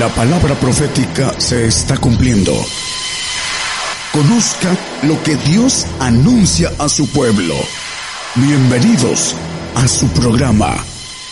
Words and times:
La 0.00 0.08
palabra 0.08 0.54
profética 0.54 1.38
se 1.38 1.66
está 1.66 1.98
cumpliendo. 1.98 2.54
Conozca 4.12 4.74
lo 5.02 5.22
que 5.22 5.36
Dios 5.36 5.86
anuncia 5.98 6.72
a 6.78 6.88
su 6.88 7.06
pueblo. 7.10 7.54
Bienvenidos 8.36 9.36
a 9.74 9.86
su 9.86 10.08
programa, 10.08 10.82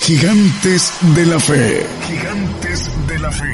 Gigantes 0.02 0.92
de 1.14 1.24
la 1.24 1.40
Fe. 1.40 1.86
Gigantes 2.08 2.90
de 3.06 3.18
la 3.18 3.32
Fe. 3.32 3.46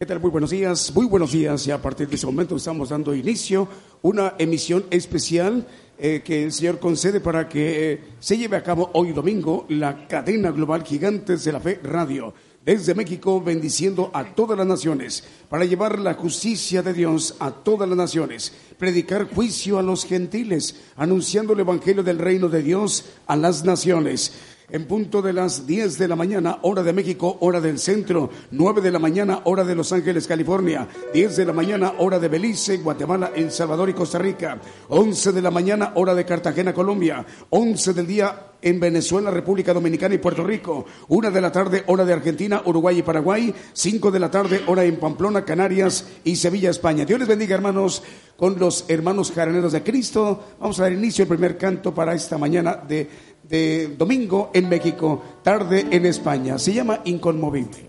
Muy 0.00 0.30
buenos 0.30 0.50
días, 0.50 0.94
muy 0.94 1.06
buenos 1.06 1.32
días. 1.32 1.66
Y 1.66 1.72
a 1.72 1.82
partir 1.82 2.08
de 2.08 2.14
ese 2.14 2.24
momento 2.24 2.54
estamos 2.54 2.90
dando 2.90 3.12
inicio 3.12 3.62
a 3.64 3.66
una 4.02 4.34
emisión 4.38 4.84
especial 4.92 5.66
eh, 5.98 6.22
que 6.24 6.44
el 6.44 6.52
Señor 6.52 6.78
concede 6.78 7.18
para 7.18 7.48
que 7.48 7.92
eh, 7.92 8.00
se 8.20 8.38
lleve 8.38 8.56
a 8.56 8.62
cabo 8.62 8.90
hoy 8.94 9.10
domingo 9.10 9.66
la 9.68 10.06
cadena 10.06 10.52
global 10.52 10.84
Gigantes 10.84 11.42
de 11.42 11.50
la 11.50 11.58
Fe 11.58 11.80
Radio. 11.82 12.32
Desde 12.64 12.94
México, 12.94 13.40
bendiciendo 13.40 14.12
a 14.14 14.36
todas 14.36 14.56
las 14.56 14.68
naciones, 14.68 15.24
para 15.48 15.64
llevar 15.64 15.98
la 15.98 16.14
justicia 16.14 16.80
de 16.80 16.92
Dios 16.92 17.34
a 17.40 17.50
todas 17.50 17.88
las 17.88 17.98
naciones, 17.98 18.52
predicar 18.78 19.28
juicio 19.28 19.80
a 19.80 19.82
los 19.82 20.04
gentiles, 20.04 20.76
anunciando 20.94 21.54
el 21.54 21.60
Evangelio 21.60 22.04
del 22.04 22.20
reino 22.20 22.48
de 22.48 22.62
Dios 22.62 23.04
a 23.26 23.34
las 23.34 23.64
naciones 23.64 24.32
en 24.70 24.86
punto 24.86 25.22
de 25.22 25.32
las 25.32 25.66
10 25.66 25.98
de 25.98 26.08
la 26.08 26.16
mañana, 26.16 26.58
hora 26.62 26.82
de 26.82 26.92
México, 26.92 27.38
hora 27.40 27.60
del 27.60 27.78
centro, 27.78 28.30
9 28.50 28.80
de 28.80 28.90
la 28.90 28.98
mañana, 28.98 29.40
hora 29.44 29.64
de 29.64 29.74
Los 29.74 29.92
Ángeles, 29.92 30.26
California, 30.26 30.86
10 31.14 31.36
de 31.36 31.44
la 31.46 31.52
mañana, 31.52 31.94
hora 31.98 32.18
de 32.18 32.28
Belice, 32.28 32.76
Guatemala, 32.78 33.32
El 33.34 33.50
Salvador 33.50 33.88
y 33.88 33.94
Costa 33.94 34.18
Rica, 34.18 34.60
11 34.88 35.32
de 35.32 35.42
la 35.42 35.50
mañana, 35.50 35.92
hora 35.94 36.14
de 36.14 36.26
Cartagena, 36.26 36.74
Colombia, 36.74 37.24
11 37.50 37.94
del 37.94 38.06
día 38.06 38.48
en 38.60 38.80
Venezuela, 38.80 39.30
República 39.30 39.72
Dominicana 39.72 40.14
y 40.14 40.18
Puerto 40.18 40.44
Rico, 40.44 40.84
una 41.08 41.30
de 41.30 41.40
la 41.40 41.52
tarde, 41.52 41.84
hora 41.86 42.04
de 42.04 42.12
Argentina, 42.12 42.62
Uruguay 42.64 42.98
y 42.98 43.02
Paraguay, 43.02 43.54
cinco 43.72 44.10
de 44.10 44.18
la 44.18 44.30
tarde, 44.30 44.62
hora 44.66 44.84
en 44.84 44.96
Pamplona, 44.96 45.44
Canarias 45.44 46.06
y 46.24 46.36
Sevilla, 46.36 46.70
España. 46.70 47.04
Dios 47.04 47.20
les 47.20 47.28
bendiga, 47.28 47.54
hermanos, 47.54 48.02
con 48.36 48.58
los 48.58 48.84
hermanos 48.88 49.32
jaraneros 49.32 49.72
de 49.72 49.82
Cristo. 49.82 50.44
Vamos 50.60 50.78
a 50.78 50.84
dar 50.84 50.92
inicio 50.92 51.22
al 51.22 51.28
primer 51.28 51.56
canto 51.56 51.94
para 51.94 52.14
esta 52.14 52.38
mañana 52.38 52.76
de 52.76 53.08
de 53.48 53.94
domingo 53.96 54.50
en 54.54 54.68
México, 54.68 55.22
tarde 55.42 55.86
en 55.90 56.06
España. 56.06 56.58
Se 56.58 56.72
llama 56.72 57.00
Inconmovible. 57.04 57.88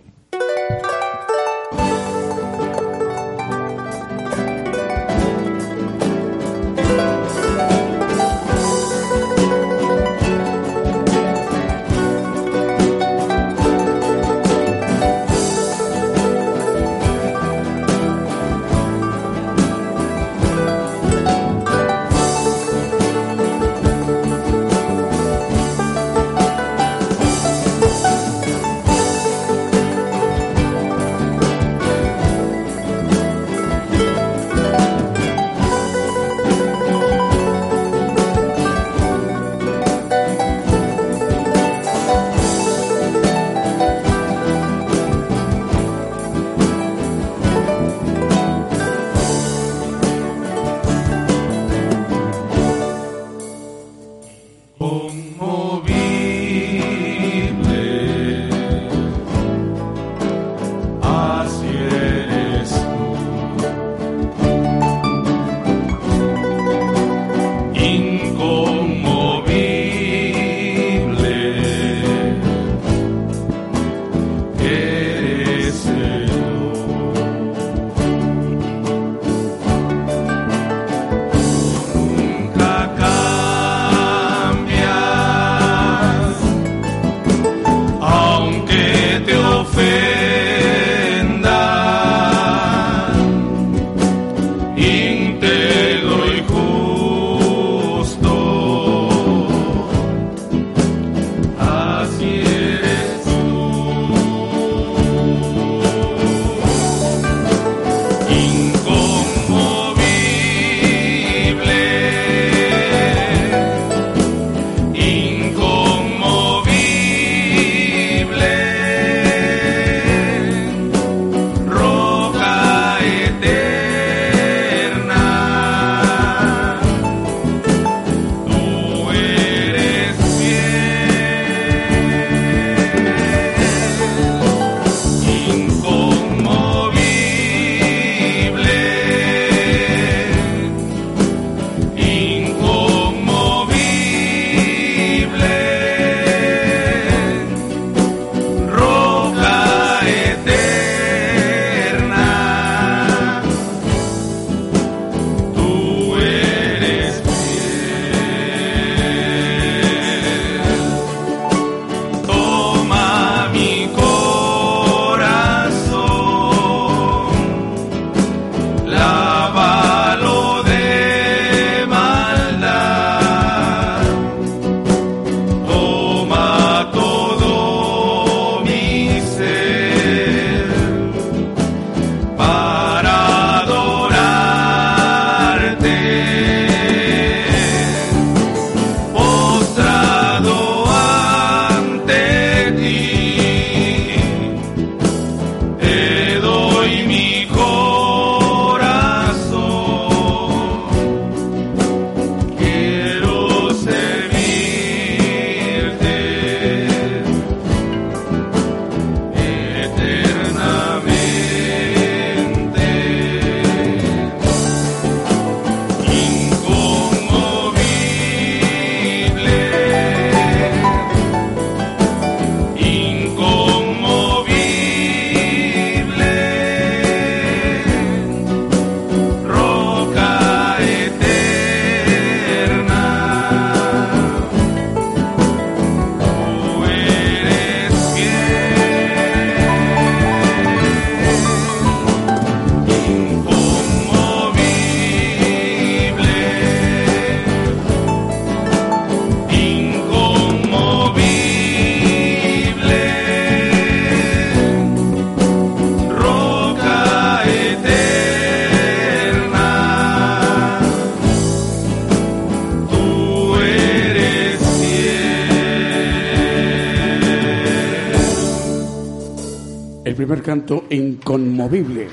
Canto 270.50 270.86
inconmovible. 270.90 272.08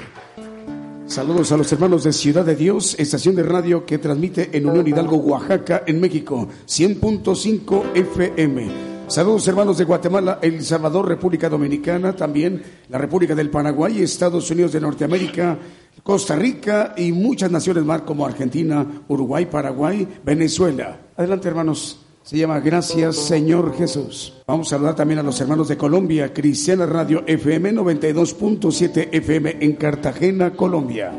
Saludos 1.07 1.53
a 1.53 1.57
los 1.57 1.73
hermanos 1.73 2.05
de 2.05 2.13
Ciudad 2.13 2.45
de 2.45 2.55
Dios, 2.55 2.95
estación 2.99 3.35
de 3.35 3.43
radio 3.43 3.87
que 3.87 3.97
transmite 3.97 4.55
en 4.55 4.67
Unión 4.67 4.87
Hidalgo, 4.87 5.17
Oaxaca, 5.17 5.85
en 5.87 5.99
México, 5.99 6.47
100.5 6.67 7.95
FM. 7.95 8.69
Saludos 9.09 9.49
hermanos 9.49 9.79
de 9.79 9.85
Guatemala, 9.85 10.39
El 10.43 10.63
Salvador, 10.63 11.09
República 11.09 11.49
Dominicana, 11.49 12.15
también 12.15 12.63
la 12.91 12.99
República 12.99 13.35
del 13.35 13.49
Paraguay, 13.49 14.03
Estados 14.03 14.51
Unidos 14.51 14.73
de 14.73 14.83
Norteamérica, 14.83 15.57
Costa 16.03 16.37
Rica 16.37 16.93
y 16.95 17.13
muchas 17.13 17.51
naciones 17.51 17.87
más 17.87 18.03
como 18.03 18.27
Argentina, 18.27 18.87
Uruguay, 19.09 19.47
Paraguay, 19.47 20.07
Venezuela. 20.23 21.01
Adelante 21.17 21.49
hermanos. 21.49 22.03
Se 22.23 22.37
llama 22.37 22.61
Gracias 22.61 23.17
Señor 23.17 23.75
Jesús. 23.79 24.36
Vamos 24.57 24.69
a 24.69 24.77
saludar 24.77 24.97
también 24.97 25.19
a 25.19 25.23
los 25.23 25.39
hermanos 25.39 25.69
de 25.69 25.77
Colombia, 25.77 26.33
Cristiana 26.33 26.87
Radio 26.87 27.25
FM 27.27 27.75
92.7 27.75 29.11
FM 29.13 29.59
en 29.61 29.75
Cartagena, 29.75 30.53
Colombia. 30.55 31.13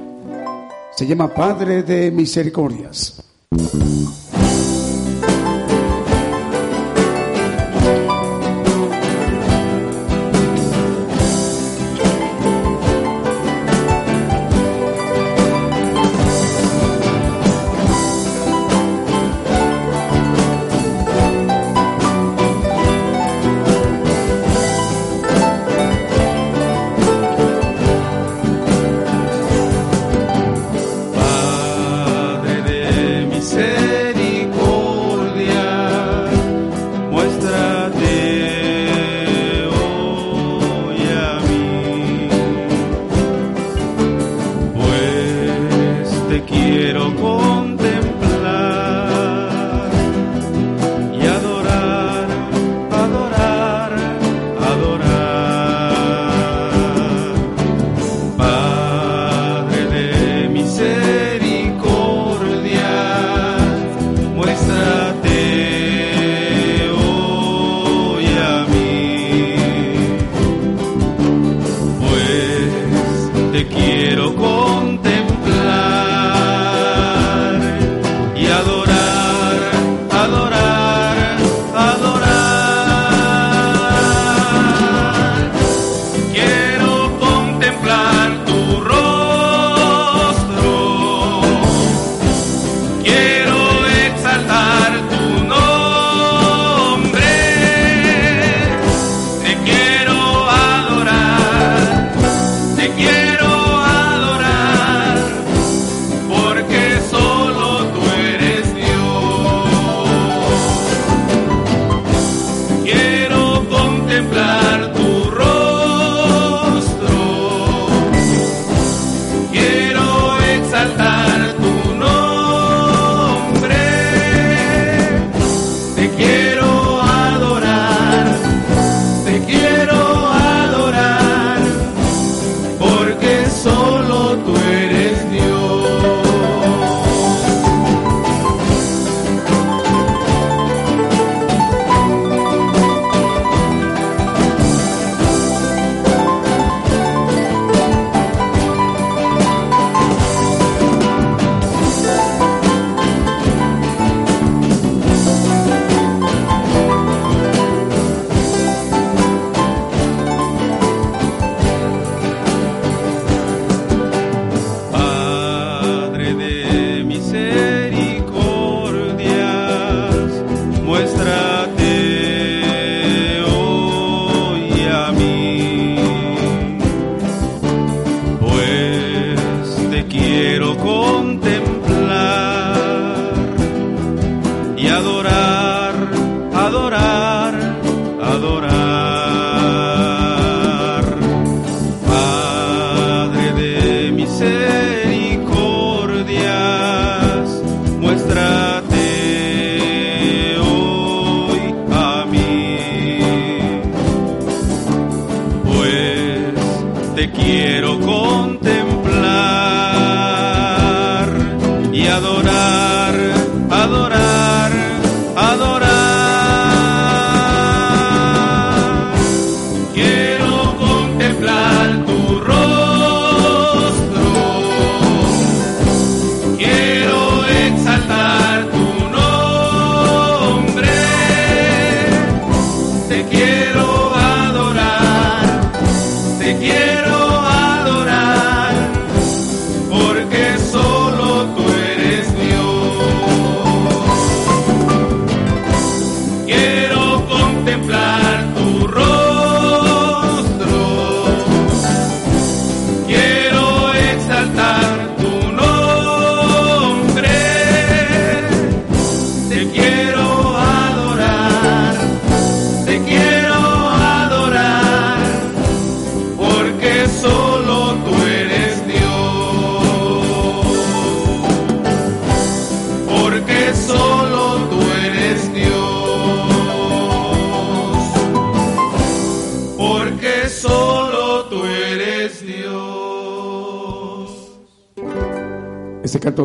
Se 0.95 1.05
llama 1.05 1.31
Padre 1.31 1.83
de 1.83 2.09
Misericordias. 2.09 3.23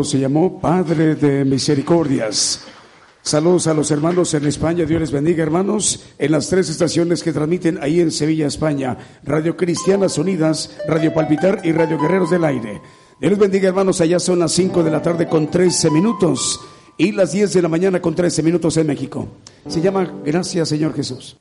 Se 0.00 0.18
llamó 0.18 0.58
Padre 0.58 1.16
de 1.16 1.44
Misericordias. 1.44 2.64
Saludos 3.20 3.66
a 3.66 3.74
los 3.74 3.90
hermanos 3.90 4.32
en 4.32 4.46
España, 4.46 4.86
Dios 4.86 5.00
les 5.02 5.12
bendiga 5.12 5.42
hermanos, 5.42 6.06
en 6.18 6.32
las 6.32 6.48
tres 6.48 6.70
estaciones 6.70 7.22
que 7.22 7.32
transmiten 7.32 7.78
ahí 7.82 8.00
en 8.00 8.10
Sevilla, 8.10 8.46
España, 8.46 8.96
Radio 9.22 9.54
Cristianas 9.54 10.16
Unidas, 10.16 10.78
Radio 10.88 11.12
Palpitar 11.12 11.60
y 11.62 11.72
Radio 11.72 11.98
Guerreros 12.00 12.30
del 12.30 12.44
Aire. 12.44 12.80
Dios 13.20 13.32
les 13.32 13.38
bendiga 13.38 13.68
hermanos, 13.68 14.00
allá 14.00 14.18
son 14.18 14.38
las 14.38 14.52
5 14.52 14.82
de 14.82 14.90
la 14.90 15.02
tarde 15.02 15.28
con 15.28 15.50
13 15.50 15.90
minutos 15.90 16.58
y 16.96 17.12
las 17.12 17.32
10 17.32 17.52
de 17.52 17.62
la 17.62 17.68
mañana 17.68 18.00
con 18.00 18.14
13 18.14 18.42
minutos 18.42 18.76
en 18.78 18.86
México. 18.86 19.28
Se 19.68 19.82
llama 19.82 20.10
Gracias 20.24 20.70
Señor 20.70 20.94
Jesús. 20.94 21.36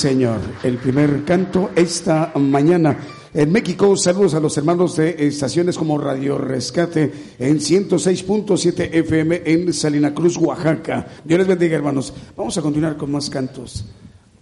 Señor. 0.00 0.40
El 0.62 0.78
primer 0.78 1.24
canto 1.26 1.72
esta 1.76 2.32
mañana. 2.36 2.96
En 3.34 3.52
México, 3.52 3.94
saludos 3.98 4.32
a 4.32 4.40
los 4.40 4.56
hermanos 4.56 4.96
de 4.96 5.14
estaciones 5.26 5.76
como 5.76 5.98
Radio 5.98 6.38
Rescate 6.38 7.12
en 7.38 7.58
106.7 7.58 8.94
FM 8.94 9.42
en 9.44 9.74
Salina 9.74 10.14
Cruz, 10.14 10.38
Oaxaca. 10.38 11.06
Dios 11.22 11.38
les 11.40 11.46
bendiga, 11.46 11.76
hermanos. 11.76 12.14
Vamos 12.34 12.56
a 12.56 12.62
continuar 12.62 12.96
con 12.96 13.12
más 13.12 13.28
cantos, 13.28 13.84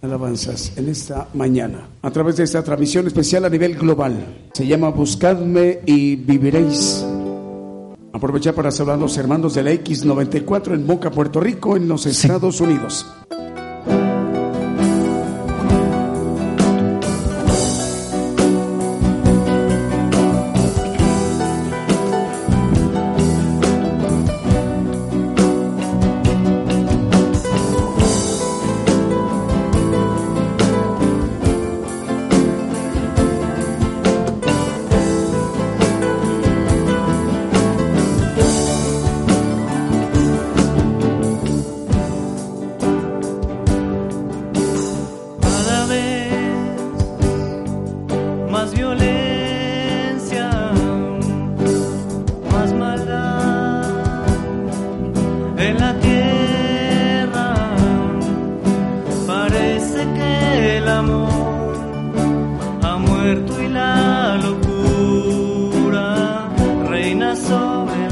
alabanzas 0.01 0.71
en 0.77 0.87
esta 0.87 1.27
mañana, 1.33 1.89
a 2.03 2.09
través 2.09 2.37
de 2.37 2.45
esta 2.45 2.63
transmisión 2.63 3.05
especial 3.07 3.43
a 3.43 3.49
nivel 3.49 3.75
global. 3.75 4.47
Se 4.53 4.65
llama 4.65 4.91
Buscadme 4.91 5.81
y 5.85 6.15
viviréis. 6.15 7.05
Aprovechar 8.13 8.55
para 8.55 8.71
saludar 8.71 8.95
a 8.95 9.01
los 9.01 9.17
hermanos 9.17 9.55
de 9.55 9.63
la 9.63 9.71
X94 9.73 10.73
en 10.73 10.87
Boca, 10.87 11.11
Puerto 11.11 11.41
Rico, 11.41 11.75
en 11.75 11.89
los 11.89 12.05
Estados 12.05 12.61
Unidos. 12.61 13.05
ha 62.83 62.97
muerto 62.97 63.61
y 63.61 63.67
la 63.67 64.37
locura 64.37 66.05
reina 66.89 67.35
sobre 67.35 68.08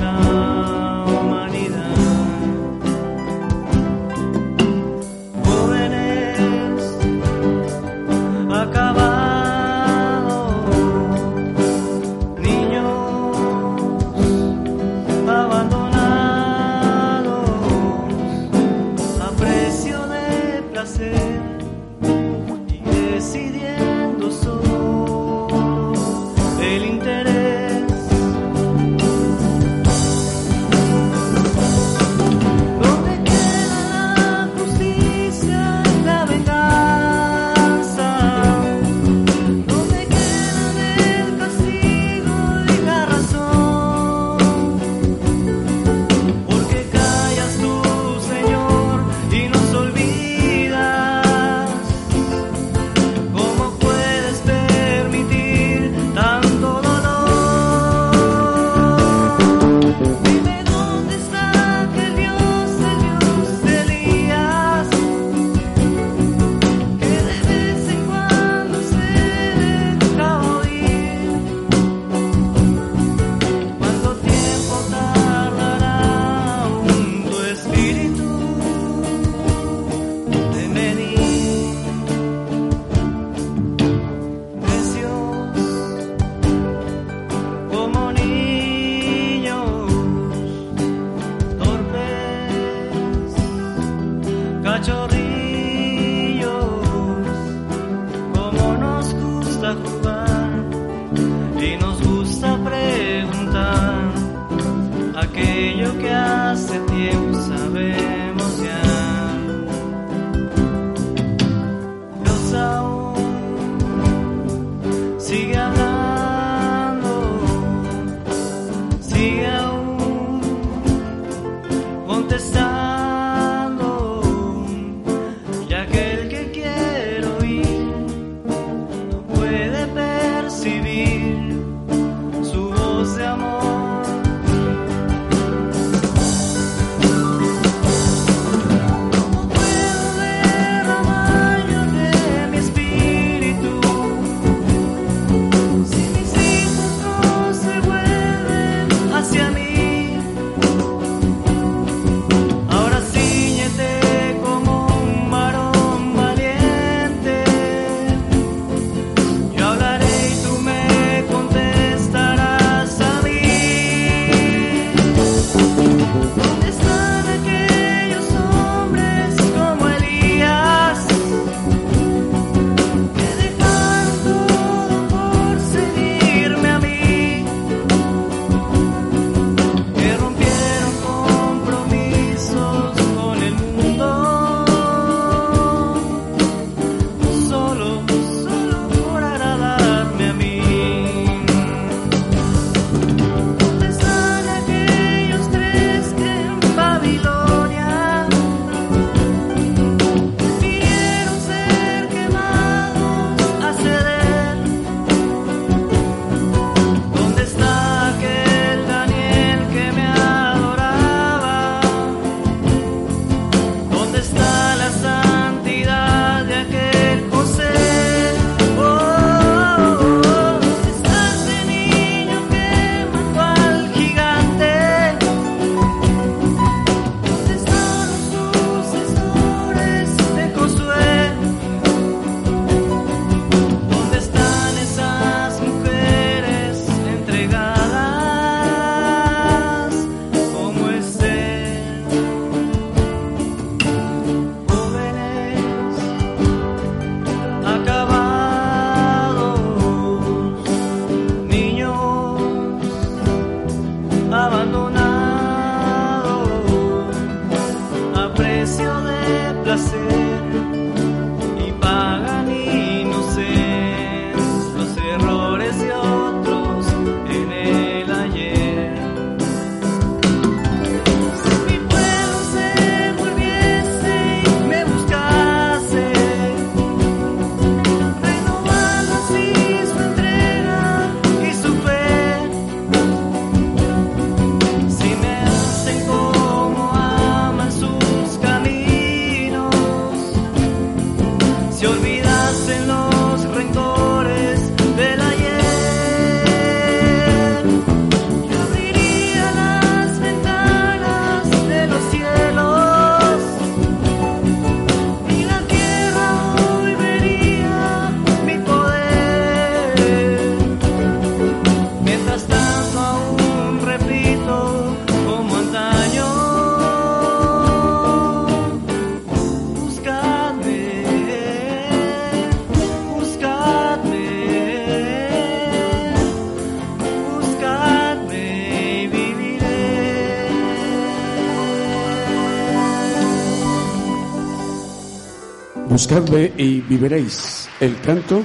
Buscadme 335.98 336.52
y 336.58 336.82
viviréis. 336.82 337.68
El 337.80 338.00
canto 338.02 338.44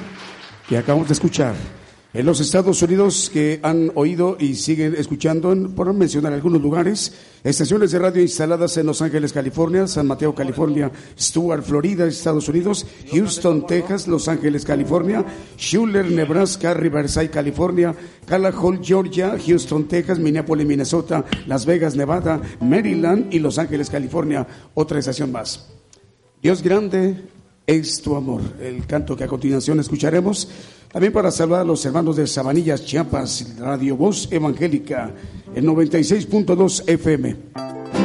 que 0.66 0.78
acabamos 0.78 1.08
de 1.08 1.12
escuchar. 1.12 1.54
En 2.14 2.24
los 2.24 2.40
Estados 2.40 2.80
Unidos 2.80 3.28
que 3.30 3.60
han 3.62 3.92
oído 3.94 4.38
y 4.40 4.54
siguen 4.54 4.94
escuchando, 4.96 5.54
por 5.76 5.92
mencionar 5.92 6.32
algunos 6.32 6.62
lugares, 6.62 7.12
estaciones 7.44 7.90
de 7.90 7.98
radio 7.98 8.22
instaladas 8.22 8.78
en 8.78 8.86
Los 8.86 9.02
Ángeles, 9.02 9.34
California, 9.34 9.86
San 9.86 10.06
Mateo, 10.06 10.34
California, 10.34 10.90
Stuart, 11.20 11.62
Florida, 11.62 12.06
Estados 12.06 12.48
Unidos, 12.48 12.86
Houston, 13.12 13.66
Texas, 13.66 14.08
Los 14.08 14.28
Ángeles, 14.28 14.64
California, 14.64 15.22
Schuller, 15.58 16.10
Nebraska, 16.10 16.72
Riverside, 16.72 17.28
California, 17.28 17.94
Hall, 18.30 18.80
Georgia, 18.82 19.36
Houston, 19.46 19.86
Texas, 19.88 20.18
Minneapolis, 20.18 20.66
Minnesota, 20.66 21.22
Las 21.46 21.66
Vegas, 21.66 21.96
Nevada, 21.96 22.40
Maryland 22.62 23.26
y 23.30 23.40
Los 23.40 23.58
Ángeles, 23.58 23.90
California. 23.90 24.46
Otra 24.72 25.00
estación 25.00 25.30
más. 25.30 25.68
Dios 26.42 26.60
grande 26.60 27.22
es 27.66 28.02
tu 28.02 28.16
amor. 28.16 28.40
El 28.60 28.86
canto 28.86 29.16
que 29.16 29.24
a 29.24 29.28
continuación 29.28 29.80
escucharemos 29.80 30.48
también 30.92 31.12
para 31.12 31.30
saludar 31.30 31.62
a 31.62 31.64
los 31.64 31.84
hermanos 31.86 32.16
de 32.16 32.26
Sabanillas, 32.26 32.84
Chiapas, 32.84 33.56
Radio 33.58 33.96
Voz 33.96 34.28
Evangélica, 34.30 35.10
en 35.54 35.66
96.2 35.66 36.88
FM. 36.88 38.01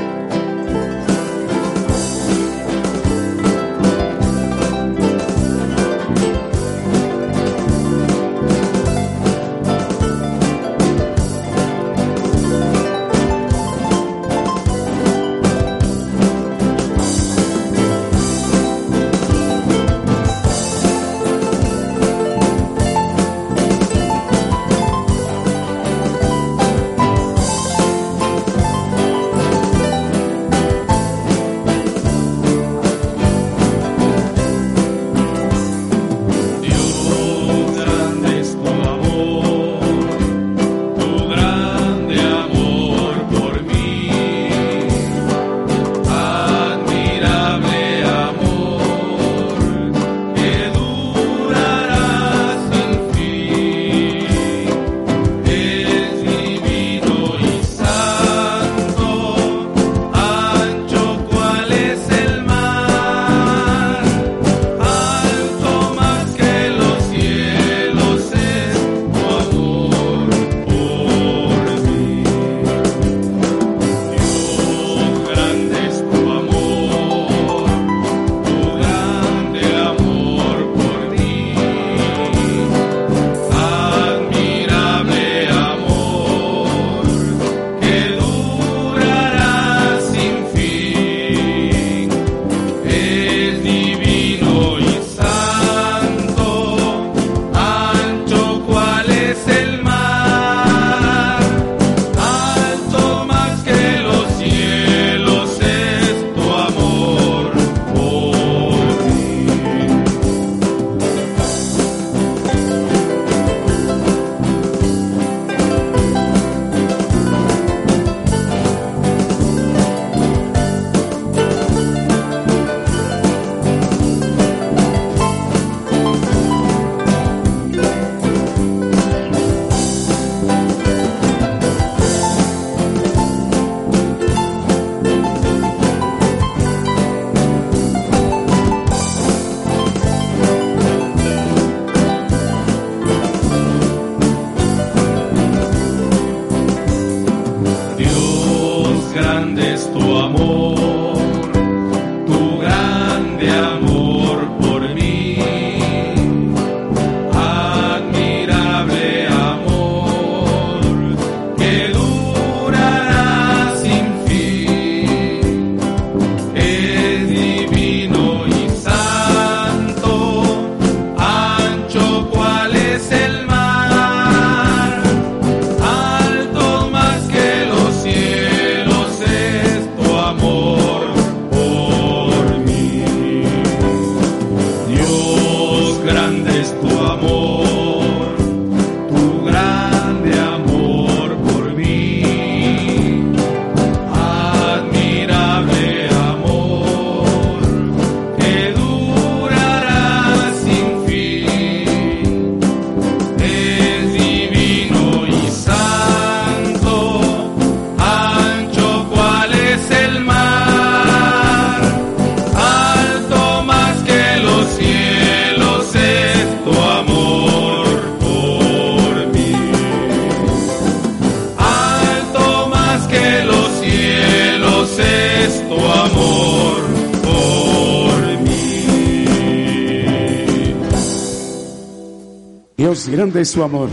Grande 233.10 233.42
es 233.42 233.50
su 233.50 233.64
amor. 233.64 233.90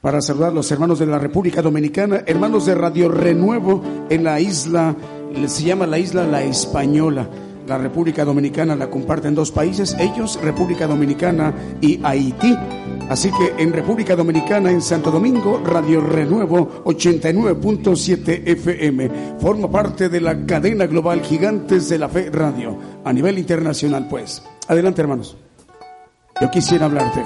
Para 0.00 0.22
saludar 0.22 0.50
a 0.50 0.54
los 0.54 0.70
hermanos 0.70 0.98
de 0.98 1.06
la 1.06 1.18
República 1.18 1.60
Dominicana, 1.60 2.22
hermanos 2.26 2.64
de 2.66 2.74
Radio 2.74 3.08
Renuevo 3.08 3.82
en 4.08 4.24
la 4.24 4.40
isla, 4.40 4.96
se 5.46 5.64
llama 5.64 5.86
la 5.86 5.98
isla 5.98 6.26
La 6.26 6.42
Española. 6.42 7.28
La 7.66 7.78
República 7.78 8.24
Dominicana 8.24 8.74
la 8.74 8.90
comparten 8.90 9.34
dos 9.34 9.52
países, 9.52 9.94
ellos, 9.98 10.40
República 10.42 10.86
Dominicana 10.86 11.54
y 11.80 12.00
Haití. 12.02 12.56
Así 13.10 13.30
que 13.30 13.62
en 13.62 13.72
República 13.72 14.16
Dominicana, 14.16 14.70
en 14.70 14.80
Santo 14.80 15.10
Domingo, 15.10 15.60
Radio 15.64 16.00
Renuevo 16.00 16.82
89.7 16.84 18.42
FM. 18.46 19.10
Forma 19.38 19.70
parte 19.70 20.08
de 20.08 20.20
la 20.20 20.46
cadena 20.46 20.86
global 20.86 21.20
Gigantes 21.20 21.88
de 21.88 21.98
la 21.98 22.08
Fe 22.08 22.30
Radio. 22.30 22.78
A 23.04 23.12
nivel 23.12 23.38
internacional, 23.38 24.06
pues. 24.08 24.42
Adelante, 24.66 25.02
hermanos. 25.02 25.36
Yo 26.40 26.50
quisiera 26.50 26.86
hablarte. 26.86 27.22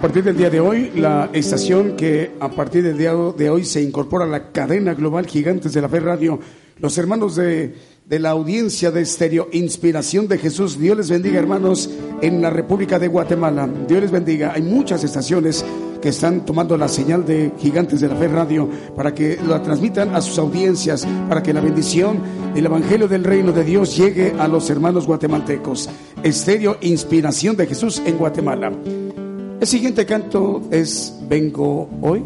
Partir 0.00 0.24
del 0.24 0.38
día 0.38 0.48
de 0.48 0.58
hoy, 0.58 0.90
la 0.94 1.28
estación 1.34 1.96
que 1.96 2.32
a 2.40 2.48
partir 2.50 2.82
del 2.82 2.96
día 2.96 3.12
de 3.14 3.50
hoy 3.50 3.64
se 3.64 3.82
incorpora 3.82 4.24
a 4.24 4.28
la 4.28 4.50
cadena 4.50 4.94
global 4.94 5.26
Gigantes 5.26 5.74
de 5.74 5.82
la 5.82 5.88
Fe 5.90 6.00
Radio, 6.00 6.40
los 6.78 6.96
hermanos 6.96 7.36
de, 7.36 7.74
de 8.06 8.18
la 8.18 8.30
audiencia 8.30 8.90
de 8.90 9.02
Estéreo 9.02 9.48
Inspiración 9.52 10.28
de 10.28 10.38
Jesús. 10.38 10.78
Dios 10.78 10.96
les 10.96 11.10
bendiga, 11.10 11.38
hermanos, 11.38 11.90
en 12.22 12.40
la 12.40 12.48
República 12.48 12.98
de 12.98 13.08
Guatemala. 13.08 13.68
Dios 13.86 14.00
les 14.00 14.10
bendiga. 14.10 14.52
Hay 14.54 14.62
muchas 14.62 15.04
estaciones 15.04 15.64
que 16.00 16.08
están 16.08 16.44
tomando 16.44 16.76
la 16.76 16.88
señal 16.88 17.24
de 17.24 17.52
Gigantes 17.58 18.00
de 18.00 18.08
la 18.08 18.16
Fe 18.16 18.28
Radio 18.28 18.68
para 18.96 19.14
que 19.14 19.38
la 19.46 19.62
transmitan 19.62 20.16
a 20.16 20.20
sus 20.20 20.38
audiencias, 20.38 21.06
para 21.28 21.42
que 21.42 21.52
la 21.52 21.60
bendición 21.60 22.18
del 22.54 22.66
Evangelio 22.66 23.08
del 23.08 23.24
Reino 23.24 23.52
de 23.52 23.62
Dios 23.62 23.96
llegue 23.96 24.34
a 24.38 24.48
los 24.48 24.68
hermanos 24.70 25.06
guatemaltecos. 25.06 25.88
Estéreo 26.22 26.78
Inspiración 26.80 27.56
de 27.56 27.66
Jesús 27.66 28.02
en 28.04 28.16
Guatemala. 28.16 28.72
El 29.62 29.68
siguiente 29.68 30.04
canto 30.04 30.60
es 30.72 31.16
Vengo 31.28 31.88
hoy. 32.02 32.20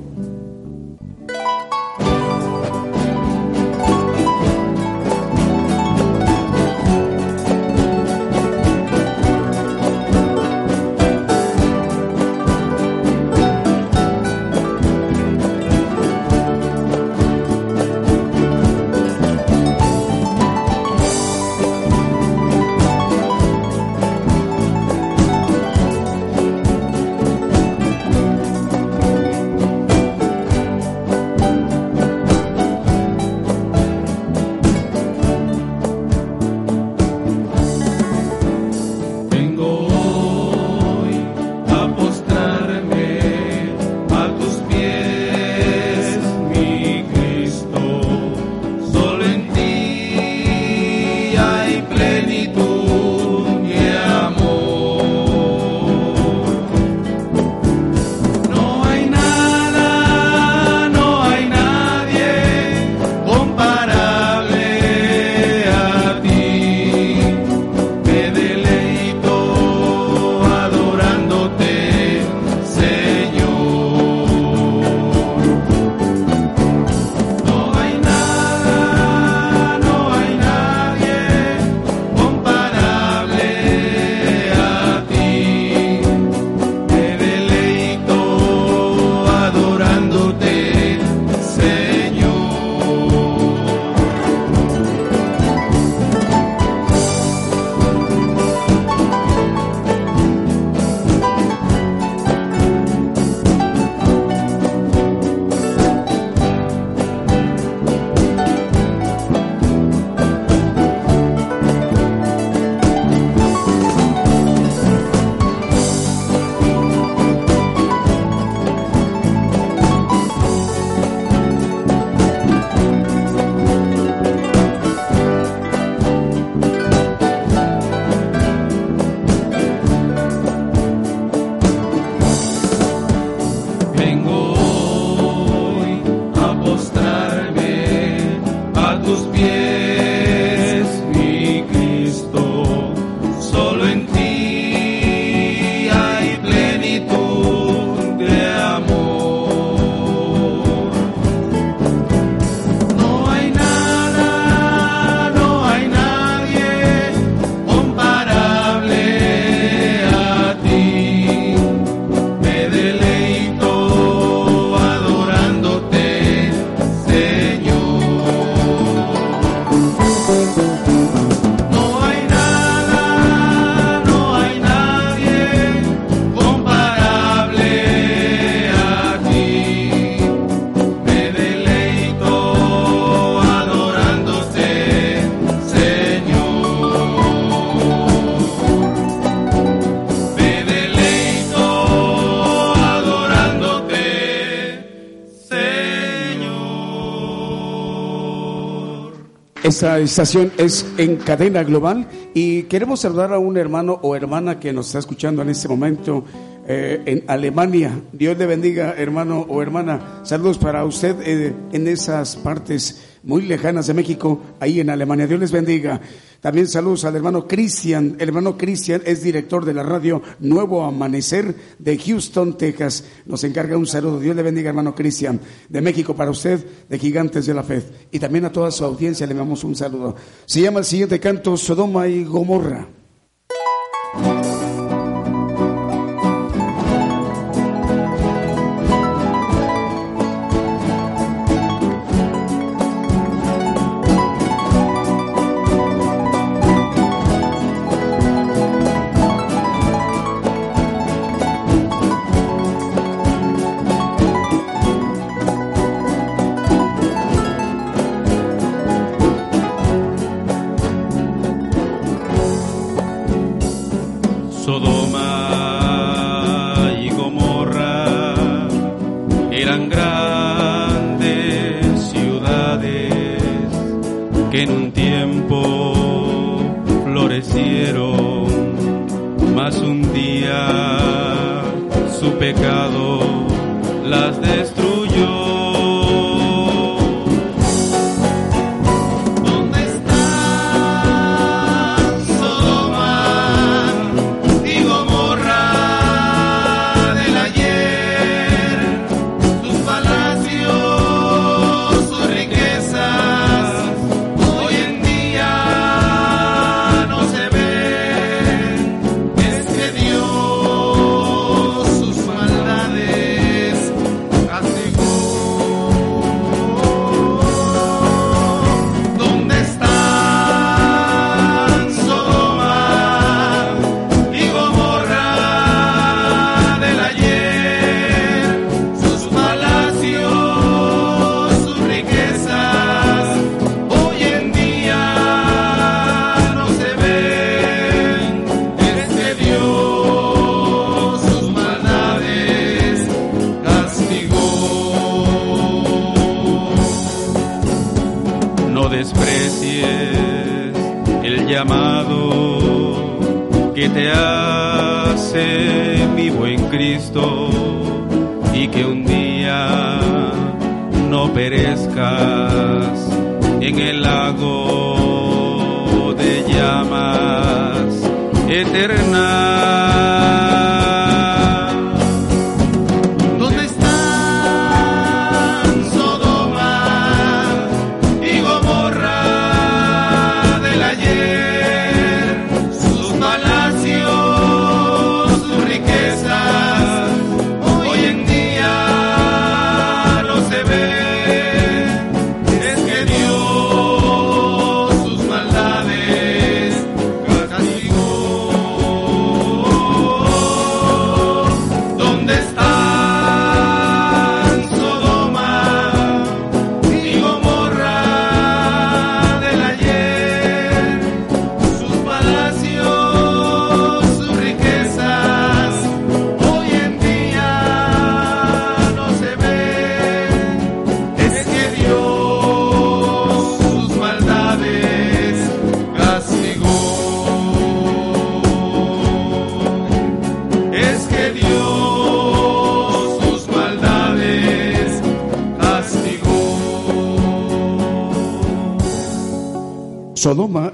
Esta 199.76 199.98
estación 199.98 200.52
es 200.56 200.86
en 200.96 201.16
cadena 201.16 201.62
global 201.62 202.08
y 202.32 202.62
queremos 202.62 203.00
saludar 203.00 203.34
a 203.34 203.38
un 203.38 203.58
hermano 203.58 204.00
o 204.00 204.16
hermana 204.16 204.58
que 204.58 204.72
nos 204.72 204.86
está 204.86 205.00
escuchando 205.00 205.42
en 205.42 205.50
este 205.50 205.68
momento 205.68 206.24
eh, 206.66 207.02
en 207.04 207.24
Alemania. 207.26 208.00
Dios 208.10 208.38
le 208.38 208.46
bendiga, 208.46 208.94
hermano 208.96 209.44
o 209.46 209.60
hermana. 209.60 210.22
Saludos 210.22 210.56
para 210.56 210.82
usted 210.86 211.16
eh, 211.20 211.52
en 211.72 211.88
esas 211.88 212.36
partes 212.36 213.02
muy 213.22 213.42
lejanas 213.42 213.86
de 213.86 213.92
México, 213.92 214.40
ahí 214.60 214.80
en 214.80 214.88
Alemania. 214.88 215.26
Dios 215.26 215.40
les 215.40 215.52
bendiga. 215.52 216.00
También 216.46 216.68
saludos 216.68 217.04
al 217.04 217.16
hermano 217.16 217.48
Cristian. 217.48 218.14
El 218.20 218.28
hermano 218.28 218.56
Cristian 218.56 219.02
es 219.04 219.20
director 219.20 219.64
de 219.64 219.74
la 219.74 219.82
radio 219.82 220.22
Nuevo 220.38 220.84
Amanecer 220.84 221.56
de 221.80 221.98
Houston, 221.98 222.56
Texas. 222.56 223.02
Nos 223.24 223.42
encarga 223.42 223.76
un 223.76 223.88
saludo. 223.88 224.20
Dios 224.20 224.36
le 224.36 224.44
bendiga, 224.44 224.68
hermano 224.68 224.94
Cristian. 224.94 225.40
De 225.68 225.80
México 225.80 226.14
para 226.14 226.30
usted, 226.30 226.64
de 226.88 226.98
Gigantes 227.00 227.46
de 227.46 227.54
la 227.54 227.64
Fe. 227.64 227.82
Y 228.12 228.20
también 228.20 228.44
a 228.44 228.52
toda 228.52 228.70
su 228.70 228.84
audiencia 228.84 229.26
le 229.26 229.34
damos 229.34 229.64
un 229.64 229.74
saludo. 229.74 230.14
Se 230.44 230.60
llama 230.60 230.78
el 230.78 230.84
siguiente 230.84 231.18
canto 231.18 231.56
Sodoma 231.56 232.06
y 232.06 232.22
Gomorra. 232.22 232.86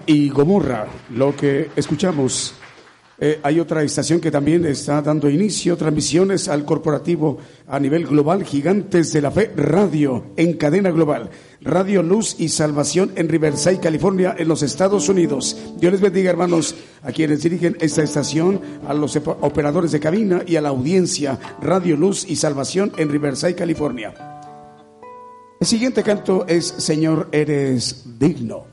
Y 0.07 0.29
Gomorra, 0.31 0.87
lo 1.11 1.35
que 1.37 1.71
escuchamos. 1.77 2.55
Eh, 3.25 3.39
hay 3.45 3.61
otra 3.61 3.85
estación 3.85 4.21
que 4.21 4.33
también 4.33 4.65
está 4.67 5.01
dando 5.01 5.31
inicio, 5.31 5.77
transmisiones 5.77 6.49
al 6.49 6.65
corporativo 6.65 7.39
a 7.69 7.79
nivel 7.79 8.07
global, 8.07 8.43
Gigantes 8.43 9.13
de 9.13 9.21
la 9.21 9.31
Fe 9.31 9.53
Radio, 9.55 10.33
en 10.37 10.55
cadena 10.55 10.91
global. 10.91 11.31
Radio 11.61 12.03
Luz 12.03 12.35
y 12.41 12.49
Salvación 12.49 13.13
en 13.15 13.29
Riverside, 13.29 13.79
California, 13.79 14.35
en 14.37 14.49
los 14.49 14.65
Estados 14.65 15.09
Unidos. 15.09 15.57
Dios 15.79 15.93
les 15.93 16.01
bendiga, 16.01 16.31
hermanos, 16.31 16.75
a 17.03 17.13
quienes 17.13 17.45
dirigen 17.45 17.77
esta 17.81 18.03
estación, 18.03 18.61
a 18.89 18.93
los 18.93 19.15
operadores 19.15 19.93
de 19.93 20.01
cabina 20.01 20.43
y 20.45 20.57
a 20.57 20.61
la 20.61 20.71
audiencia. 20.71 21.39
Radio 21.61 21.97
Luz 21.97 22.25
y 22.29 22.35
Salvación 22.35 22.91
en 22.97 23.09
Riverside, 23.09 23.55
California. 23.55 24.15
El 25.61 25.67
siguiente 25.69 26.03
canto 26.03 26.45
es 26.49 26.67
Señor, 26.67 27.29
eres 27.31 28.03
digno. 28.19 28.72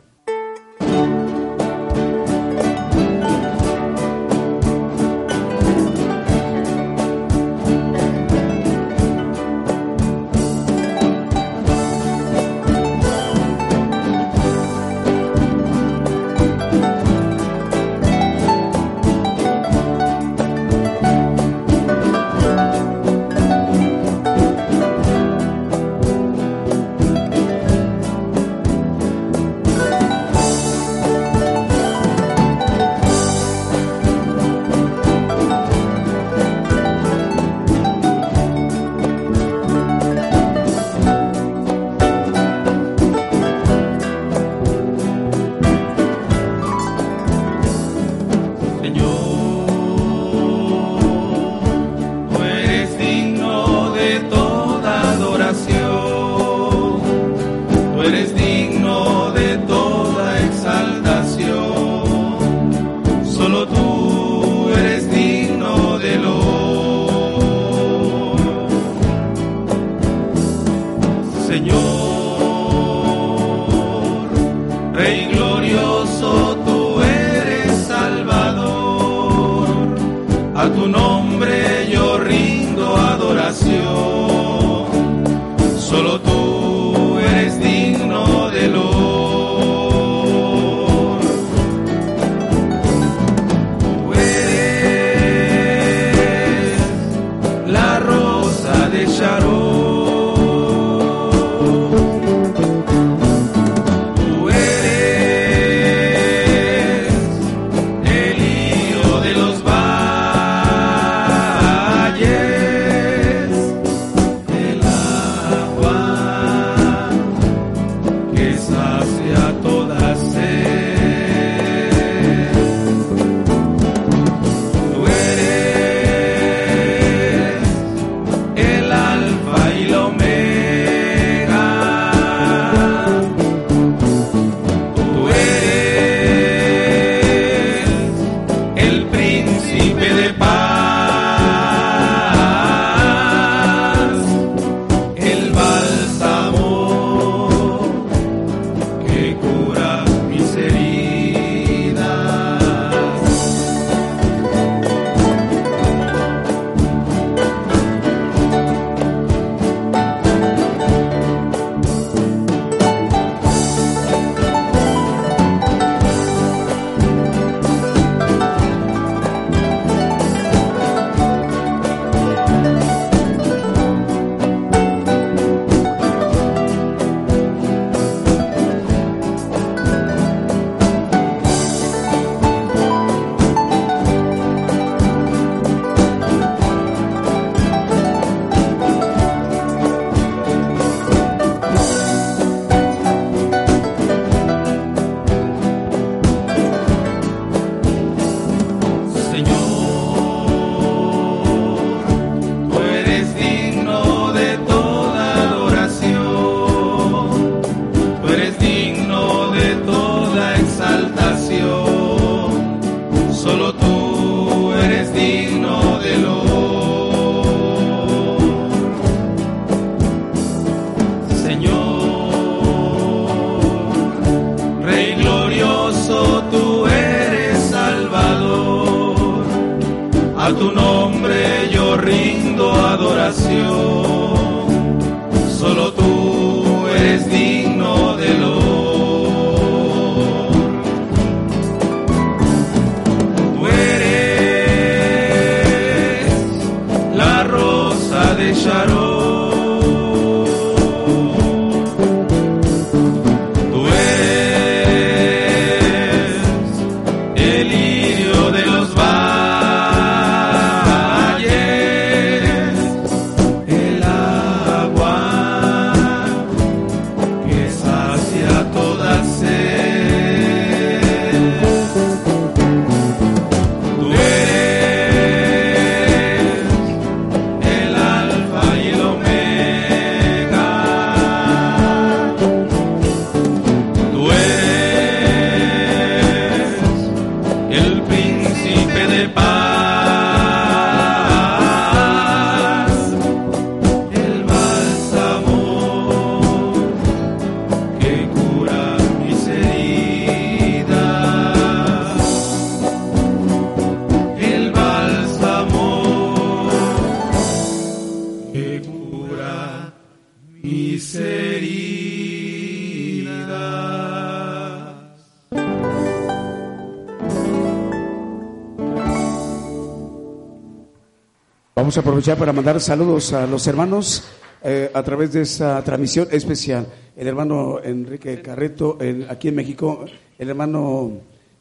Vamos 321.90 321.98
a 321.98 322.02
aprovechar 322.02 322.38
para 322.38 322.54
mandar 322.54 322.80
saludos 322.80 323.34
a 323.34 323.48
los 323.48 323.66
hermanos 323.66 324.24
eh, 324.64 324.92
a 324.94 325.02
través 325.02 325.34
de 325.34 325.42
esta 325.42 325.84
transmisión 325.84 326.28
especial. 326.30 326.86
El 327.18 327.26
hermano 327.26 327.80
Enrique 327.84 328.44
Carreto, 328.44 328.96
aquí 329.28 329.48
en 329.48 329.56
México, 329.56 330.06
el 330.38 330.50
hermano, 330.50 331.14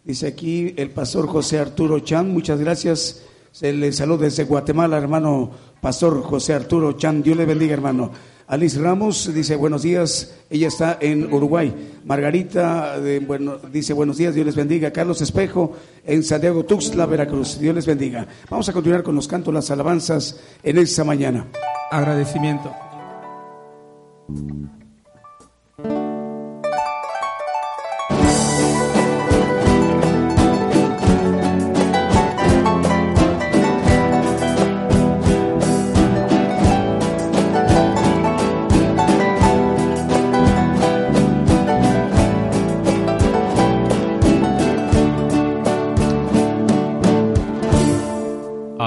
dice 0.04 0.26
aquí, 0.26 0.74
el 0.76 0.90
pastor 0.90 1.28
José 1.28 1.58
Arturo 1.58 2.00
Chan, 2.00 2.30
muchas 2.30 2.60
gracias. 2.60 3.22
Se 3.52 3.72
le 3.72 3.90
saluda 3.90 4.24
desde 4.24 4.44
Guatemala, 4.44 4.98
hermano 4.98 5.50
pastor 5.80 6.22
José 6.22 6.52
Arturo 6.52 6.92
Chan. 6.92 7.22
Dios 7.22 7.34
le 7.34 7.46
bendiga, 7.46 7.72
hermano. 7.72 8.10
Alice 8.48 8.78
Ramos 8.78 9.32
dice 9.34 9.56
buenos 9.56 9.82
días, 9.82 10.34
ella 10.48 10.68
está 10.68 10.96
en 11.00 11.30
Uruguay. 11.32 12.00
Margarita 12.06 12.98
de, 12.98 13.20
bueno, 13.20 13.58
dice 13.58 13.92
buenos 13.92 14.16
días, 14.16 14.34
Dios 14.34 14.46
les 14.46 14.56
bendiga. 14.56 14.90
Carlos 14.90 15.20
Espejo 15.20 15.74
en 16.08 16.24
Santiago 16.24 16.64
Tuxtla, 16.64 17.06
Veracruz, 17.06 17.58
Dios 17.60 17.74
les 17.74 17.86
bendiga. 17.86 18.26
Vamos 18.48 18.68
a 18.68 18.72
continuar 18.72 19.02
con 19.02 19.14
los 19.14 19.28
cantos, 19.28 19.52
las 19.52 19.70
alabanzas 19.70 20.40
en 20.62 20.78
esta 20.78 21.04
mañana. 21.04 21.46
Agradecimiento. 21.90 22.87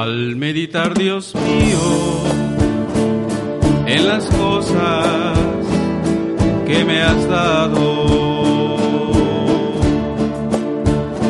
Al 0.01 0.35
meditar, 0.35 0.95
Dios 0.95 1.35
mío, 1.35 2.23
en 3.85 4.07
las 4.07 4.25
cosas 4.31 5.37
que 6.65 6.83
me 6.83 7.03
has 7.03 7.29
dado. 7.29 7.83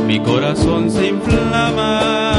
Mi 0.07 0.21
corazón 0.21 0.89
se 0.89 1.07
inflama, 1.09 2.30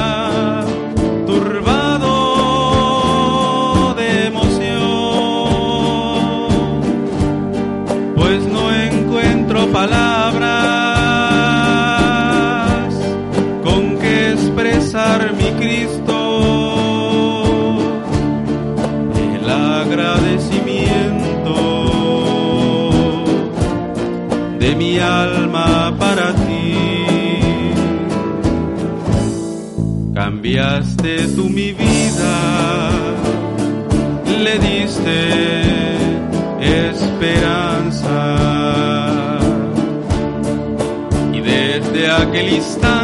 Cambiaste 30.72 31.28
tú 31.36 31.50
mi 31.50 31.72
vida, 31.72 32.90
le 34.42 34.58
diste 34.58 35.62
esperanza. 36.88 38.16
Y 41.30 41.40
desde 41.42 42.10
aquel 42.10 42.54
instante 42.54 43.01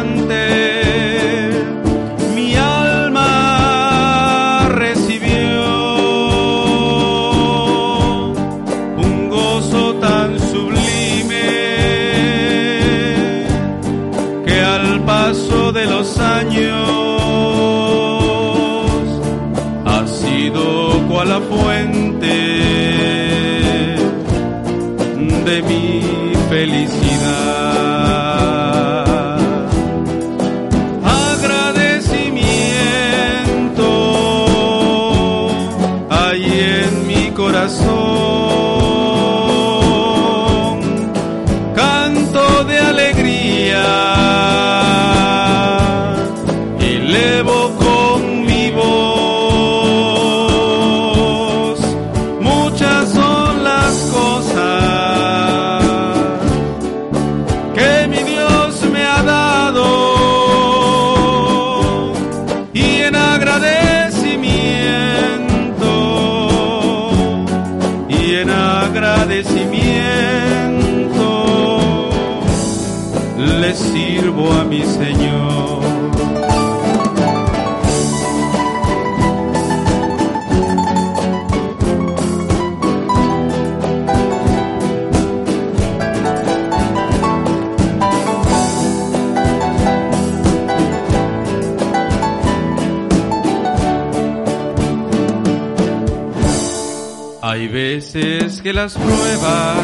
veces 97.99 98.61
que 98.61 98.71
las 98.71 98.93
pruebas 98.93 99.75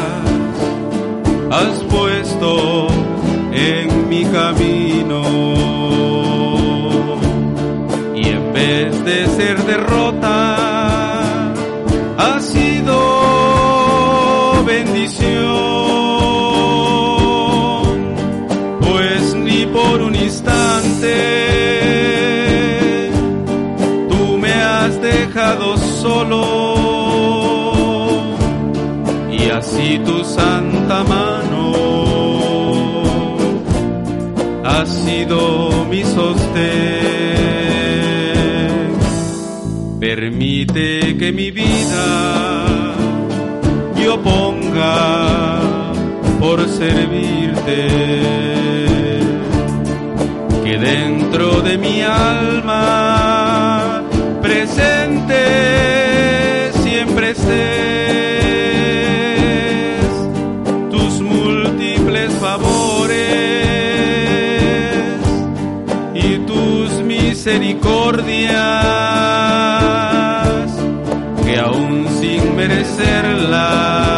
has 1.50 1.82
puesto 1.84 2.86
en 3.52 4.08
mi 4.08 4.24
camino. 4.24 5.22
Y 8.14 8.28
en 8.28 8.52
vez 8.54 9.04
de 9.04 9.26
ser 9.26 9.62
derrota 9.64 11.52
ha 12.16 12.40
sido 12.40 12.94
bendición. 14.64 15.34
Pues 18.80 19.34
ni 19.34 19.66
por 19.66 20.00
un 20.00 20.14
instante 20.14 21.12
tú 24.08 24.38
me 24.38 24.52
has 24.54 25.02
dejado 25.02 25.75
así 29.56 29.98
tu 30.04 30.22
santa 30.22 31.02
mano 31.04 31.72
ha 34.64 34.84
sido 34.84 35.86
mi 35.90 36.02
sostén. 36.04 36.56
Permite 39.98 41.16
que 41.16 41.32
mi 41.32 41.50
vida 41.50 42.06
yo 44.02 44.20
ponga 44.20 45.60
por 46.38 46.68
servirte 46.68 47.88
que 50.64 50.78
dentro 50.78 51.62
de 51.62 51.78
mi 51.78 52.02
alma 52.02 52.82
presente 54.42 55.40
siempre 56.82 57.30
estés 57.30 58.25
misericordias 67.46 68.50
que 71.44 71.58
aún 71.60 72.08
sin 72.20 72.56
merecerlas 72.56 74.15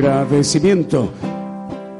Agradecimiento. 0.00 1.10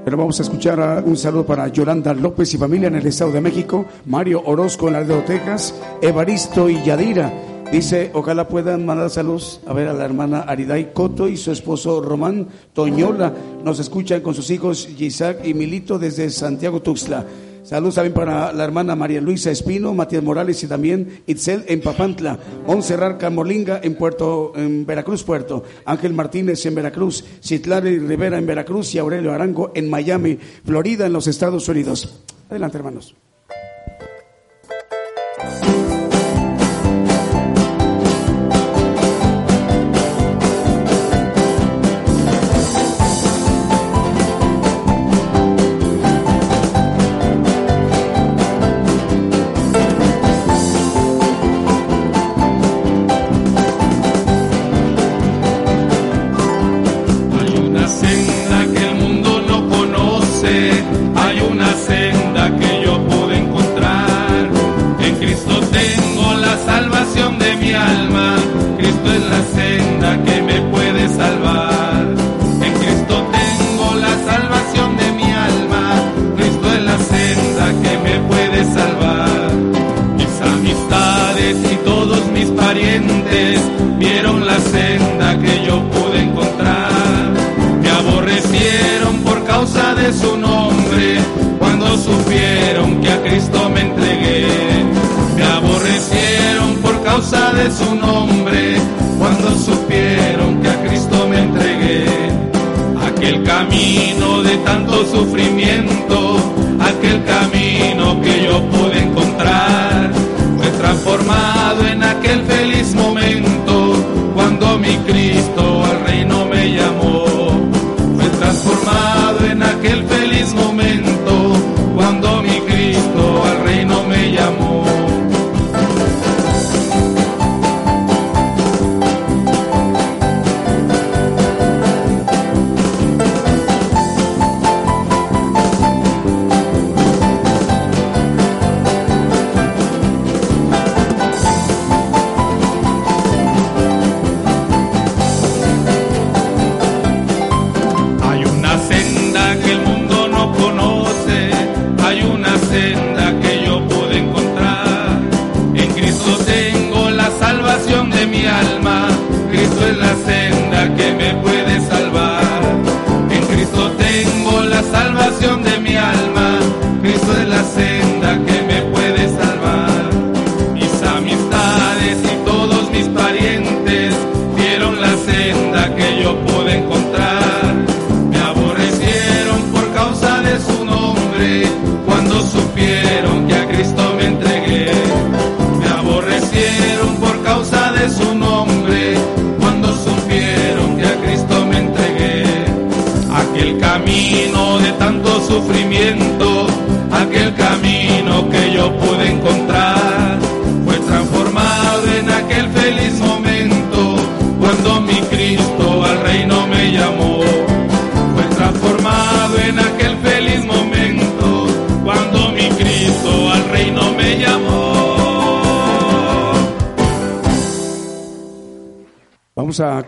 Pero 0.07 0.17
vamos 0.17 0.41
a 0.41 0.43
escuchar 0.43 1.05
un 1.05 1.19
saludo 1.19 1.45
para 1.45 1.69
Yolanda 1.69 2.15
López 2.15 2.55
y 2.55 2.57
familia 2.57 2.89
en 2.89 2.95
el 2.95 3.07
Estado 3.07 3.31
de 3.31 3.43
México, 3.43 3.85
Mario 4.07 4.43
Orozco 4.47 4.87
en 4.87 4.95
Laredo, 4.95 5.23
Texas, 5.27 5.75
Evaristo 6.01 6.71
y 6.71 6.83
Yadira. 6.83 7.31
Dice, 7.71 8.11
ojalá 8.15 8.49
puedan 8.49 8.87
mandar 8.87 9.11
saludos 9.11 9.61
a 9.67 9.75
ver 9.75 9.87
a 9.87 9.93
la 9.93 10.07
hermana 10.07 10.41
Ariday 10.41 10.95
Coto 10.95 11.29
y 11.29 11.37
su 11.37 11.53
esposo 11.53 12.01
Román 12.01 12.49
Toñola. 12.73 13.35
Nos 13.63 13.79
escuchan 13.81 14.23
con 14.23 14.33
sus 14.33 14.49
hijos 14.49 14.89
Isaac 14.99 15.41
y 15.45 15.53
Milito 15.53 15.99
desde 15.99 16.31
Santiago 16.31 16.81
Tuxtla. 16.81 17.27
Saludos 17.63 17.97
también 17.97 18.15
para 18.15 18.53
la 18.53 18.65
hermana 18.65 18.97
María 18.97 19.21
Luisa 19.21 19.51
Espino, 19.51 19.95
Matías 19.95 20.23
Morales 20.23 20.63
y 20.63 20.67
también 20.67 21.23
Itzel 21.27 21.65
en 21.69 21.81
Papantla, 21.81 22.39
Montserrat 22.67 23.21
Camolinga 23.21 23.81
en 23.83 23.95
Puerto, 23.97 24.53
en 24.57 24.87
Veracruz, 24.87 25.23
Puerto, 25.23 25.63
Ángel 25.85 26.15
Martínez 26.15 26.65
en 26.67 26.75
Veracruz, 26.75 27.25
Citlari 27.43 27.99
Rivera 27.99 28.39
en 28.39 28.47
Veracruz 28.47 28.95
y 28.95 28.99
Aurelio 28.99 29.33
Arango 29.33 29.73
en 29.75 29.91
Miami, 29.91 30.39
Florida, 30.65 31.07
en 31.07 31.13
los 31.13 31.27
Estados 31.27 31.69
Unidos. 31.69 32.23
Adelante, 32.49 32.79
hermanos. 32.79 33.15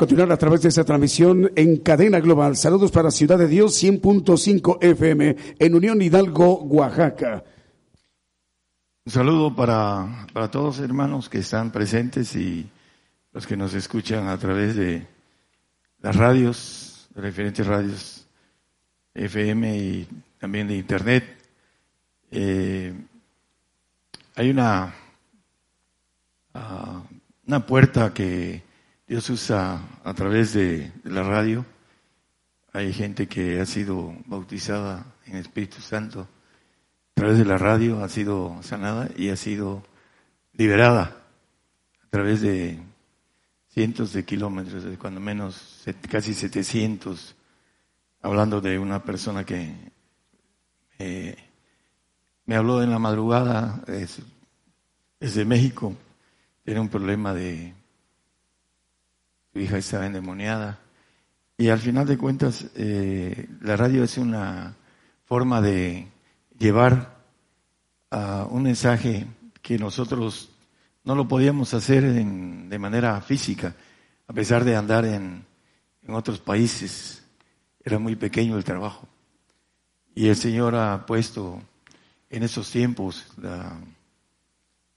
Continuar 0.03 0.33
a 0.33 0.37
través 0.37 0.63
de 0.63 0.69
esta 0.69 0.83
transmisión 0.83 1.53
en 1.55 1.77
cadena 1.77 2.19
global. 2.19 2.57
Saludos 2.57 2.91
para 2.91 3.13
Ciudad 3.13 3.39
de 3.39 3.47
Dios 3.47 3.81
100.5 3.81 4.79
FM 4.81 5.37
en 5.61 5.75
Unión 5.77 6.03
Hidalgo, 6.03 6.61
Oaxaca. 6.65 7.45
Un 9.07 9.13
saludo 9.13 9.55
para, 9.55 10.27
para 10.33 10.51
todos 10.51 10.81
hermanos 10.81 11.29
que 11.29 11.39
están 11.39 11.71
presentes 11.71 12.35
y 12.35 12.69
los 13.33 13.47
que 13.47 13.57
nos 13.57 13.75
escuchan 13.75 14.27
a 14.27 14.37
través 14.39 14.75
de 14.75 15.07
las 16.01 16.17
radios, 16.17 17.09
de 17.15 17.23
diferentes 17.23 17.65
radios 17.65 18.27
FM 19.15 19.79
y 19.79 20.09
también 20.41 20.67
de 20.67 20.79
Internet. 20.79 21.25
Eh, 22.33 22.93
hay 24.35 24.51
una, 24.51 24.97
ah, 26.55 27.03
una 27.47 27.65
puerta 27.65 28.13
que 28.13 28.72
Dios 29.13 29.29
usa 29.29 29.79
a 30.05 30.15
través 30.15 30.55
de 30.55 30.91
la 31.05 31.23
radio. 31.23 31.67
Hay 32.73 32.95
gente 32.95 33.29
que 33.29 33.61
ha 33.61 33.67
sido 33.67 34.17
bautizada 34.25 35.05
en 35.27 35.37
Espíritu 35.37 35.83
Santo. 35.83 36.21
A 36.23 36.27
través 37.13 37.37
de 37.37 37.45
la 37.45 37.59
radio, 37.59 38.03
ha 38.03 38.09
sido 38.09 38.59
sanada 38.63 39.11
y 39.15 39.29
ha 39.29 39.37
sido 39.37 39.83
liberada. 40.55 41.15
A 42.03 42.09
través 42.09 42.41
de 42.41 42.81
cientos 43.69 44.15
de 44.15 44.25
kilómetros, 44.25 44.83
de 44.83 44.97
cuando 44.97 45.21
menos 45.21 45.85
casi 46.11 46.33
700, 46.33 47.37
hablando 48.23 48.63
de 48.63 48.79
una 48.79 49.05
persona 49.05 49.45
que 49.45 49.75
me 52.47 52.57
habló 52.57 52.83
en 52.83 52.91
la 52.91 52.99
madrugada 52.99 53.85
desde 55.21 55.45
México, 55.45 55.95
tiene 56.65 56.81
un 56.81 56.89
problema 56.89 57.35
de 57.35 57.75
su 59.53 59.59
hija 59.59 59.79
estaba 59.79 60.07
endemoniada. 60.07 60.81
Y 61.57 61.69
al 61.69 61.79
final 61.79 62.07
de 62.07 62.19
cuentas, 62.19 62.67
eh, 62.75 63.49
la 63.61 63.77
radio 63.77 64.03
es 64.03 64.19
una 64.19 64.75
forma 65.25 65.61
de 65.61 66.09
llevar 66.59 67.23
a 68.11 68.47
un 68.51 68.63
mensaje 68.63 69.27
que 69.61 69.79
nosotros 69.79 70.51
no 71.05 71.15
lo 71.15 71.29
podíamos 71.29 71.75
hacer 71.75 72.05
de 72.05 72.79
manera 72.79 73.21
física, 73.21 73.75
a 74.27 74.33
pesar 74.33 74.65
de 74.65 74.77
andar 74.77 75.05
en, 75.05 75.45
en 76.03 76.15
otros 76.15 76.39
países. 76.39 77.23
Era 77.85 77.99
muy 77.99 78.17
pequeño 78.17 78.57
el 78.57 78.65
trabajo. 78.65 79.09
Y 80.15 80.29
el 80.29 80.37
Señor 80.37 80.75
ha 80.75 81.05
puesto 81.07 81.61
en 82.31 82.43
esos 82.43 82.71
tiempos 82.71 83.27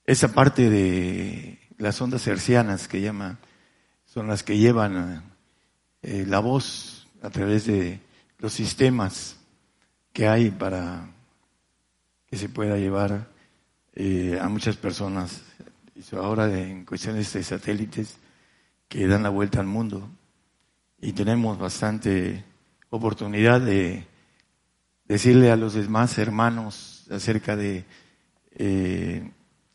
esa 0.04 0.32
parte 0.32 0.70
de 0.70 1.58
las 1.78 2.00
ondas 2.00 2.26
hercianas 2.26 2.88
que 2.88 3.00
llama, 3.00 3.38
son 4.16 4.28
las 4.28 4.42
que 4.42 4.56
llevan 4.56 5.22
eh, 6.00 6.24
la 6.26 6.38
voz 6.38 7.06
a 7.20 7.28
través 7.28 7.66
de 7.66 8.00
los 8.38 8.54
sistemas 8.54 9.36
que 10.14 10.26
hay 10.26 10.50
para 10.50 11.10
que 12.26 12.38
se 12.38 12.48
pueda 12.48 12.78
llevar 12.78 13.28
eh, 13.94 14.38
a 14.40 14.48
muchas 14.48 14.78
personas. 14.78 15.42
Ahora 16.12 16.48
en 16.58 16.86
cuestiones 16.86 17.30
de 17.34 17.42
satélites 17.42 18.16
que 18.88 19.06
dan 19.06 19.22
la 19.22 19.28
vuelta 19.28 19.60
al 19.60 19.66
mundo 19.66 20.08
y 20.98 21.12
tenemos 21.12 21.58
bastante 21.58 22.42
oportunidad 22.88 23.60
de 23.60 24.06
decirle 25.04 25.50
a 25.50 25.56
los 25.56 25.74
demás 25.74 26.16
hermanos 26.16 27.06
acerca 27.10 27.54
de 27.54 27.84
eh, 28.52 29.30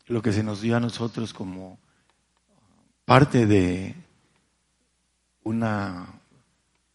lo 0.06 0.20
que 0.20 0.32
se 0.32 0.42
nos 0.42 0.62
dio 0.62 0.76
a 0.76 0.80
nosotros 0.80 1.32
como 1.32 1.78
parte 3.04 3.46
de 3.46 4.01
una 5.44 6.06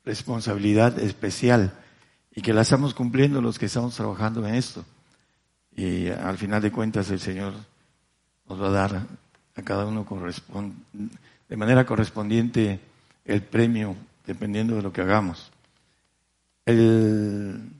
responsabilidad 0.06 1.00
especial 1.00 1.74
y 2.34 2.42
que 2.42 2.54
la 2.54 2.62
estamos 2.62 2.94
cumpliendo 2.94 3.42
los 3.42 3.60
que 3.60 3.66
estamos 3.66 3.96
trabajando 3.96 4.48
en 4.48 4.56
esto. 4.56 4.86
Y 5.76 6.08
al 6.08 6.38
final 6.38 6.62
de 6.62 6.72
cuentas 6.72 7.10
el 7.12 7.20
Señor 7.20 7.54
nos 8.48 8.62
va 8.62 8.68
a 8.68 8.72
dar 8.72 9.08
a 9.56 9.62
cada 9.64 9.86
uno 9.86 10.06
de 11.50 11.58
manera 11.58 11.86
correspondiente 11.86 12.80
el 13.26 13.42
premio 13.42 13.96
dependiendo 14.26 14.76
de 14.76 14.82
lo 14.82 14.94
que 14.94 15.02
hagamos. 15.02 15.52
El 16.66 17.72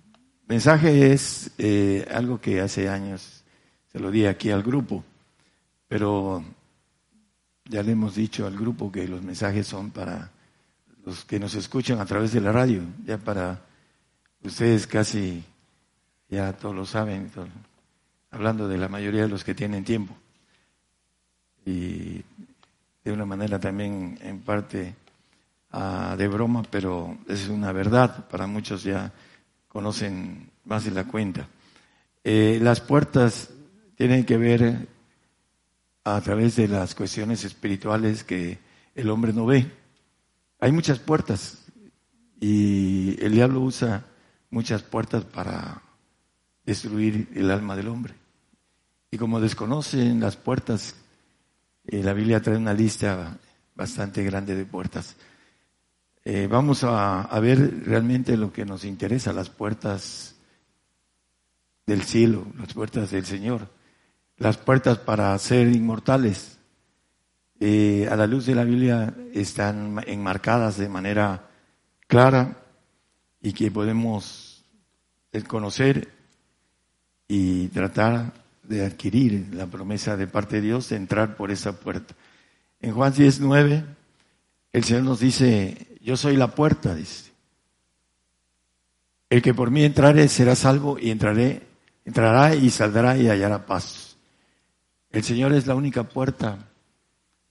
mensaje 0.48 1.12
es 1.12 1.52
eh, 1.58 2.08
algo 2.12 2.40
que 2.40 2.62
hace 2.62 2.90
años 2.90 3.44
se 3.92 4.00
lo 4.00 4.12
di 4.12 4.26
aquí 4.26 4.50
al 4.50 4.64
grupo, 4.64 5.04
pero 5.88 6.44
ya 7.66 7.84
le 7.84 7.94
hemos 7.94 8.16
dicho 8.16 8.46
al 8.48 8.56
grupo 8.56 8.92
que 8.92 9.08
los 9.08 9.22
mensajes 9.22 9.68
son 9.68 9.92
para 9.92 10.32
los 11.08 11.26
que 11.26 11.40
nos 11.40 11.56
escuchan 11.56 12.00
a 12.00 12.06
través 12.06 12.34
de 12.34 12.42
la 12.42 12.52
radio, 12.52 12.82
ya 13.06 13.18
para 13.18 13.62
ustedes 14.44 14.86
casi 14.86 15.44
ya 16.30 16.54
todos 16.54 16.76
lo 16.76 16.86
saben, 16.86 17.32
hablando 18.32 18.68
de 18.68 18.78
la 18.78 18.90
mayoría 18.90 19.22
de 19.22 19.30
los 19.30 19.44
que 19.44 19.56
tienen 19.56 19.84
tiempo. 19.84 20.16
Y 21.66 22.24
de 23.04 23.12
una 23.12 23.26
manera 23.26 23.60
también 23.60 24.20
en 24.22 24.42
parte 24.42 24.96
Ah, 25.72 26.16
de 26.18 26.28
broma, 26.28 26.64
pero 26.70 27.18
es 27.28 27.50
una 27.50 27.72
verdad. 27.72 28.28
Para 28.30 28.48
muchos 28.48 28.84
ya 28.84 29.12
conocen 29.68 30.50
más 30.66 30.86
de 30.86 30.92
la 30.92 31.04
cuenta. 31.04 31.48
Eh, 32.24 32.60
las 32.62 32.82
puertas 32.82 33.50
tienen 33.96 34.26
que 34.26 34.38
ver 34.38 34.88
a 36.04 36.22
través 36.22 36.56
de 36.56 36.68
las 36.68 36.96
cuestiones 36.96 37.44
espirituales 37.44 38.24
que 38.24 38.60
el 38.96 39.10
hombre 39.10 39.34
no 39.34 39.46
ve. 39.46 39.70
Hay 40.60 40.72
muchas 40.72 41.00
puertas 41.00 41.66
y 42.40 43.24
el 43.24 43.34
diablo 43.34 43.62
usa 43.62 44.06
muchas 44.50 44.84
puertas 44.84 45.24
para 45.26 45.82
destruir 46.66 47.30
el 47.34 47.52
alma 47.52 47.76
del 47.76 47.88
hombre. 47.88 48.14
Y 49.12 49.18
como 49.18 49.40
desconocen 49.40 50.20
las 50.20 50.36
puertas, 50.36 50.96
eh, 51.86 52.04
la 52.04 52.14
Biblia 52.14 52.42
trae 52.42 52.58
una 52.58 52.74
lista 52.74 53.38
bastante 53.76 54.24
grande 54.24 54.56
de 54.56 54.66
puertas. 54.66 55.16
Eh, 56.26 56.48
vamos 56.48 56.84
a, 56.84 57.40
ver 57.40 57.86
realmente 57.86 58.36
lo 58.36 58.52
que 58.52 58.66
nos 58.66 58.84
interesa, 58.84 59.32
las 59.32 59.50
puertas 59.50 60.36
del 61.86 62.04
cielo, 62.04 62.46
las 62.58 62.74
puertas 62.74 63.12
del 63.12 63.26
Señor, 63.26 63.70
las 64.36 64.58
puertas 64.58 64.98
para 64.98 65.38
ser 65.40 65.74
inmortales. 65.74 66.57
Eh, 67.60 68.08
a 68.10 68.16
la 68.16 68.28
luz 68.28 68.46
de 68.46 68.56
la 68.56 68.64
Biblia 68.64 69.14
están 69.34 70.04
enmarcadas 70.06 70.78
de 70.78 70.90
manera 70.90 71.50
clara 72.08 72.64
y 73.42 73.54
que 73.54 73.72
podemos 73.72 74.64
conocer 75.48 76.12
y 77.28 77.68
tratar 77.68 78.34
de 78.64 78.86
adquirir 78.86 79.50
la 79.54 79.68
promesa 79.68 80.18
de 80.18 80.28
parte 80.28 80.58
de 80.58 80.62
Dios 80.64 80.90
de 80.90 80.98
entrar 80.98 81.36
por 81.36 81.52
esa 81.52 81.80
puerta. 81.80 82.16
En 82.80 82.94
Juan 82.94 83.14
19, 83.14 83.86
el 84.74 84.84
Señor 84.84 85.04
nos 85.04 85.20
dice, 85.20 85.98
yo 86.02 86.18
soy 86.18 86.38
la 86.38 86.50
puerta, 86.50 86.94
dice. 86.94 87.32
El 89.30 89.42
que 89.42 89.54
por 89.54 89.72
mí 89.72 89.84
entrare 89.84 90.28
será 90.28 90.56
salvo 90.56 90.98
y 91.00 91.12
entrará 91.12 92.56
y 92.56 92.70
saldrá 92.70 93.18
y 93.18 93.30
hallará 93.30 93.66
paz. 93.66 94.18
El 95.12 95.24
Señor 95.24 95.54
es 95.54 95.68
la 95.68 95.76
única 95.76 96.04
puerta 96.04 96.68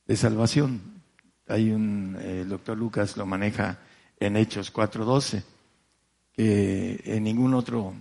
de 0.07 0.17
salvación. 0.17 1.03
Hay 1.49 1.71
un, 1.71 2.17
eh, 2.21 2.43
el 2.43 2.49
doctor 2.49 2.77
Lucas 2.77 3.17
lo 3.17 3.27
maneja 3.27 3.79
en 4.19 4.37
Hechos 4.37 4.73
4.12, 4.73 5.43
que 6.33 7.01
en 7.05 7.25
ningún 7.25 7.55
otro 7.55 7.95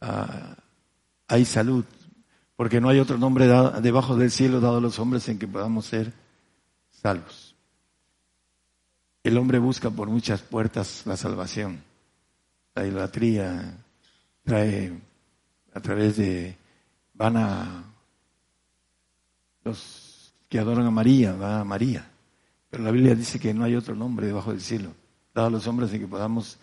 ah, 0.00 0.56
hay 1.28 1.44
salud, 1.44 1.84
porque 2.56 2.80
no 2.80 2.88
hay 2.88 2.98
otro 2.98 3.18
nombre 3.18 3.46
debajo 3.80 4.16
del 4.16 4.30
cielo 4.30 4.60
dado 4.60 4.78
a 4.78 4.80
los 4.80 4.98
hombres 4.98 5.28
en 5.28 5.38
que 5.38 5.48
podamos 5.48 5.86
ser 5.86 6.12
salvos. 6.90 7.54
El 9.22 9.38
hombre 9.38 9.58
busca 9.58 9.90
por 9.90 10.08
muchas 10.08 10.42
puertas 10.42 11.04
la 11.06 11.16
salvación. 11.16 11.82
La 12.74 12.86
idolatría 12.86 13.76
trae 14.42 14.92
a 15.72 15.80
través 15.80 16.16
de, 16.16 16.56
van 17.14 17.36
a 17.36 17.84
los 19.64 20.01
que 20.52 20.58
adoran 20.58 20.84
a 20.84 20.90
María, 20.90 21.30
a 21.30 21.64
María. 21.64 22.06
Pero 22.68 22.84
la 22.84 22.90
Biblia 22.90 23.14
dice 23.14 23.40
que 23.40 23.54
no 23.54 23.64
hay 23.64 23.74
otro 23.74 23.94
nombre 23.94 24.26
debajo 24.26 24.50
del 24.50 24.60
cielo, 24.60 24.92
dado 25.34 25.46
a 25.46 25.50
los 25.50 25.66
hombres 25.66 25.90
en 25.94 26.00
que 26.00 26.06
podamos 26.06 26.58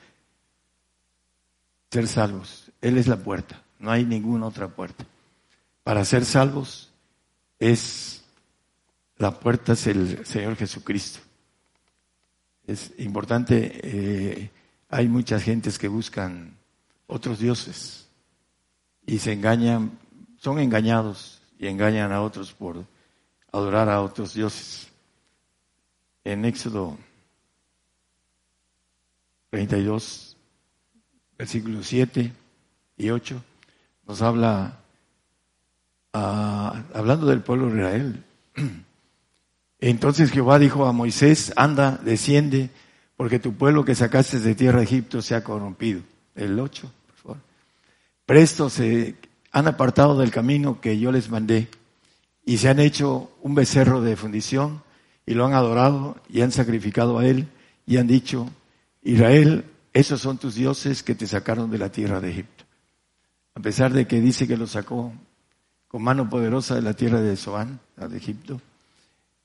ser 1.89 2.07
salvos. 2.07 2.71
Él 2.81 2.99
es 2.99 3.07
la 3.07 3.17
puerta, 3.17 3.63
no 3.79 3.89
hay 3.89 4.05
ninguna 4.05 4.45
otra 4.45 4.67
puerta. 4.67 5.05
Para 5.83 6.05
ser 6.05 6.23
salvos 6.23 6.91
es 7.57 8.23
la 9.17 9.39
puerta 9.39 9.73
es 9.73 9.87
el 9.87 10.23
Señor 10.23 10.55
Jesucristo 10.55 11.19
es 12.69 12.93
importante, 12.99 13.79
eh, 13.83 14.51
hay 14.89 15.07
muchas 15.07 15.41
gentes 15.41 15.79
que 15.79 15.87
buscan 15.87 16.55
otros 17.07 17.39
dioses 17.39 18.07
y 19.07 19.17
se 19.17 19.33
engañan, 19.33 19.97
son 20.37 20.59
engañados 20.59 21.41
y 21.57 21.65
engañan 21.65 22.11
a 22.11 22.21
otros 22.21 22.53
por 22.53 22.85
adorar 23.51 23.89
a 23.89 24.01
otros 24.01 24.33
dioses. 24.33 24.87
En 26.23 26.45
Éxodo 26.45 26.97
32, 29.49 30.37
versículos 31.37 31.87
7 31.87 32.31
y 32.97 33.09
8, 33.09 33.41
nos 34.07 34.21
habla, 34.21 34.79
ah, 36.13 36.83
hablando 36.93 37.25
del 37.27 37.41
pueblo 37.41 37.69
de 37.69 37.77
Israel, 37.77 38.23
Entonces 39.79 40.31
Jehová 40.31 40.59
dijo 40.59 40.85
a 40.85 40.91
Moisés, 40.91 41.53
anda, 41.55 41.99
desciende, 42.03 42.69
porque 43.15 43.39
tu 43.39 43.53
pueblo 43.53 43.85
que 43.85 43.95
sacaste 43.95 44.39
de 44.39 44.55
tierra 44.55 44.79
de 44.79 44.85
Egipto 44.85 45.21
se 45.21 45.35
ha 45.35 45.43
corrompido. 45.43 46.01
El 46.35 46.59
8, 46.59 46.91
por 47.07 47.15
favor. 47.15 47.37
Presto 48.25 48.69
se 48.69 49.15
han 49.51 49.67
apartado 49.67 50.17
del 50.17 50.31
camino 50.31 50.81
que 50.81 50.99
yo 50.99 51.11
les 51.11 51.29
mandé 51.29 51.69
y 52.49 52.57
se 52.57 52.67
han 52.67 52.79
hecho 52.79 53.29
un 53.43 53.53
becerro 53.53 54.01
de 54.01 54.15
fundición 54.15 54.81
y 55.27 55.35
lo 55.35 55.45
han 55.45 55.53
adorado 55.53 56.19
y 56.29 56.41
han 56.41 56.51
sacrificado 56.51 57.19
a 57.19 57.27
él 57.27 57.47
y 57.85 57.97
han 57.97 58.07
dicho, 58.07 58.49
Israel, 59.03 59.65
esos 59.93 60.19
son 60.19 60.39
tus 60.39 60.55
dioses 60.55 61.03
que 61.03 61.13
te 61.13 61.27
sacaron 61.27 61.69
de 61.69 61.77
la 61.77 61.91
tierra 61.91 62.19
de 62.19 62.31
Egipto. 62.31 62.63
A 63.53 63.59
pesar 63.59 63.93
de 63.93 64.07
que 64.07 64.19
dice 64.19 64.47
que 64.47 64.57
lo 64.57 64.65
sacó 64.65 65.13
con 65.87 66.01
mano 66.01 66.27
poderosa 66.27 66.73
de 66.73 66.81
la 66.81 66.95
tierra 66.95 67.21
de 67.21 67.37
Zoán, 67.37 67.81
de 67.95 68.17
Egipto, 68.17 68.59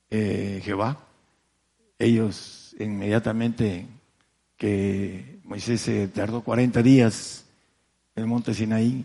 eh, 0.08 0.62
Jehová, 0.64 0.98
ellos 1.98 2.74
inmediatamente 2.80 3.86
que 4.56 5.40
Moisés 5.44 5.82
se 5.82 6.08
tardó 6.08 6.40
40 6.40 6.82
días 6.82 7.44
en 8.16 8.22
el 8.22 8.30
monte 8.30 8.54
Sinaí, 8.54 9.04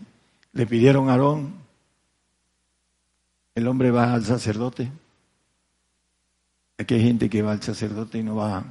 le 0.54 0.66
pidieron 0.66 1.10
a 1.10 1.12
Aarón, 1.12 1.59
el 3.54 3.66
hombre 3.66 3.90
va 3.90 4.14
al 4.14 4.24
sacerdote. 4.24 4.90
Aquí 6.78 6.94
hay 6.94 7.02
gente 7.02 7.28
que 7.28 7.42
va 7.42 7.52
al 7.52 7.62
sacerdote 7.62 8.18
y 8.18 8.22
no 8.22 8.36
va 8.36 8.64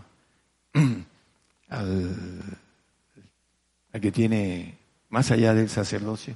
al, 1.70 2.16
que 4.02 4.12
tiene 4.12 4.78
más 5.10 5.32
allá 5.32 5.54
del 5.54 5.70
sacerdocio. 5.70 6.36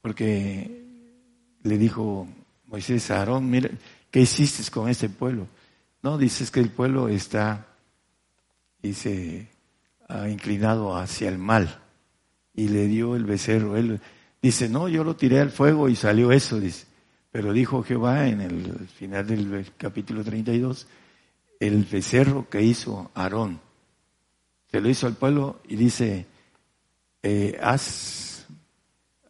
Porque 0.00 0.84
le 1.62 1.78
dijo 1.78 2.26
Moisés 2.66 3.10
a 3.10 3.18
Aarón, 3.18 3.50
mira, 3.50 3.70
¿Qué 4.16 4.22
hiciste 4.22 4.70
con 4.70 4.88
este 4.88 5.10
pueblo? 5.10 5.46
No, 6.02 6.16
dices 6.16 6.50
que 6.50 6.60
el 6.60 6.70
pueblo 6.70 7.08
está, 7.08 7.66
dice, 8.80 9.48
inclinado 10.30 10.96
hacia 10.96 11.28
el 11.28 11.36
mal. 11.36 11.82
y 12.54 12.68
le 12.68 12.86
dio 12.86 13.14
el 13.14 13.26
becerro. 13.26 13.76
Él 13.76 14.00
dice, 14.40 14.70
no, 14.70 14.88
yo 14.88 15.04
lo 15.04 15.16
tiré 15.16 15.40
al 15.40 15.50
fuego 15.50 15.90
y 15.90 15.96
salió 15.96 16.32
eso, 16.32 16.58
dice. 16.58 16.86
Pero 17.36 17.52
dijo 17.52 17.82
Jehová 17.82 18.28
en 18.28 18.40
el 18.40 18.88
final 18.88 19.26
del 19.26 19.66
capítulo 19.76 20.24
32, 20.24 20.86
el 21.60 21.84
becerro 21.84 22.48
que 22.48 22.62
hizo 22.62 23.10
Aarón. 23.12 23.60
Se 24.70 24.80
lo 24.80 24.88
hizo 24.88 25.06
al 25.06 25.16
pueblo 25.16 25.60
y 25.68 25.76
dice, 25.76 26.24
eh, 27.22 27.58
has 27.62 28.46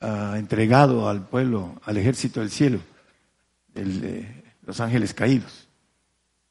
ah, 0.01 0.37
entregado 0.39 1.09
al 1.09 1.27
pueblo, 1.27 1.81
al 1.83 1.97
ejército 1.97 2.39
del 2.39 2.53
cielo, 2.53 2.79
los 3.75 4.81
ángeles 4.81 5.13
caídos. 5.13 5.67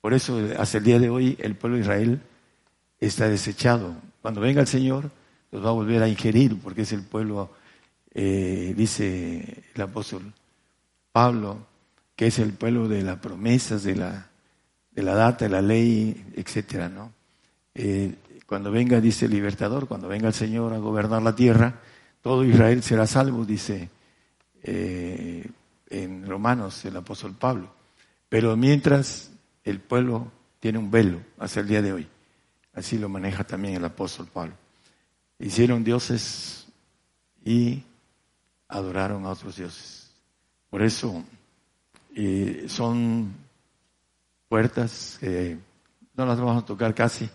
Por 0.01 0.13
eso, 0.13 0.37
hasta 0.59 0.79
el 0.79 0.83
día 0.83 0.99
de 0.99 1.09
hoy, 1.09 1.37
el 1.39 1.55
pueblo 1.55 1.77
de 1.77 1.83
Israel 1.83 2.21
está 2.99 3.29
desechado. 3.29 3.95
Cuando 4.21 4.41
venga 4.41 4.59
el 4.59 4.67
Señor, 4.67 5.09
los 5.51 5.63
va 5.63 5.69
a 5.69 5.71
volver 5.71 6.03
a 6.03 6.09
ingerir, 6.09 6.59
porque 6.59 6.81
es 6.81 6.91
el 6.91 7.03
pueblo, 7.03 7.49
eh, 8.13 8.73
dice 8.75 9.63
el 9.73 9.81
apóstol 9.81 10.33
Pablo, 11.15 11.65
que 12.13 12.27
es 12.27 12.39
el 12.39 12.51
pueblo 12.51 12.89
de 12.89 13.01
las 13.01 13.19
promesas, 13.19 13.83
de 13.83 13.95
la, 13.95 14.27
de 14.91 15.01
la 15.01 15.15
data, 15.15 15.45
de 15.45 15.49
la 15.49 15.61
ley, 15.61 16.25
etcétera, 16.35 16.89
¿no? 16.89 17.13
Eh, 17.73 18.15
cuando 18.45 18.69
venga, 18.69 18.99
dice 18.99 19.23
el 19.23 19.31
libertador, 19.31 19.87
cuando 19.87 20.09
venga 20.09 20.27
el 20.27 20.33
Señor 20.33 20.73
a 20.73 20.77
gobernar 20.77 21.21
la 21.21 21.33
tierra, 21.33 21.79
todo 22.21 22.43
Israel 22.43 22.83
será 22.83 23.07
salvo, 23.07 23.45
dice 23.45 23.89
eh, 24.61 25.49
en 25.89 26.27
Romanos 26.27 26.83
el 26.83 26.97
apóstol 26.97 27.33
Pablo. 27.33 27.73
Pero 28.27 28.57
mientras 28.57 29.31
el 29.63 29.79
pueblo 29.79 30.29
tiene 30.59 30.79
un 30.79 30.91
velo 30.91 31.21
hasta 31.39 31.61
el 31.61 31.69
día 31.69 31.81
de 31.81 31.93
hoy, 31.93 32.07
así 32.73 32.97
lo 32.97 33.07
maneja 33.07 33.45
también 33.45 33.75
el 33.75 33.85
apóstol 33.85 34.27
Pablo. 34.27 34.55
Hicieron 35.39 35.81
dioses 35.81 36.67
y 37.45 37.83
adoraron 38.67 39.25
a 39.25 39.29
otros 39.29 39.55
dioses. 39.55 40.04
Por 40.75 40.83
eso 40.83 41.23
eh, 42.13 42.65
son 42.67 43.33
puertas 44.49 45.17
que 45.21 45.57
no 46.17 46.25
las 46.25 46.37
vamos 46.37 46.61
a 46.61 46.65
tocar 46.65 46.93
casi, 46.93 47.29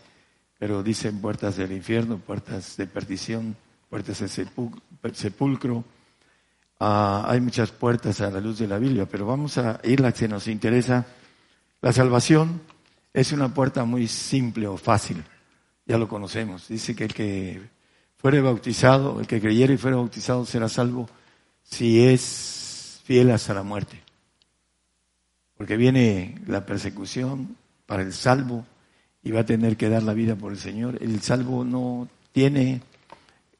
pero 0.58 0.82
dicen 0.82 1.22
puertas 1.22 1.56
del 1.56 1.72
infierno, 1.72 2.18
puertas 2.18 2.76
de 2.76 2.86
perdición, 2.86 3.56
puertas 3.88 4.20
del 4.20 5.14
sepulcro. 5.14 5.82
Ah, 6.80 7.24
hay 7.28 7.40
muchas 7.40 7.70
puertas 7.70 8.20
a 8.20 8.30
la 8.30 8.42
luz 8.42 8.58
de 8.58 8.68
la 8.68 8.76
Biblia, 8.76 9.06
pero 9.10 9.24
vamos 9.24 9.56
a 9.56 9.80
ir 9.84 10.00
a 10.00 10.08
la 10.08 10.12
que 10.12 10.28
nos 10.28 10.46
interesa. 10.46 11.06
La 11.80 11.94
salvación 11.94 12.60
es 13.14 13.32
una 13.32 13.54
puerta 13.54 13.86
muy 13.86 14.06
simple 14.06 14.66
o 14.66 14.76
fácil, 14.76 15.24
ya 15.86 15.96
lo 15.96 16.08
conocemos. 16.08 16.68
Dice 16.68 16.94
que 16.94 17.04
el 17.04 17.14
que 17.14 17.62
fuere 18.18 18.42
bautizado, 18.42 19.18
el 19.18 19.26
que 19.26 19.40
creyere 19.40 19.72
y 19.72 19.78
fuere 19.78 19.96
bautizado 19.96 20.44
será 20.44 20.68
salvo 20.68 21.08
si 21.62 22.02
es 22.04 22.59
fiel 23.10 23.32
hasta 23.32 23.54
la 23.54 23.64
muerte. 23.64 24.00
Porque 25.56 25.76
viene 25.76 26.36
la 26.46 26.64
persecución 26.64 27.56
para 27.84 28.04
el 28.04 28.12
salvo, 28.12 28.64
y 29.24 29.32
va 29.32 29.40
a 29.40 29.44
tener 29.44 29.76
que 29.76 29.88
dar 29.88 30.04
la 30.04 30.14
vida 30.14 30.36
por 30.36 30.52
el 30.52 30.58
Señor. 30.58 30.96
El 31.02 31.20
salvo 31.20 31.64
no 31.64 32.08
tiene 32.30 32.82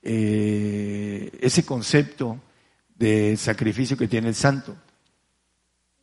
eh, 0.03 1.37
ese 1.41 1.65
concepto 1.65 2.39
de 2.95 3.37
sacrificio 3.37 3.97
que 3.97 4.07
tiene 4.07 4.29
el 4.29 4.37
santo. 4.37 4.77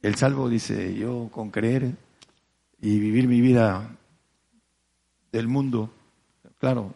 El 0.01 0.15
salvo 0.15 0.49
dice, 0.49 0.93
yo 0.93 1.29
con 1.31 1.49
creer 1.49 1.95
y 2.81 2.99
vivir 2.99 3.29
mi 3.29 3.39
vida 3.39 3.95
del 5.31 5.47
mundo, 5.47 5.93
claro, 6.59 6.93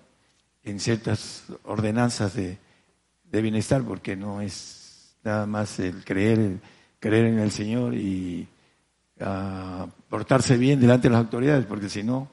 en 0.65 0.81
ciertas 0.81 1.45
ordenanzas 1.63 2.33
de, 2.33 2.57
bienestar, 3.31 3.83
porque 3.83 4.17
no 4.17 4.41
es 4.41 4.80
nada 5.23 5.45
más 5.45 5.79
el 5.79 6.03
creer, 6.03 6.59
creer 6.99 7.25
en 7.25 7.39
el 7.39 7.51
Señor 7.51 7.93
y 7.93 8.47
ah, 9.19 9.87
portarse 10.09 10.57
bien 10.57 10.79
delante 10.79 11.07
de 11.07 11.13
las 11.13 11.23
autoridades, 11.23 11.65
porque 11.65 11.89
si 11.89 12.03
no, 12.03 12.29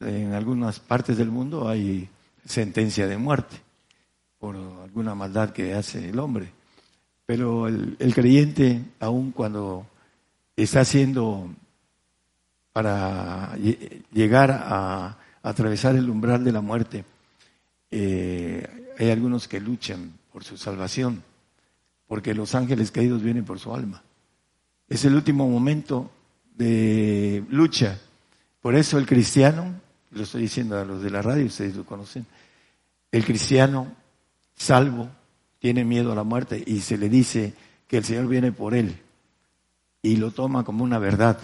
en 0.00 0.32
algunas 0.32 0.80
partes 0.80 1.16
del 1.16 1.30
mundo 1.30 1.68
hay 1.68 2.08
sentencia 2.44 3.06
de 3.06 3.16
muerte 3.16 3.56
por 4.38 4.56
alguna 4.56 5.14
maldad 5.14 5.50
que 5.50 5.74
hace 5.74 6.10
el 6.10 6.18
hombre. 6.18 6.52
Pero 7.26 7.66
el, 7.66 8.12
creyente, 8.14 8.84
aun 9.00 9.32
cuando 9.32 9.86
está 10.54 10.80
haciendo 10.80 11.48
para 12.72 13.56
llegar 14.12 14.50
a, 14.50 15.16
atravesar 15.42 15.96
el 15.96 16.10
umbral 16.10 16.44
de 16.44 16.52
la 16.52 16.60
muerte, 16.60 17.04
eh, 17.90 18.92
hay 18.98 19.10
algunos 19.10 19.48
que 19.48 19.60
luchan 19.60 20.12
por 20.30 20.44
su 20.44 20.58
salvación, 20.58 21.22
porque 22.06 22.34
los 22.34 22.54
ángeles 22.54 22.90
caídos 22.90 23.22
vienen 23.22 23.44
por 23.44 23.58
su 23.58 23.74
alma. 23.74 24.02
Es 24.88 25.04
el 25.04 25.14
último 25.14 25.48
momento 25.48 26.10
de 26.54 27.44
lucha. 27.48 27.98
Por 28.60 28.74
eso 28.74 28.98
el 28.98 29.06
cristiano 29.06 29.80
lo 30.14 30.22
estoy 30.22 30.42
diciendo 30.42 30.78
a 30.78 30.84
los 30.84 31.02
de 31.02 31.10
la 31.10 31.22
radio, 31.22 31.46
ustedes 31.46 31.74
lo 31.74 31.84
conocen, 31.84 32.24
el 33.10 33.24
cristiano 33.24 33.92
salvo 34.54 35.08
tiene 35.58 35.84
miedo 35.84 36.12
a 36.12 36.14
la 36.14 36.24
muerte 36.24 36.62
y 36.64 36.80
se 36.80 36.96
le 36.96 37.08
dice 37.08 37.54
que 37.88 37.98
el 37.98 38.04
Señor 38.04 38.28
viene 38.28 38.52
por 38.52 38.74
él 38.74 38.96
y 40.02 40.16
lo 40.16 40.30
toma 40.30 40.64
como 40.64 40.84
una 40.84 40.98
verdad. 40.98 41.38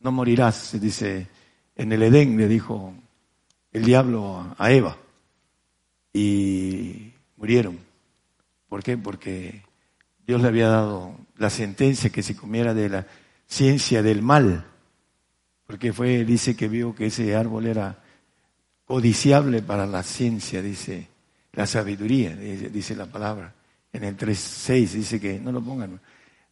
No 0.00 0.12
morirás, 0.12 0.56
se 0.56 0.78
dice, 0.78 1.28
en 1.76 1.92
el 1.92 2.02
Edén 2.02 2.36
le 2.36 2.48
dijo 2.48 2.92
el 3.72 3.84
diablo 3.84 4.54
a 4.58 4.72
Eva 4.72 4.96
y 6.12 7.12
murieron. 7.36 7.78
¿Por 8.68 8.82
qué? 8.82 8.98
Porque 8.98 9.62
Dios 10.28 10.40
le 10.40 10.48
había 10.48 10.68
dado 10.68 11.16
la 11.38 11.50
sentencia 11.50 12.10
que 12.10 12.22
se 12.22 12.36
comiera 12.36 12.74
de 12.74 12.88
la 12.88 13.06
ciencia 13.48 14.02
del 14.02 14.22
mal 14.22 14.64
porque 15.68 15.92
fue, 15.92 16.24
dice 16.24 16.56
que 16.56 16.66
vio 16.66 16.94
que 16.94 17.06
ese 17.06 17.36
árbol 17.36 17.66
era 17.66 17.98
codiciable 18.86 19.60
para 19.60 19.86
la 19.86 20.02
ciencia, 20.02 20.62
dice, 20.62 21.08
la 21.52 21.66
sabiduría, 21.66 22.34
dice 22.34 22.96
la 22.96 23.04
palabra. 23.04 23.52
En 23.92 24.04
el 24.04 24.16
3.6 24.16 24.92
dice 24.92 25.20
que, 25.20 25.38
no 25.38 25.52
lo 25.52 25.60
pongan, 25.60 26.00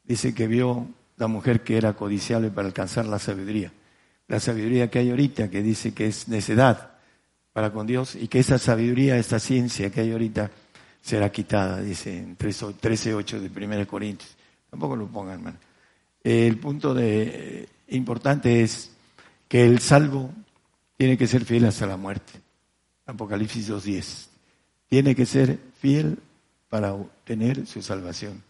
dice 0.04 0.34
que 0.34 0.46
vio 0.46 0.86
la 1.16 1.28
mujer 1.28 1.62
que 1.62 1.78
era 1.78 1.94
codiciable 1.94 2.50
para 2.50 2.68
alcanzar 2.68 3.06
la 3.06 3.18
sabiduría. 3.18 3.72
La 4.28 4.38
sabiduría 4.38 4.90
que 4.90 4.98
hay 4.98 5.08
ahorita, 5.08 5.48
que 5.48 5.62
dice 5.62 5.94
que 5.94 6.08
es 6.08 6.28
necedad 6.28 6.98
para 7.54 7.72
con 7.72 7.86
Dios, 7.86 8.16
y 8.16 8.28
que 8.28 8.40
esa 8.40 8.58
sabiduría, 8.58 9.16
esta 9.16 9.38
ciencia 9.38 9.88
que 9.88 10.02
hay 10.02 10.12
ahorita, 10.12 10.50
será 11.06 11.30
quitada, 11.30 11.80
dice 11.80 12.18
en 12.18 12.36
13.8 12.36 13.38
de 13.38 13.64
1 13.64 13.86
Corintios. 13.86 14.36
Tampoco 14.68 14.96
lo 14.96 15.06
pongan, 15.06 15.34
hermano. 15.34 15.58
El 16.24 16.58
punto 16.58 16.92
de, 16.92 17.68
importante 17.88 18.62
es 18.64 18.90
que 19.46 19.64
el 19.64 19.78
salvo 19.78 20.32
tiene 20.96 21.16
que 21.16 21.28
ser 21.28 21.44
fiel 21.44 21.64
hasta 21.66 21.86
la 21.86 21.96
muerte. 21.96 22.32
Apocalipsis 23.06 23.70
2.10. 23.70 24.26
Tiene 24.88 25.14
que 25.14 25.26
ser 25.26 25.60
fiel 25.78 26.18
para 26.68 26.92
obtener 26.92 27.68
su 27.68 27.82
salvación. 27.82 28.42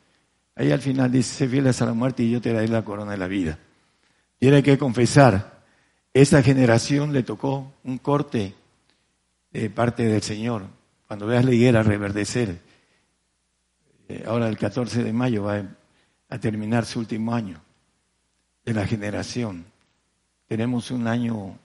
Ahí 0.54 0.72
al 0.72 0.80
final 0.80 1.12
dice, 1.12 1.34
sé 1.34 1.48
fiel 1.48 1.66
hasta 1.66 1.84
la 1.84 1.92
muerte 1.92 2.22
y 2.22 2.30
yo 2.30 2.40
te 2.40 2.54
daré 2.54 2.68
la 2.68 2.86
corona 2.86 3.12
de 3.12 3.18
la 3.18 3.28
vida. 3.28 3.58
Tiene 4.38 4.62
que 4.62 4.78
confesar, 4.78 5.62
esta 6.14 6.42
generación 6.42 7.12
le 7.12 7.22
tocó 7.22 7.74
un 7.84 7.98
corte 7.98 8.54
de 9.52 9.68
parte 9.68 10.04
del 10.04 10.22
Señor. 10.22 10.64
Cuando 11.06 11.26
veas 11.26 11.44
la 11.44 11.54
higuera 11.54 11.82
reverdecer, 11.82 12.60
eh, 14.08 14.24
ahora 14.26 14.48
el 14.48 14.58
14 14.58 15.04
de 15.04 15.12
mayo 15.12 15.44
va 15.44 15.62
a 16.28 16.38
terminar 16.38 16.84
su 16.84 16.98
último 16.98 17.34
año 17.34 17.60
de 18.64 18.74
la 18.74 18.86
generación. 18.86 19.64
Tenemos 20.48 20.90
un 20.90 21.06
año 21.06 21.58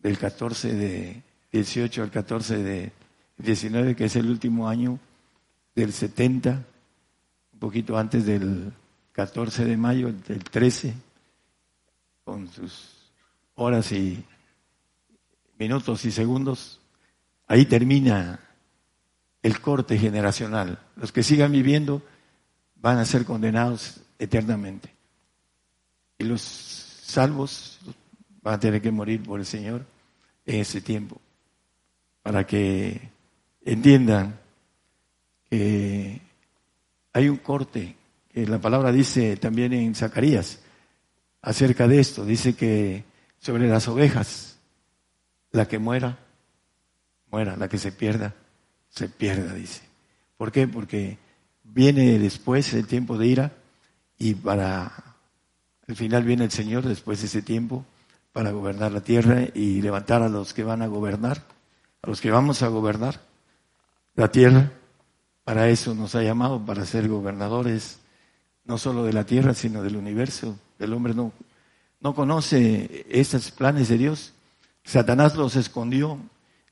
del 0.00 0.18
14 0.18 0.74
de 0.74 1.22
18 1.52 2.02
al 2.02 2.10
14 2.10 2.62
de 2.62 2.92
19, 3.38 3.94
que 3.94 4.06
es 4.06 4.16
el 4.16 4.28
último 4.28 4.68
año 4.68 4.98
del 5.74 5.92
70, 5.92 6.64
un 7.52 7.58
poquito 7.58 7.96
antes 7.96 8.26
del 8.26 8.72
14 9.12 9.64
de 9.64 9.76
mayo, 9.76 10.12
del 10.12 10.42
13, 10.42 10.94
con 12.24 12.48
sus 12.48 13.12
horas 13.54 13.92
y 13.92 14.24
minutos 15.58 16.04
y 16.04 16.10
segundos, 16.10 16.80
ahí 17.46 17.66
termina 17.66 18.40
el 19.44 19.60
corte 19.60 19.98
generacional. 19.98 20.78
Los 20.96 21.12
que 21.12 21.22
sigan 21.22 21.52
viviendo 21.52 22.02
van 22.76 22.96
a 22.96 23.04
ser 23.04 23.26
condenados 23.26 24.00
eternamente. 24.18 24.94
Y 26.18 26.24
los 26.24 26.40
salvos, 26.40 27.78
van 28.40 28.54
a 28.54 28.58
tener 28.58 28.80
que 28.80 28.90
morir 28.90 29.22
por 29.22 29.38
el 29.38 29.44
Señor 29.44 29.84
en 30.46 30.60
ese 30.60 30.80
tiempo, 30.80 31.20
para 32.22 32.46
que 32.46 33.10
entiendan 33.66 34.40
que 35.50 36.22
hay 37.12 37.28
un 37.28 37.36
corte, 37.36 37.96
que 38.32 38.46
la 38.46 38.58
palabra 38.58 38.92
dice 38.92 39.36
también 39.36 39.74
en 39.74 39.94
Zacarías 39.94 40.60
acerca 41.42 41.86
de 41.86 42.00
esto, 42.00 42.24
dice 42.24 42.54
que 42.54 43.04
sobre 43.38 43.68
las 43.68 43.88
ovejas, 43.88 44.58
la 45.52 45.68
que 45.68 45.78
muera, 45.78 46.18
muera, 47.30 47.56
la 47.58 47.68
que 47.68 47.76
se 47.76 47.92
pierda, 47.92 48.34
se 48.94 49.08
pierda, 49.08 49.54
dice. 49.54 49.82
¿Por 50.36 50.52
qué? 50.52 50.68
Porque 50.68 51.18
viene 51.62 52.18
después 52.18 52.72
el 52.74 52.86
tiempo 52.86 53.18
de 53.18 53.26
ira 53.26 53.52
y 54.18 54.34
para 54.34 54.92
al 55.86 55.96
final 55.96 56.24
viene 56.24 56.44
el 56.44 56.50
Señor 56.50 56.84
después 56.84 57.20
de 57.20 57.26
ese 57.26 57.42
tiempo 57.42 57.84
para 58.32 58.52
gobernar 58.52 58.92
la 58.92 59.02
tierra 59.02 59.42
y 59.52 59.82
levantar 59.82 60.22
a 60.22 60.28
los 60.28 60.54
que 60.54 60.64
van 60.64 60.82
a 60.82 60.86
gobernar, 60.86 61.44
a 62.02 62.08
los 62.08 62.20
que 62.20 62.30
vamos 62.30 62.62
a 62.62 62.68
gobernar 62.68 63.20
la 64.14 64.30
tierra. 64.30 64.72
Para 65.44 65.68
eso 65.68 65.94
nos 65.94 66.14
ha 66.14 66.22
llamado, 66.22 66.64
para 66.64 66.86
ser 66.86 67.08
gobernadores, 67.08 67.98
no 68.64 68.78
solo 68.78 69.04
de 69.04 69.12
la 69.12 69.26
tierra, 69.26 69.52
sino 69.52 69.82
del 69.82 69.96
universo. 69.96 70.58
El 70.78 70.94
hombre 70.94 71.14
no, 71.14 71.32
no 72.00 72.14
conoce 72.14 73.06
esos 73.10 73.50
planes 73.50 73.88
de 73.88 73.98
Dios. 73.98 74.32
Satanás 74.84 75.36
los 75.36 75.54
escondió, 75.56 76.18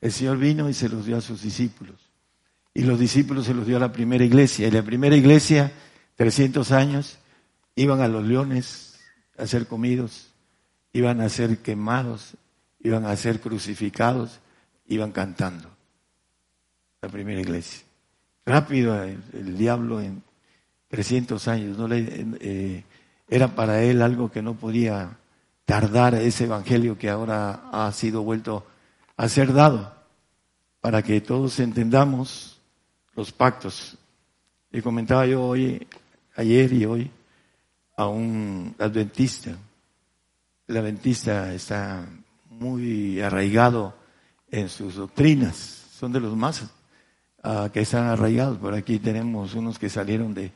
el 0.01 0.11
Señor 0.11 0.37
vino 0.37 0.69
y 0.69 0.73
se 0.73 0.89
los 0.89 1.05
dio 1.05 1.17
a 1.17 1.21
sus 1.21 1.43
discípulos. 1.43 2.12
Y 2.73 2.83
los 2.83 2.99
discípulos 2.99 3.45
se 3.45 3.53
los 3.53 3.67
dio 3.67 3.77
a 3.77 3.79
la 3.79 3.91
primera 3.91 4.23
iglesia. 4.23 4.67
Y 4.67 4.71
la 4.71 4.81
primera 4.81 5.15
iglesia, 5.15 5.71
300 6.15 6.71
años, 6.71 7.19
iban 7.75 8.01
a 8.01 8.07
los 8.07 8.23
leones 8.25 8.99
a 9.37 9.45
ser 9.47 9.67
comidos, 9.67 10.31
iban 10.91 11.21
a 11.21 11.29
ser 11.29 11.59
quemados, 11.59 12.35
iban 12.79 13.05
a 13.05 13.15
ser 13.15 13.39
crucificados, 13.39 14.39
iban 14.87 15.11
cantando. 15.11 15.69
La 17.01 17.09
primera 17.09 17.41
iglesia. 17.41 17.83
Rápido 18.45 19.01
el, 19.03 19.57
diablo 19.57 20.01
en 20.01 20.23
300 20.89 21.47
años, 21.47 21.77
no 21.77 21.87
le, 21.87 22.25
eh, 22.39 22.83
era 23.27 23.55
para 23.55 23.83
él 23.83 24.01
algo 24.01 24.31
que 24.31 24.41
no 24.41 24.55
podía 24.55 25.17
tardar 25.65 26.15
ese 26.15 26.43
evangelio 26.45 26.97
que 26.97 27.09
ahora 27.09 27.69
ha 27.71 27.91
sido 27.91 28.21
vuelto 28.23 28.65
a 29.15 29.29
ser 29.29 29.53
dado, 29.53 29.93
para 30.81 31.01
que 31.01 31.21
todos 31.21 31.59
entendamos 31.59 32.52
los 33.15 33.31
pactos. 33.31 33.97
Y 34.71 34.81
comentaba 34.81 35.25
yo 35.25 35.43
hoy, 35.43 35.87
ayer 36.35 36.73
y 36.73 36.85
hoy, 36.85 37.11
a 37.95 38.07
un 38.07 38.75
adventista. 38.79 39.55
El 40.67 40.77
adventista 40.77 41.53
está 41.53 42.05
muy 42.49 43.21
arraigado 43.21 43.95
en 44.49 44.69
sus 44.69 44.95
doctrinas, 44.95 45.55
son 45.97 46.11
de 46.11 46.19
los 46.19 46.35
más 46.35 46.63
uh, 47.43 47.69
que 47.71 47.81
están 47.81 48.05
arraigados. 48.05 48.57
Por 48.57 48.73
aquí 48.73 48.99
tenemos 48.99 49.53
unos 49.55 49.77
que 49.77 49.89
salieron 49.89 50.33
de, 50.33 50.51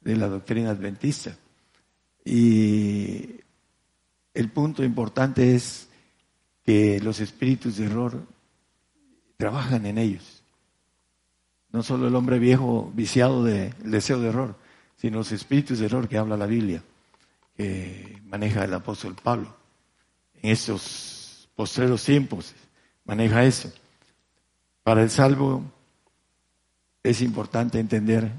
de 0.00 0.16
la 0.16 0.28
doctrina 0.28 0.70
adventista. 0.70 1.36
Y 2.24 3.40
el 4.32 4.50
punto 4.50 4.82
importante 4.82 5.54
es 5.54 5.88
que 6.64 7.00
los 7.00 7.20
espíritus 7.20 7.76
de 7.76 7.86
error 7.86 8.22
trabajan 9.36 9.84
en 9.86 9.98
ellos. 9.98 10.33
No 11.74 11.82
solo 11.82 12.06
el 12.06 12.14
hombre 12.14 12.38
viejo 12.38 12.92
viciado 12.94 13.42
del 13.42 13.74
deseo 13.82 14.20
de 14.20 14.28
error, 14.28 14.54
sino 14.94 15.18
los 15.18 15.32
espíritus 15.32 15.80
de 15.80 15.86
error 15.86 16.08
que 16.08 16.16
habla 16.16 16.36
la 16.36 16.46
Biblia, 16.46 16.80
que 17.56 18.22
maneja 18.26 18.62
el 18.62 18.74
apóstol 18.74 19.16
Pablo. 19.20 19.52
En 20.40 20.52
estos 20.52 21.48
postreros 21.56 22.04
tiempos 22.04 22.54
maneja 23.04 23.42
eso. 23.42 23.72
Para 24.84 25.02
el 25.02 25.10
salvo 25.10 25.64
es 27.02 27.20
importante 27.22 27.80
entender 27.80 28.30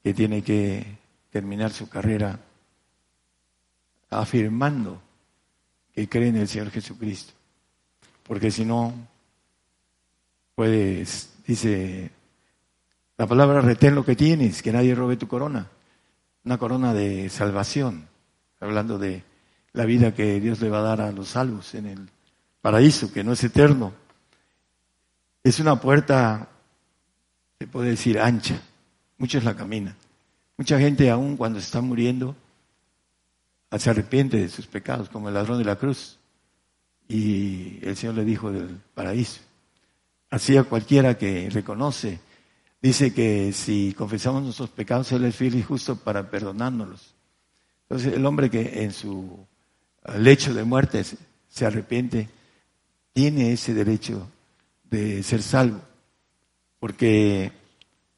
que 0.00 0.14
tiene 0.14 0.44
que 0.44 0.86
terminar 1.30 1.72
su 1.72 1.88
carrera 1.88 2.38
afirmando 4.08 5.02
que 5.92 6.08
cree 6.08 6.28
en 6.28 6.36
el 6.36 6.46
Señor 6.46 6.70
Jesucristo. 6.70 7.32
Porque 8.22 8.52
si 8.52 8.64
no, 8.64 8.94
puedes, 10.54 11.28
dice 11.44 12.21
la 13.22 13.28
palabra, 13.28 13.60
retén 13.60 13.94
lo 13.94 14.04
que 14.04 14.16
tienes, 14.16 14.62
que 14.62 14.72
nadie 14.72 14.96
robe 14.96 15.16
tu 15.16 15.28
corona. 15.28 15.68
Una 16.44 16.58
corona 16.58 16.92
de 16.92 17.30
salvación, 17.30 18.08
hablando 18.58 18.98
de 18.98 19.22
la 19.74 19.84
vida 19.84 20.12
que 20.12 20.40
Dios 20.40 20.60
le 20.60 20.68
va 20.68 20.80
a 20.80 20.82
dar 20.82 21.00
a 21.02 21.12
los 21.12 21.28
salvos 21.28 21.72
en 21.76 21.86
el 21.86 22.10
paraíso, 22.60 23.12
que 23.12 23.22
no 23.22 23.30
es 23.34 23.44
eterno. 23.44 23.92
Es 25.44 25.60
una 25.60 25.80
puerta, 25.80 26.48
se 27.60 27.68
puede 27.68 27.90
decir, 27.90 28.18
ancha. 28.18 28.60
Muchos 29.18 29.44
la 29.44 29.54
caminan. 29.54 29.94
Mucha 30.56 30.80
gente 30.80 31.08
aún 31.08 31.36
cuando 31.36 31.60
está 31.60 31.80
muriendo 31.80 32.34
se 33.78 33.88
arrepiente 33.88 34.36
de 34.36 34.48
sus 34.48 34.66
pecados, 34.66 35.08
como 35.08 35.28
el 35.28 35.34
ladrón 35.34 35.58
de 35.58 35.64
la 35.64 35.76
cruz. 35.76 36.18
Y 37.06 37.78
el 37.82 37.96
Señor 37.96 38.16
le 38.16 38.24
dijo 38.24 38.50
del 38.50 38.80
paraíso. 38.94 39.42
Así 40.28 40.56
a 40.56 40.64
cualquiera 40.64 41.16
que 41.16 41.48
reconoce 41.50 42.18
dice 42.82 43.14
que 43.14 43.52
si 43.52 43.94
confesamos 43.96 44.42
nuestros 44.42 44.68
pecados, 44.70 45.12
Él 45.12 45.24
es 45.24 45.36
fiel 45.36 45.54
y 45.54 45.62
justo 45.62 45.96
para 45.96 46.28
perdonárnoslos. 46.28 47.14
Entonces, 47.84 48.14
el 48.14 48.26
hombre 48.26 48.50
que 48.50 48.82
en 48.82 48.92
su 48.92 49.46
lecho 50.18 50.52
de 50.52 50.64
muerte 50.64 51.04
se 51.48 51.66
arrepiente, 51.66 52.28
tiene 53.12 53.52
ese 53.52 53.72
derecho 53.72 54.28
de 54.90 55.22
ser 55.22 55.42
salvo. 55.42 55.80
Porque 56.80 57.52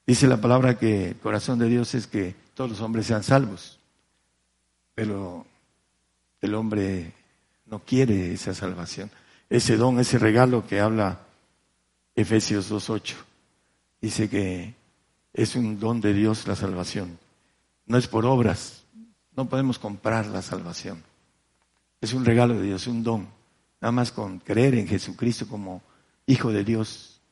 dice 0.07 0.27
la 0.27 0.41
palabra 0.41 0.79
que 0.79 1.11
el 1.11 1.17
corazón 1.17 1.59
de 1.59 1.69
Dios 1.69 1.95
es 1.95 2.07
que 2.07 2.35
todos 2.55 2.71
los 2.71 2.81
hombres 2.81 3.07
sean 3.07 3.23
salvos. 3.23 3.79
Pero 4.95 5.45
el 6.41 6.55
hombre 6.55 7.13
no 7.67 7.81
quiere 7.81 8.33
esa 8.33 8.55
salvación, 8.55 9.11
ese 9.51 9.77
don, 9.77 9.99
ese 9.99 10.19
regalo 10.19 10.67
que 10.67 10.81
habla 10.81 11.21
Efesios 12.15 12.71
2.8 12.71 13.34
dice 14.05 14.29
que 14.29 14.75
es 15.33 15.57
un 15.57 15.81
don 15.81 16.03
de 16.03 16.13
Dios 16.13 16.47
la 16.47 16.55
salvación. 16.55 17.19
No 17.87 17.97
es 17.97 18.07
por 18.07 18.27
obras, 18.27 18.85
no 19.35 19.49
podemos 19.49 19.79
comprar 19.79 20.27
la 20.27 20.43
salvación. 20.43 21.03
Es 22.03 22.13
un 22.13 22.27
regalo 22.27 22.53
de 22.53 22.65
Dios, 22.65 22.87
un 22.87 23.03
don. 23.03 23.27
Nada 23.81 23.93
más 23.93 24.13
con 24.13 24.41
creer 24.41 24.75
en 24.75 24.87
Jesucristo 24.87 25.49
como 25.49 25.81
Hijo 26.27 26.53
de 26.53 26.65
Dios, 26.65 27.23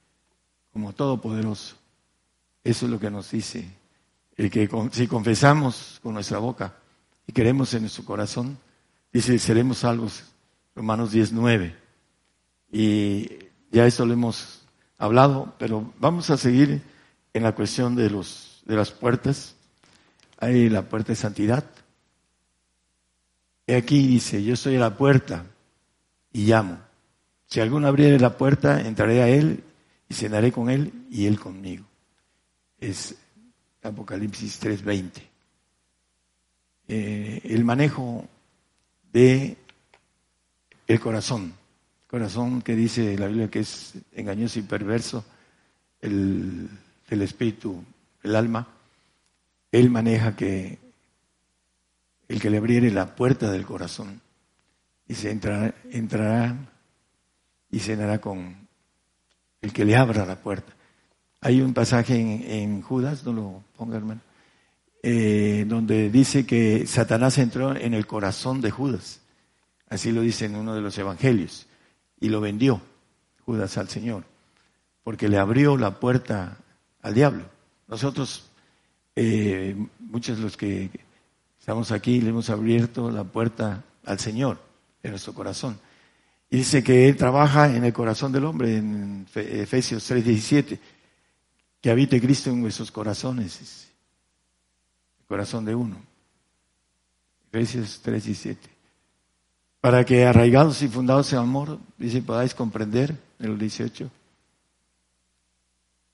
como 0.72 0.94
Todopoderoso. 0.94 1.76
Eso 2.64 2.86
es 2.86 2.90
lo 2.90 2.98
que 2.98 3.10
nos 3.10 3.30
dice. 3.30 3.68
El 4.34 4.50
que 4.50 4.70
si 4.92 5.06
confesamos 5.06 6.00
con 6.02 6.14
nuestra 6.14 6.38
boca 6.38 6.74
y 7.26 7.34
queremos 7.34 7.74
en 7.74 7.82
nuestro 7.82 8.06
corazón, 8.06 8.56
dice, 9.12 9.38
seremos 9.38 9.78
salvos. 9.78 10.24
Romanos 10.74 11.12
19. 11.12 11.76
Y 12.72 13.28
ya 13.70 13.86
esto 13.86 14.06
lo 14.06 14.14
hemos 14.14 14.61
hablado, 15.02 15.52
pero 15.58 15.92
vamos 15.98 16.30
a 16.30 16.36
seguir 16.36 16.80
en 17.34 17.42
la 17.42 17.56
cuestión 17.56 17.96
de, 17.96 18.08
los, 18.08 18.62
de 18.64 18.76
las 18.76 18.92
puertas. 18.92 19.56
Hay 20.38 20.70
la 20.70 20.82
puerta 20.82 21.08
de 21.08 21.16
santidad. 21.16 21.64
Y 23.66 23.72
aquí 23.72 24.06
dice, 24.06 24.44
yo 24.44 24.54
estoy 24.54 24.76
a 24.76 24.80
la 24.80 24.96
puerta 24.96 25.44
y 26.32 26.44
llamo. 26.44 26.78
Si 27.46 27.58
alguno 27.58 27.88
abriere 27.88 28.20
la 28.20 28.36
puerta, 28.36 28.80
entraré 28.80 29.22
a 29.22 29.28
él 29.28 29.64
y 30.08 30.14
cenaré 30.14 30.52
con 30.52 30.70
él 30.70 30.92
y 31.10 31.26
él 31.26 31.40
conmigo. 31.40 31.84
Es 32.78 33.16
Apocalipsis 33.82 34.60
3:20. 34.60 35.20
Eh, 36.86 37.40
el 37.44 37.64
manejo 37.64 38.28
de 39.12 39.56
el 40.86 41.00
corazón 41.00 41.54
corazón 42.12 42.60
que 42.60 42.76
dice 42.76 43.16
la 43.16 43.26
Biblia 43.26 43.48
que 43.48 43.60
es 43.60 43.94
engañoso 44.12 44.58
y 44.58 44.62
perverso, 44.64 45.24
el, 46.02 46.68
espíritu, 47.08 47.82
el 48.22 48.36
alma, 48.36 48.68
él 49.70 49.88
maneja 49.88 50.36
que 50.36 50.78
el 52.28 52.38
que 52.38 52.50
le 52.50 52.58
abriere 52.58 52.90
la 52.90 53.14
puerta 53.14 53.50
del 53.50 53.64
corazón 53.64 54.20
y 55.08 55.14
se 55.14 55.30
entrará, 55.30 55.74
entrará 55.90 56.54
y 57.70 57.78
cenará 57.78 58.20
con 58.20 58.68
el 59.62 59.72
que 59.72 59.86
le 59.86 59.96
abra 59.96 60.26
la 60.26 60.36
puerta. 60.36 60.70
Hay 61.40 61.62
un 61.62 61.72
pasaje 61.72 62.14
en, 62.62 62.82
Judas, 62.82 63.24
no 63.24 63.32
lo 63.32 63.64
ponga 63.74 63.96
hermano, 63.96 64.20
eh, 65.02 65.64
donde 65.66 66.10
dice 66.10 66.44
que 66.44 66.86
Satanás 66.86 67.38
entró 67.38 67.74
en 67.74 67.94
el 67.94 68.06
corazón 68.06 68.60
de 68.60 68.70
Judas. 68.70 69.20
Así 69.88 70.12
lo 70.12 70.20
dice 70.20 70.44
en 70.44 70.56
uno 70.56 70.74
de 70.74 70.82
los 70.82 70.98
evangelios 70.98 71.68
y 72.22 72.28
lo 72.28 72.40
vendió 72.40 72.80
Judas 73.44 73.76
al 73.76 73.88
Señor, 73.88 74.24
porque 75.02 75.28
le 75.28 75.38
abrió 75.38 75.76
la 75.76 75.98
puerta 75.98 76.56
al 77.02 77.14
diablo. 77.14 77.44
Nosotros, 77.88 78.48
eh, 79.16 79.76
muchos 79.98 80.38
de 80.38 80.44
los 80.44 80.56
que 80.56 80.88
estamos 81.58 81.90
aquí, 81.90 82.20
le 82.20 82.30
hemos 82.30 82.48
abierto 82.48 83.10
la 83.10 83.24
puerta 83.24 83.82
al 84.04 84.20
Señor 84.20 84.62
en 85.02 85.10
nuestro 85.10 85.34
corazón. 85.34 85.80
Y 86.48 86.58
dice 86.58 86.84
que 86.84 87.08
Él 87.08 87.16
trabaja 87.16 87.74
en 87.74 87.84
el 87.84 87.92
corazón 87.92 88.30
del 88.30 88.44
hombre, 88.44 88.76
en 88.76 89.26
Efesios 89.34 90.08
3:17, 90.08 90.78
que 91.80 91.90
habite 91.90 92.20
Cristo 92.20 92.50
en 92.50 92.62
nuestros 92.62 92.92
corazones, 92.92 93.90
el 95.18 95.26
corazón 95.26 95.64
de 95.64 95.74
uno. 95.74 95.96
Efesios 97.50 98.00
3:17 98.00 98.81
para 99.82 100.04
que 100.04 100.24
arraigados 100.24 100.80
y 100.82 100.88
fundados 100.88 101.32
en 101.32 101.40
amor, 101.40 101.80
dice, 101.98 102.22
podáis 102.22 102.54
comprender, 102.54 103.16
en 103.40 103.50
el 103.50 103.58
18, 103.58 104.08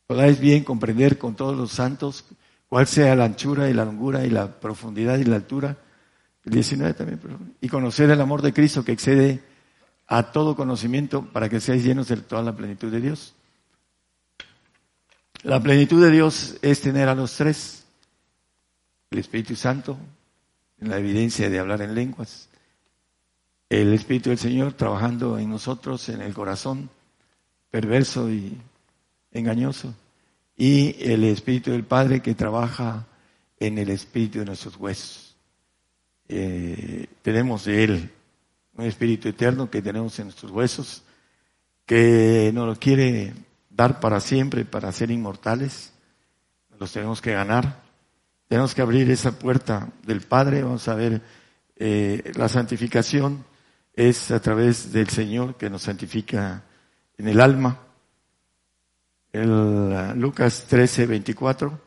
podáis 0.07 0.41
bien 0.41 0.65
comprender 0.65 1.19
con 1.19 1.37
todos 1.37 1.55
los 1.55 1.73
santos 1.73 2.25
cuál 2.71 2.87
sea 2.87 3.15
la 3.15 3.27
anchura 3.27 3.69
y 3.69 3.75
la 3.75 3.85
longura 3.85 4.25
y 4.25 4.31
la 4.31 4.59
profundidad 4.59 5.19
y 5.19 5.25
la 5.25 5.37
altura. 5.37 5.77
El 6.47 6.53
19 6.53 6.95
también, 6.95 7.21
y 7.61 7.69
conocer 7.69 8.09
el 8.09 8.23
amor 8.23 8.41
de 8.41 8.55
Cristo 8.55 8.83
que 8.83 8.93
excede 8.93 9.43
a 10.07 10.33
todo 10.33 10.57
conocimiento 10.57 11.27
para 11.31 11.51
que 11.51 11.61
seáis 11.61 11.85
llenos 11.85 12.09
de 12.09 12.17
toda 12.17 12.43
la 12.43 12.57
plenitud 12.57 12.91
de 12.91 13.03
Dios. 13.03 13.35
La 15.43 15.63
plenitud 15.63 16.03
de 16.03 16.11
Dios 16.11 16.57
es 16.63 16.81
tener 16.81 17.07
a 17.11 17.15
los 17.15 17.37
tres, 17.37 17.85
el 19.11 19.19
Espíritu 19.19 19.55
Santo, 19.57 19.99
en 20.81 20.89
la 20.89 20.97
evidencia 20.97 21.51
de 21.51 21.59
hablar 21.59 21.83
en 21.83 21.95
lenguas, 21.95 22.48
el 23.69 23.93
Espíritu 23.93 24.31
del 24.31 24.39
Señor 24.39 24.73
trabajando 24.73 25.39
en 25.39 25.51
nosotros, 25.51 26.09
en 26.09 26.23
el 26.23 26.33
corazón 26.33 26.91
perverso 27.71 28.31
y 28.31 28.57
engañoso, 29.31 29.95
y 30.57 30.97
el 31.01 31.25
Espíritu 31.25 31.71
del 31.71 31.85
Padre 31.85 32.21
que 32.21 32.35
trabaja 32.35 33.07
en 33.59 33.79
el 33.79 33.91
Espíritu 33.91 34.39
de 34.39 34.47
nuestros 34.47 34.77
huesos. 34.77 35.37
Eh, 36.29 37.07
tenemos 37.23 37.65
de 37.65 37.85
Él 37.85 38.11
un 38.75 38.85
Espíritu 38.85 39.29
eterno 39.29 39.71
que 39.71 39.83
tenemos 39.83 40.19
en 40.19 40.27
nuestros 40.27 40.51
huesos, 40.53 41.03
que 41.85 42.51
nos 42.55 42.67
lo 42.67 42.77
quiere 42.77 43.35
dar 43.71 44.01
para 44.01 44.21
siempre, 44.21 44.65
para 44.65 44.93
ser 44.93 45.11
inmortales. 45.11 45.93
Los 46.79 46.93
tenemos 46.93 47.21
que 47.21 47.33
ganar. 47.33 47.83
Tenemos 48.47 48.75
que 48.75 48.83
abrir 48.83 49.11
esa 49.11 49.39
puerta 49.39 49.89
del 50.07 50.21
Padre. 50.21 50.63
Vamos 50.63 50.87
a 50.87 50.95
ver, 50.95 51.21
eh, 51.77 52.33
la 52.37 52.49
santificación 52.49 53.45
es 53.99 54.31
a 54.31 54.41
través 54.41 54.93
del 54.93 55.09
Señor 55.09 55.57
que 55.57 55.69
nos 55.69 55.83
santifica 55.83 56.63
en 57.19 57.27
el 57.27 57.41
alma. 57.41 57.81
Uh, 59.35 60.15
Lucas 60.15 60.67
13, 60.69 61.07
24. 61.07 61.81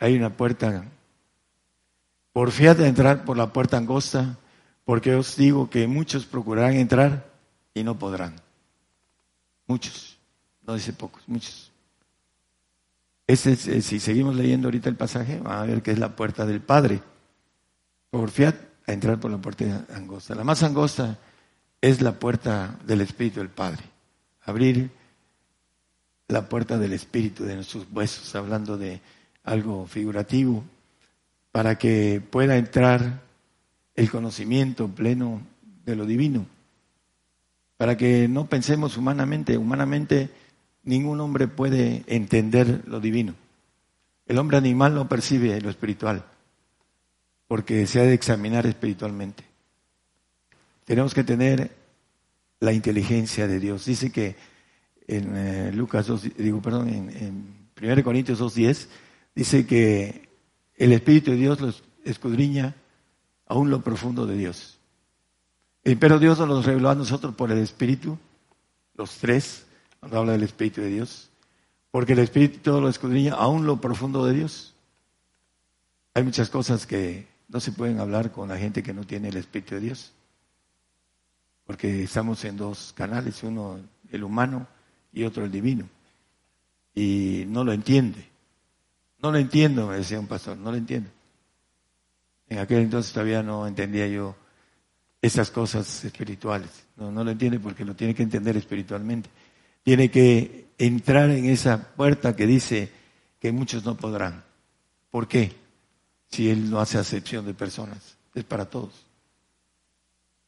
Hay 0.00 0.14
una 0.14 0.28
puerta. 0.28 0.84
Por 2.34 2.52
de 2.52 2.86
entrar 2.86 3.24
por 3.24 3.38
la 3.38 3.50
puerta 3.50 3.78
angosta, 3.78 4.36
porque 4.84 5.14
os 5.14 5.36
digo 5.36 5.70
que 5.70 5.86
muchos 5.86 6.26
procurarán 6.26 6.74
entrar 6.74 7.26
y 7.72 7.82
no 7.82 7.98
podrán. 7.98 8.36
Muchos, 9.66 10.18
no 10.66 10.74
dice 10.74 10.92
pocos, 10.92 11.22
muchos. 11.26 11.72
Ese 13.26 13.52
eh, 13.52 13.80
si 13.80 13.98
seguimos 13.98 14.36
leyendo 14.36 14.68
ahorita 14.68 14.90
el 14.90 14.96
pasaje, 14.96 15.40
van 15.40 15.60
a 15.60 15.64
ver 15.64 15.80
que 15.80 15.92
es 15.92 15.98
la 15.98 16.14
puerta 16.14 16.44
del 16.44 16.60
Padre. 16.60 17.00
Por 18.10 18.30
fiat, 18.30 18.73
a 18.86 18.92
entrar 18.92 19.18
por 19.18 19.30
la 19.30 19.38
puerta 19.38 19.86
angosta. 19.94 20.34
La 20.34 20.44
más 20.44 20.62
angosta 20.62 21.18
es 21.80 22.00
la 22.00 22.18
puerta 22.18 22.78
del 22.86 23.00
Espíritu 23.00 23.40
del 23.40 23.48
Padre. 23.48 23.82
Abrir 24.42 24.90
la 26.28 26.48
puerta 26.48 26.78
del 26.78 26.92
Espíritu 26.92 27.44
de 27.44 27.56
nuestros 27.56 27.86
huesos, 27.92 28.34
hablando 28.34 28.76
de 28.76 29.00
algo 29.42 29.86
figurativo, 29.86 30.64
para 31.52 31.76
que 31.76 32.20
pueda 32.20 32.56
entrar 32.56 33.22
el 33.94 34.10
conocimiento 34.10 34.88
pleno 34.88 35.42
de 35.84 35.96
lo 35.96 36.06
divino 36.06 36.46
para 37.76 37.96
que 37.96 38.28
no 38.28 38.46
pensemos 38.46 38.96
humanamente. 38.96 39.58
Humanamente 39.58 40.30
ningún 40.84 41.20
hombre 41.20 41.48
puede 41.48 42.04
entender 42.06 42.82
lo 42.86 43.00
divino. 43.00 43.34
El 44.26 44.38
hombre 44.38 44.56
animal 44.56 44.94
no 44.94 45.08
percibe 45.08 45.60
lo 45.60 45.70
espiritual, 45.70 46.24
porque 47.46 47.86
se 47.86 48.00
ha 48.00 48.04
de 48.04 48.14
examinar 48.14 48.66
espiritualmente. 48.66 49.44
Tenemos 50.84 51.14
que 51.14 51.24
tener 51.24 51.70
la 52.60 52.72
inteligencia 52.72 53.46
de 53.46 53.60
Dios. 53.60 53.84
Dice 53.84 54.10
que 54.10 54.36
en 55.06 55.36
eh, 55.36 55.72
Lucas 55.72 56.06
2, 56.06 56.36
digo, 56.36 56.60
perdón, 56.62 56.88
en, 56.88 57.10
en 57.10 57.64
1 57.80 58.04
Corintios 58.04 58.40
2.10, 58.40 58.86
dice 59.34 59.66
que 59.66 60.28
el 60.76 60.92
Espíritu 60.92 61.30
de 61.30 61.36
Dios 61.36 61.60
los 61.60 61.84
escudriña 62.04 62.74
aún 63.46 63.70
lo 63.70 63.82
profundo 63.82 64.26
de 64.26 64.36
Dios. 64.36 64.78
Pero 65.82 66.18
Dios 66.18 66.38
nos 66.38 66.48
los 66.48 66.64
reveló 66.64 66.90
a 66.90 66.94
nosotros 66.94 67.34
por 67.34 67.50
el 67.50 67.58
Espíritu, 67.58 68.18
los 68.94 69.18
tres, 69.18 69.66
cuando 70.00 70.18
habla 70.18 70.32
del 70.32 70.42
Espíritu 70.42 70.80
de 70.80 70.88
Dios, 70.88 71.30
porque 71.90 72.14
el 72.14 72.20
Espíritu 72.20 72.80
lo 72.80 72.88
escudriña, 72.88 73.34
aún 73.34 73.66
lo 73.66 73.80
profundo 73.80 74.24
de 74.24 74.34
Dios. 74.34 74.74
Hay 76.14 76.22
muchas 76.22 76.48
cosas 76.48 76.86
que 76.86 77.26
no 77.54 77.60
se 77.60 77.70
pueden 77.70 78.00
hablar 78.00 78.32
con 78.32 78.48
la 78.48 78.58
gente 78.58 78.82
que 78.82 78.92
no 78.92 79.04
tiene 79.04 79.28
el 79.28 79.36
Espíritu 79.36 79.76
de 79.76 79.80
Dios, 79.82 80.12
porque 81.64 82.02
estamos 82.02 82.44
en 82.44 82.56
dos 82.56 82.92
canales, 82.96 83.44
uno 83.44 83.78
el 84.10 84.24
humano 84.24 84.66
y 85.12 85.22
otro 85.22 85.44
el 85.44 85.52
divino, 85.52 85.88
y 86.96 87.44
no 87.46 87.62
lo 87.62 87.72
entiende. 87.72 88.28
No 89.22 89.30
lo 89.30 89.38
entiendo, 89.38 89.86
me 89.86 89.98
decía 89.98 90.18
un 90.18 90.26
pastor, 90.26 90.56
no 90.56 90.72
lo 90.72 90.76
entiendo. 90.76 91.08
En 92.48 92.58
aquel 92.58 92.78
entonces 92.78 93.12
todavía 93.12 93.40
no 93.44 93.68
entendía 93.68 94.08
yo 94.08 94.34
esas 95.22 95.52
cosas 95.52 96.04
espirituales. 96.04 96.88
No, 96.96 97.12
no 97.12 97.22
lo 97.22 97.30
entiende 97.30 97.60
porque 97.60 97.84
lo 97.84 97.94
tiene 97.94 98.16
que 98.16 98.24
entender 98.24 98.56
espiritualmente. 98.56 99.30
Tiene 99.84 100.10
que 100.10 100.70
entrar 100.76 101.30
en 101.30 101.44
esa 101.44 101.94
puerta 101.94 102.34
que 102.34 102.48
dice 102.48 102.90
que 103.38 103.52
muchos 103.52 103.84
no 103.84 103.96
podrán. 103.96 104.42
¿Por 105.08 105.28
qué? 105.28 105.63
Si 106.34 106.50
Él 106.50 106.68
no 106.68 106.80
hace 106.80 106.98
acepción 106.98 107.46
de 107.46 107.54
personas. 107.54 108.16
Es 108.34 108.42
para 108.42 108.64
todos. 108.64 109.06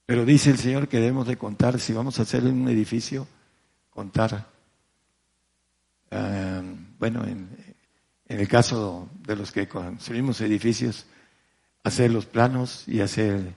Pero 0.05 0.25
dice 0.25 0.51
el 0.51 0.59
Señor 0.59 0.89
que 0.89 0.99
debemos 0.99 1.29
de 1.29 1.37
contar, 1.37 1.79
si 1.79 1.93
vamos 1.93 2.19
a 2.19 2.23
hacer 2.23 2.43
un 2.43 2.69
edificio, 2.69 3.29
contar. 3.91 4.49
Ah, 6.11 6.61
bueno, 6.99 7.25
en, 7.25 7.49
en 8.27 8.41
el 8.41 8.49
caso 8.49 9.09
de 9.25 9.37
los 9.37 9.53
que 9.53 9.69
construimos 9.69 10.41
edificios, 10.41 11.07
hacer 11.85 12.11
los 12.11 12.27
planos 12.27 12.83
y 12.89 13.01
hacer 13.01 13.55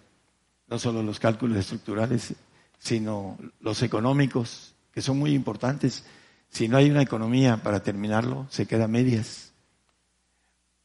no 0.67 0.77
solo 0.77 1.01
los 1.01 1.19
cálculos 1.19 1.57
estructurales, 1.57 2.35
sino 2.77 3.39
los 3.59 3.81
económicos, 3.81 4.75
que 4.93 5.01
son 5.01 5.17
muy 5.17 5.33
importantes. 5.33 6.05
Si 6.47 6.67
no 6.67 6.77
hay 6.77 6.91
una 6.91 7.01
economía 7.01 7.57
para 7.63 7.81
terminarlo, 7.81 8.45
se 8.51 8.67
queda 8.67 8.85
a 8.85 8.87
medias. 8.87 9.48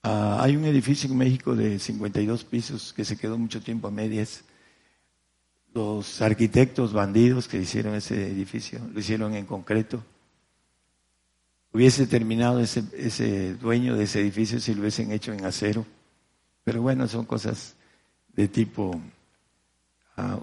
Ah, 0.07 0.43
hay 0.43 0.55
un 0.55 0.67
edificio 0.67 1.09
en 1.11 1.17
México 1.17 1.57
de 1.57 1.79
52 1.79 2.45
pisos 2.45 2.93
que 2.93 3.07
se 3.07 3.17
quedó 3.17 3.39
mucho 3.39 3.63
tiempo 3.63 3.89
a 3.89 3.91
medias. 3.91 4.45
Los 5.73 6.21
arquitectos 6.21 6.93
bandidos 6.93 7.49
que 7.49 7.57
hicieron 7.57 7.95
ese 7.95 8.31
edificio 8.31 8.81
lo 8.93 9.01
hicieron 9.01 9.35
en 9.35 9.47
concreto. 9.47 10.05
Hubiese 11.73 12.07
terminado 12.07 12.61
ese, 12.61 12.85
ese 12.93 13.55
dueño 13.55 13.97
de 13.97 14.05
ese 14.05 14.21
edificio 14.21 14.61
si 14.61 14.75
lo 14.75 14.83
hubiesen 14.83 15.11
hecho 15.11 15.33
en 15.33 15.47
acero. 15.47 15.87
Pero 16.65 16.83
bueno, 16.83 17.09
son 17.09 17.25
cosas 17.25 17.75
de 18.35 18.47
tipo 18.47 19.01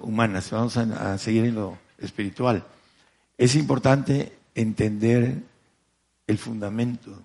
humanas, 0.02 0.50
vamos 0.50 0.76
a, 0.76 1.20
seguir 1.20 1.46
en 1.46 1.54
lo 1.56 1.78
espiritual. 2.00 2.66
Es 3.38 3.54
importante 3.54 4.34
entender 4.56 5.36
el 6.26 6.38
fundamento 6.40 7.24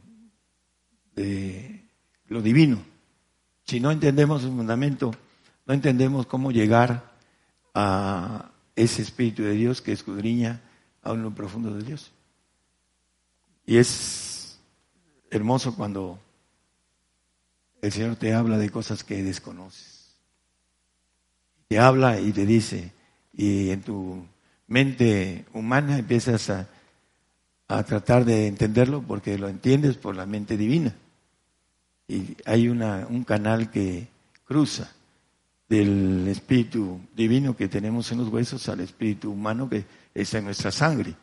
de 1.15 1.86
lo 2.29 2.43
divino. 2.43 2.83
Si 3.65 3.81
no 3.81 3.91
entendemos 3.91 4.45
el 4.45 4.51
fundamento, 4.51 5.13
no 5.67 5.75
entendemos 5.75 6.27
cómo 6.27 6.53
llegar 6.53 7.13
a 7.75 8.51
ese 8.75 9.03
Espíritu 9.03 9.43
de 9.43 9.53
Dios 9.53 9.83
que 9.83 9.93
escudriña 9.93 10.61
a 11.03 11.13
lo 11.15 11.35
profundo 11.35 11.75
de 11.75 11.83
Dios. 11.83 12.13
Y 13.67 13.79
es 13.79 14.59
hermoso 15.31 15.75
cuando 15.75 16.19
el 17.83 17.93
Señor 17.93 18.17
te 18.17 18.33
habla 18.35 18.59
de 18.59 18.71
cosas 18.71 19.03
que 19.03 19.23
desconoces 19.23 19.97
te 21.69 21.79
habla 21.79 22.21
y 22.21 22.33
te 22.33 22.47
dice, 22.47 22.93
y 23.33 23.71
en 23.71 23.83
tu 23.83 24.25
mente 24.69 25.45
humana 25.53 25.99
empiezas 25.99 26.51
a, 26.51 26.69
tratar 27.85 28.25
de 28.25 28.47
entenderlo 28.47 29.03
porque 29.03 29.39
lo 29.39 29.49
entiendes 29.49 29.97
por 29.97 30.15
la 30.15 30.25
mente 30.25 30.57
divina. 30.57 30.95
Y 32.09 32.37
hay 32.45 32.69
una, 32.69 33.07
un 33.09 33.25
canal 33.25 33.71
que 33.71 34.09
cruza 34.45 34.93
del 35.69 36.29
espíritu 36.29 37.01
divino 37.15 37.57
que 37.57 37.69
tenemos 37.69 38.11
en 38.13 38.19
los 38.19 38.29
huesos 38.29 38.69
al 38.69 38.81
espíritu 38.81 39.33
humano 39.33 39.69
que 39.69 39.85
está 40.15 40.39
en 40.39 40.45
nuestra 40.45 40.71
sangre. 40.71 41.15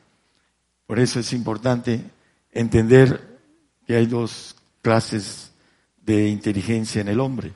Por 0.85 0.99
eso 0.99 1.19
es 1.19 1.31
importante 1.33 2.01
entender 2.51 3.39
que 3.87 3.95
hay 3.95 4.05
dos 4.05 4.55
clases 4.81 5.51
de 6.01 6.27
inteligencia 6.27 7.01
en 7.01 7.07
el 7.07 7.19
hombre. 7.19 7.53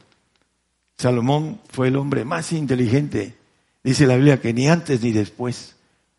Salomón 0.98 1.60
fue 1.70 1.90
el 1.90 1.98
hombre 1.98 2.26
más 2.26 2.54
inteligente. 2.54 3.36
Dice 3.84 4.08
la 4.08 4.16
Biblia 4.16 4.42
que 4.42 4.54
ni 4.54 4.68
antes 4.68 5.02
ni 5.02 5.12
después 5.12 5.76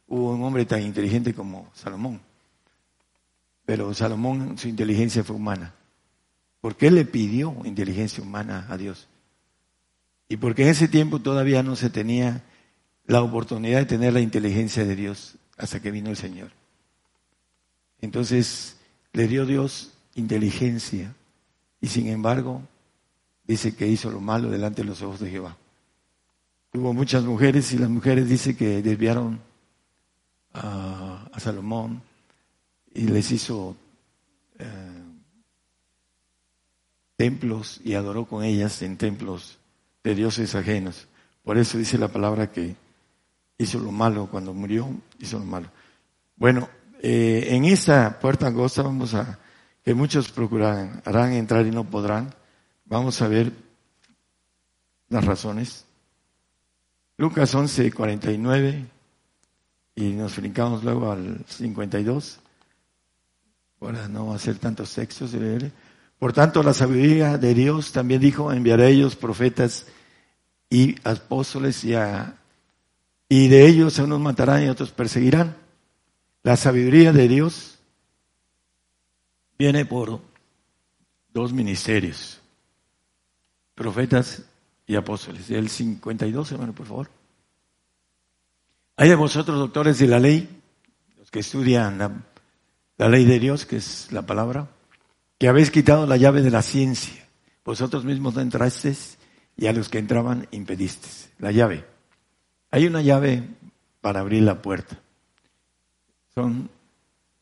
hubo 0.07 0.33
un 0.33 0.45
hombre 0.45 0.67
tan 0.67 0.83
inteligente 0.83 1.35
como 1.35 1.71
Salomón. 1.75 2.21
Pero 3.65 3.93
Salomón, 3.95 4.57
su 4.57 4.69
inteligencia 4.69 5.25
fue 5.25 5.37
humana. 5.37 5.75
Porque 6.61 6.89
él 6.89 6.97
le 6.97 7.05
pidió 7.05 7.55
inteligencia 7.65 8.23
humana 8.23 8.67
a 8.69 8.77
Dios. 8.77 9.09
Y 10.29 10.37
porque 10.37 10.63
en 10.63 10.69
ese 10.69 10.89
tiempo 10.89 11.21
todavía 11.21 11.63
no 11.63 11.77
se 11.77 11.91
tenía 11.91 12.45
la 13.07 13.23
oportunidad 13.23 13.79
de 13.79 13.87
tener 13.87 14.13
la 14.13 14.21
inteligencia 14.21 14.85
de 14.85 14.95
Dios 14.95 15.37
hasta 15.57 15.81
que 15.81 15.91
vino 15.91 16.11
el 16.11 16.17
Señor. 16.17 16.51
Entonces 18.01 18.77
le 19.13 19.27
dio 19.27 19.47
Dios 19.47 19.93
inteligencia 20.15 21.15
y 21.81 21.89
sin 21.89 22.09
embargo 22.09 22.63
dice 23.45 23.75
que 23.75 23.87
hizo 23.87 24.11
lo 24.11 24.21
malo 24.21 24.51
delante 24.51 24.83
de 24.83 24.89
los 24.89 25.01
ojos 25.03 25.21
de 25.21 25.31
Jehová. 25.31 25.57
Hubo 26.75 26.93
muchas 26.93 27.25
mujeres 27.25 27.73
y 27.73 27.79
las 27.79 27.89
mujeres 27.89 28.29
dice 28.29 28.55
que 28.55 28.83
desviaron 28.83 29.41
a, 30.53 31.31
Salomón 31.39 32.03
y 32.93 33.03
les 33.03 33.31
hizo 33.31 33.77
eh, 34.59 34.98
templos 37.19 37.81
y 37.85 37.95
adoró 37.95 38.27
con 38.27 38.45
ellas 38.45 38.81
en 38.81 38.97
templos 38.97 39.59
de 40.05 40.15
dioses 40.15 40.55
ajenos. 40.55 41.09
Por 41.43 41.59
eso 41.59 41.77
dice 41.77 41.99
la 41.99 42.07
palabra 42.07 42.53
que 42.53 42.77
hizo 43.59 43.81
lo 43.81 43.91
malo 43.91 44.29
cuando 44.31 44.55
murió, 44.55 44.89
hizo 45.19 45.41
lo 45.41 45.45
malo. 45.45 45.69
Bueno, 46.37 46.69
eh, 47.03 47.49
en 47.51 47.65
esa 47.65 48.21
puerta 48.21 48.47
angosta 48.47 48.83
vamos 48.83 49.15
a, 49.15 49.37
que 49.85 49.95
muchos 49.95 50.31
procurarán, 50.31 51.03
harán 51.05 51.33
entrar 51.33 51.67
y 51.67 51.73
no 51.73 51.83
podrán. 51.83 52.33
Vamos 52.85 53.21
a 53.21 53.27
ver 53.27 53.53
las 55.09 55.25
razones. 55.25 55.87
Lucas 57.17 57.53
11, 57.53 57.91
49, 57.91 58.87
y 59.97 60.13
nos 60.13 60.37
brincamos 60.37 60.85
luego 60.85 61.11
al 61.11 61.45
52. 61.49 62.39
Ahora 63.81 64.07
no 64.07 64.39
ser 64.39 64.59
tantos 64.61 64.95
textos 64.95 65.33
de 65.33 65.41
leer. 65.41 65.73
Por 66.19 66.33
tanto, 66.33 66.63
la 66.63 66.75
sabiduría 66.75 67.39
de 67.39 67.55
Dios 67.55 67.93
también 67.93 68.21
dijo, 68.21 68.53
enviaré 68.53 68.87
a 68.87 68.89
ellos 68.89 69.15
profetas 69.15 69.87
y 70.69 70.97
apóstoles 71.09 71.85
y, 71.85 71.95
y 73.29 73.49
de 73.49 73.67
ellos 73.67 73.99
a 73.99 74.05
unos 74.05 74.21
matarán 74.21 74.65
y 74.65 74.69
otros 74.69 74.91
perseguirán. 74.91 75.57
La 76.43 76.57
sabiduría 76.57 77.13
de 77.13 77.29
Dios 77.29 77.79
viene 79.59 79.85
por 79.85 80.21
dos 81.33 81.53
ministerios, 81.53 82.41
profetas 83.75 84.43
y 84.87 84.97
apóstoles. 84.97 85.51
El 85.51 85.69
52, 85.69 86.53
hermano, 86.53 86.75
por 86.75 86.87
favor. 86.87 87.11
Hay 88.97 89.09
de 89.09 89.15
vosotros, 89.15 89.57
doctores 89.57 89.99
de 90.01 90.09
la 90.09 90.19
ley, 90.19 90.63
los 91.17 91.31
que 91.31 91.41
estudian 91.41 92.25
la 92.97 93.09
ley 93.09 93.25
de 93.25 93.39
Dios, 93.39 93.67
que 93.67 93.77
es 93.77 94.11
la 94.11 94.23
palabra, 94.23 94.69
que 95.39 95.49
habéis 95.49 95.71
quitado 95.71 96.07
la 96.07 96.17
llave 96.17 96.43
de 96.43 96.51
la 96.51 96.63
ciencia. 96.63 97.27
Vosotros 97.65 98.05
mismos 98.05 98.35
no 98.35 98.41
entrasteis 98.41 99.19
y 99.57 99.67
a 99.67 99.73
los 99.73 99.89
que 99.89 99.99
entraban 99.99 100.49
impedisteis. 100.51 101.31
La 101.39 101.53
llave. 101.53 101.85
Hay 102.71 102.87
una 102.87 103.03
llave 103.03 103.45
para 104.01 104.21
abrir 104.21 104.43
la 104.43 104.63
puerta 104.63 104.99
son 106.39 106.71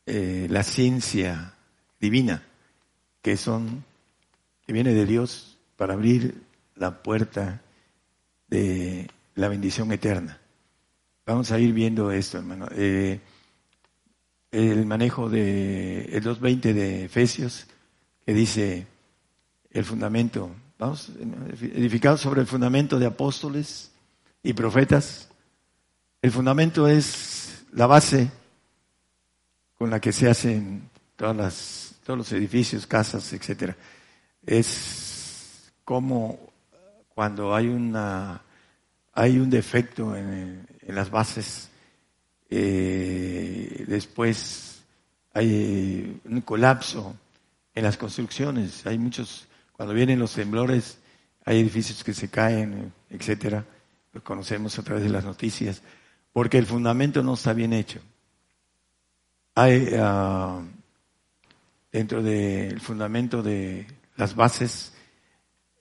eh, 0.07 0.47
la 0.49 0.63
ciencia 0.63 1.53
divina, 1.99 2.41
que 3.21 3.37
son, 3.37 3.85
que 4.65 4.73
viene 4.73 4.91
de 4.91 5.05
Dios 5.05 5.59
para 5.75 5.93
abrir 5.93 6.41
la 6.73 7.03
puerta 7.03 7.61
de 8.47 9.07
la 9.35 9.49
bendición 9.49 9.91
eterna. 9.91 10.39
Vamos 11.27 11.51
a 11.51 11.59
ir 11.59 11.73
viendo 11.73 12.09
esto, 12.09 12.39
hermano. 12.39 12.67
Eh, 12.71 13.19
el 14.49 14.83
manejo 14.87 15.29
de 15.29 16.05
el 16.05 16.23
2.20 16.23 16.73
de 16.73 17.05
Efesios, 17.05 17.67
que 18.27 18.33
dice 18.33 18.85
el 19.71 19.85
fundamento, 19.85 20.53
vamos, 20.77 21.09
edificado 21.61 22.17
sobre 22.17 22.41
el 22.41 22.47
fundamento 22.47 22.99
de 22.99 23.05
apóstoles 23.05 23.89
y 24.43 24.51
profetas. 24.51 25.29
El 26.21 26.31
fundamento 26.31 26.89
es 26.89 27.63
la 27.71 27.87
base 27.87 28.29
con 29.77 29.89
la 29.89 30.01
que 30.01 30.11
se 30.11 30.29
hacen 30.29 30.89
todas 31.15 31.37
las, 31.37 31.95
todos 32.03 32.17
los 32.17 32.31
edificios, 32.33 32.85
casas, 32.85 33.31
etcétera. 33.31 33.77
Es 34.45 35.71
como 35.85 36.37
cuando 37.15 37.55
hay 37.55 37.69
una 37.69 38.41
hay 39.13 39.39
un 39.39 39.49
defecto 39.49 40.17
en, 40.17 40.67
las 40.85 41.09
bases, 41.09 41.69
eh, 42.49 43.85
después 43.87 44.83
hay 45.33 46.19
un 46.25 46.41
colapso 46.41 47.15
en 47.77 47.83
las 47.83 47.97
construcciones. 47.97 48.85
Hay 48.85 48.97
muchos, 48.97 49.47
cuando 49.71 49.93
vienen 49.93 50.19
los 50.19 50.33
temblores, 50.33 50.97
hay 51.45 51.59
edificios 51.59 52.03
que 52.03 52.13
se 52.13 52.29
caen, 52.29 52.91
etcétera. 53.09 53.65
Lo 54.13 54.23
conocemos 54.23 54.77
a 54.79 54.83
través 54.83 55.03
de 55.03 55.09
las 55.09 55.23
noticias, 55.23 55.81
porque 56.33 56.57
el 56.57 56.65
fundamento 56.65 57.21
no 57.21 57.35
está 57.35 57.53
bien 57.53 57.73
hecho 57.73 58.01
hay 59.57 59.89
ah, 59.97 60.61
dentro 61.91 62.21
del 62.21 62.79
fundamento 62.79 63.41
de 63.41 63.87
las 64.15 64.35
bases, 64.35 64.93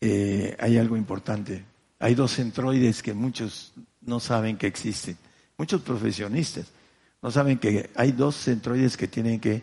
eh, 0.01 0.57
hay 0.59 0.79
algo 0.79 0.97
importante. 0.97 1.63
Hay 1.99 2.15
dos 2.15 2.33
centroides 2.33 3.03
que 3.03 3.13
muchos 3.13 3.75
no 4.01 4.19
saben 4.19 4.57
que 4.57 4.67
existen. 4.67 5.19
Muchos 5.59 5.83
profesionistas 5.83 6.73
no 7.21 7.31
saben 7.31 7.59
que 7.59 7.91
hay 7.97 8.13
dos 8.13 8.37
centroides 8.37 8.97
que 8.97 9.09
tienen 9.09 9.41
que 9.41 9.63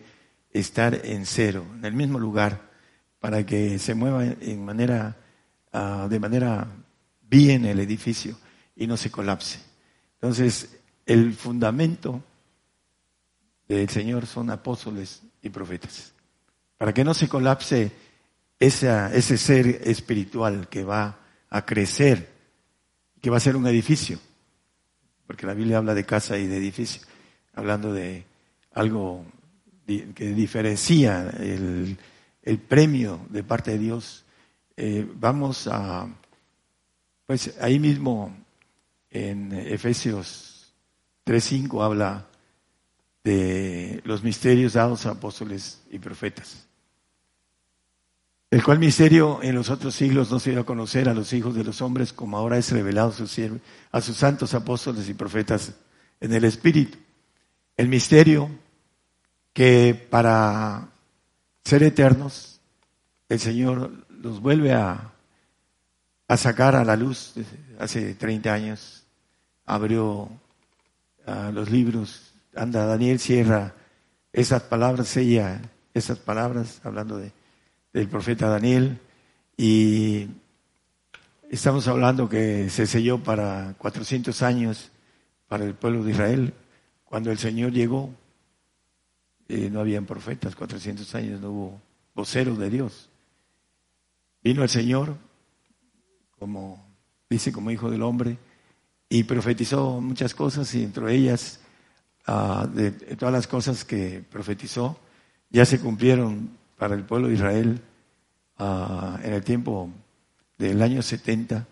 estar 0.54 1.04
en 1.04 1.26
cero, 1.26 1.66
en 1.76 1.84
el 1.84 1.92
mismo 1.92 2.18
lugar, 2.18 2.70
para 3.18 3.44
que 3.44 3.78
se 3.78 3.94
mueva 3.94 4.24
en 4.24 4.64
manera, 4.64 5.16
ah, 5.72 6.06
de 6.08 6.20
manera 6.20 6.68
bien 7.22 7.66
el 7.66 7.80
edificio 7.80 8.36
y 8.76 8.86
no 8.86 8.96
se 8.96 9.10
colapse. 9.10 9.58
Entonces, 10.14 10.78
el 11.04 11.34
fundamento 11.34 12.22
del 13.68 13.88
Señor 13.88 14.26
son 14.26 14.50
apóstoles 14.50 15.22
y 15.42 15.50
profetas. 15.50 16.12
Para 16.78 16.94
que 16.94 17.04
no 17.04 17.14
se 17.14 17.28
colapse 17.28 17.92
ese 18.58 19.38
ser 19.38 19.66
espiritual 19.84 20.68
que 20.68 20.84
va 20.84 21.18
a 21.50 21.64
crecer, 21.64 22.30
que 23.20 23.30
va 23.30 23.38
a 23.38 23.40
ser 23.40 23.56
un 23.56 23.66
edificio, 23.66 24.18
porque 25.26 25.46
la 25.46 25.54
Biblia 25.54 25.78
habla 25.78 25.94
de 25.94 26.04
casa 26.04 26.38
y 26.38 26.46
de 26.46 26.56
edificio, 26.56 27.02
hablando 27.54 27.92
de 27.92 28.24
algo 28.72 29.24
que 29.86 30.34
diferencia 30.34 31.30
el, 31.30 31.96
premio 32.68 33.20
de 33.30 33.42
parte 33.42 33.72
de 33.72 33.78
Dios. 33.78 34.24
Eh, 34.76 35.06
vamos 35.14 35.66
a, 35.66 36.08
pues 37.26 37.54
ahí 37.60 37.78
mismo 37.78 38.34
en 39.10 39.52
Efesios 39.52 40.74
3.5 41.26 41.84
habla 41.84 42.26
de 43.22 44.02
los 44.04 44.22
misterios 44.22 44.74
dados 44.74 45.06
a 45.06 45.12
apóstoles 45.12 45.80
y 45.90 45.98
profetas. 45.98 46.66
El 48.50 48.62
cual 48.62 48.78
misterio 48.78 49.42
en 49.42 49.56
los 49.56 49.68
otros 49.68 49.96
siglos 49.96 50.30
no 50.30 50.38
se 50.38 50.52
dio 50.52 50.60
a 50.60 50.66
conocer 50.66 51.08
a 51.08 51.14
los 51.14 51.32
hijos 51.32 51.56
de 51.56 51.64
los 51.64 51.82
hombres 51.82 52.12
como 52.12 52.36
ahora 52.36 52.56
es 52.56 52.70
revelado 52.70 53.08
a 53.90 54.00
sus, 54.00 54.16
santos 54.16 54.54
apóstoles 54.54 55.08
y 55.08 55.14
profetas 55.14 55.72
en 56.20 56.32
el 56.32 56.44
Espíritu. 56.44 56.96
El 57.76 57.88
misterio 57.88 58.48
que 59.54 59.94
para 59.94 60.88
ser 61.64 61.82
eternos 61.82 62.60
el 63.30 63.40
Señor 63.40 63.90
los 64.10 64.40
vuelve 64.40 64.74
a, 64.74 65.12
a 66.28 66.36
sacar 66.36 66.76
a 66.76 66.84
la 66.84 66.96
luz. 66.96 67.32
Hace 67.78 68.14
30 68.14 68.52
años 68.52 69.04
abrió 69.64 70.28
los 71.52 71.70
libros 71.70 72.34
anda, 72.56 72.86
Daniel 72.86 73.18
cierra 73.18 73.74
esas 74.32 74.62
palabras, 74.62 75.08
sella 75.08 75.60
esas 75.92 76.18
palabras, 76.18 76.80
hablando 76.84 77.18
de, 77.18 77.32
del 77.92 78.08
profeta 78.08 78.48
Daniel, 78.48 78.98
y 79.56 80.28
estamos 81.50 81.86
hablando 81.86 82.28
que 82.28 82.68
se 82.68 82.86
selló 82.86 83.22
para 83.22 83.74
400 83.78 84.42
años 84.42 84.90
para 85.46 85.64
el 85.64 85.74
pueblo 85.74 86.02
de 86.02 86.10
Israel. 86.10 86.54
Cuando 87.04 87.30
el 87.30 87.38
Señor 87.38 87.72
llegó, 87.72 88.12
eh, 89.48 89.68
no 89.70 89.80
habían 89.80 90.06
profetas, 90.06 90.54
400 90.54 91.14
años 91.14 91.40
no 91.40 91.50
hubo 91.50 91.80
voceros 92.14 92.58
de 92.58 92.70
Dios. 92.70 93.08
Vino 94.42 94.62
el 94.62 94.68
Señor, 94.68 95.16
como 96.38 96.84
dice, 97.28 97.52
como 97.52 97.70
hijo 97.70 97.90
del 97.90 98.02
hombre, 98.02 98.36
y 99.08 99.24
profetizó 99.24 100.00
muchas 100.00 100.34
cosas, 100.34 100.74
y 100.74 100.82
entre 100.84 101.14
ellas 101.14 101.60
Ah, 102.26 102.66
de, 102.72 102.90
todas 102.90 103.34
las 103.34 103.46
cosas 103.46 103.84
que 103.84 104.24
profetizó 104.30 104.98
ya 105.50 105.66
se 105.66 105.78
cumplieron 105.78 106.56
para 106.78 106.94
el 106.94 107.04
pueblo 107.04 107.28
de 107.28 107.34
Israel 107.34 107.82
ah, 108.58 109.20
en 109.22 109.34
el 109.34 109.44
tiempo 109.44 109.90
del 110.56 110.80
año 110.80 111.02
70. 111.02 111.66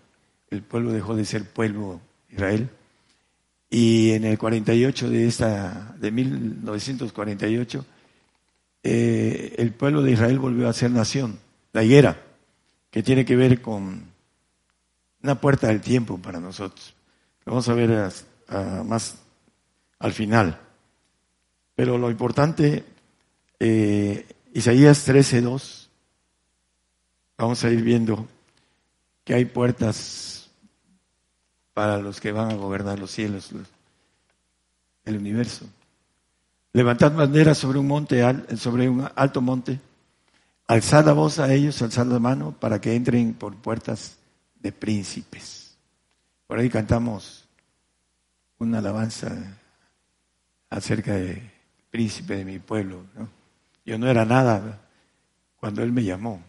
El 0.51 0.62
pueblo 0.62 0.93
dejó 0.93 1.16
de 1.16 1.24
ser 1.24 1.49
pueblo 1.49 2.01
Israel. 2.28 2.69
Y 3.74 4.11
en 4.11 4.24
el 4.24 4.36
48 4.36 5.09
de 5.09 5.27
esta, 5.27 5.97
de 5.99 6.11
1948, 6.11 7.86
eh, 8.82 9.55
el 9.57 9.73
pueblo 9.73 10.03
de 10.03 10.12
Israel 10.12 10.39
volvió 10.39 10.69
a 10.69 10.74
ser 10.74 10.90
nación, 10.90 11.39
la 11.73 11.82
higuera, 11.82 12.23
que 12.90 13.03
tiene 13.03 13.24
que 13.24 13.35
ver 13.35 13.62
con 13.62 14.03
una 15.23 15.40
puerta 15.40 15.69
del 15.69 15.81
tiempo 15.81 16.19
para 16.19 16.39
nosotros. 16.39 16.94
Lo 17.47 17.53
vamos 17.53 17.69
a 17.70 17.74
ver 17.74 18.12
más 18.85 19.16
al 19.99 20.12
final. 20.12 20.61
Pero 21.74 21.97
lo 21.97 22.11
importante 22.11 22.85
eh, 23.65 24.27
Isaías 24.53 25.09
13:2, 25.09 25.89
vamos 27.39 27.62
a 27.62 27.70
ir 27.70 27.81
viendo 27.81 28.27
que 29.24 29.35
hay 29.35 29.44
puertas 29.44 30.31
para 31.74 31.99
los 31.99 32.20
que 32.20 32.32
van 32.32 32.51
a 32.51 32.55
gobernar 32.55 32.99
los 32.99 33.11
cielos, 33.11 33.51
el 35.05 35.16
universo. 35.16 35.66
Levantad 36.73 37.12
banderas 37.12 37.59
sobre 37.59 37.78
un 37.78 37.86
monte, 37.86 38.23
sobre 38.57 38.89
un 38.89 39.09
alto 39.15 39.40
monte, 39.40 39.78
alzad 40.66 41.05
la 41.05 41.12
voz 41.12 41.39
a 41.39 41.53
ellos, 41.53 41.81
alzad 41.82 42.07
la 42.07 42.19
mano 42.19 42.53
para 42.59 42.81
que 42.81 42.94
entren 42.94 43.35
por 43.35 43.55
puertas 43.57 44.16
de 44.61 44.73
príncipes. 44.73 45.77
Por 46.47 46.59
ahí 46.59 46.70
cantamos 46.70 47.44
una 48.59 48.78
alabanza 48.78 49.59
acerca 50.70 51.15
de 51.15 51.51
príncipe 51.90 52.36
de 52.36 52.44
mi 52.44 52.59
pueblo. 52.59 53.05
Yo 53.85 53.99
no 53.99 54.09
era 54.09 54.24
nada 54.24 54.81
cuando 55.57 55.82
él 55.82 55.93
me 55.93 56.05
llamó, 56.05 56.43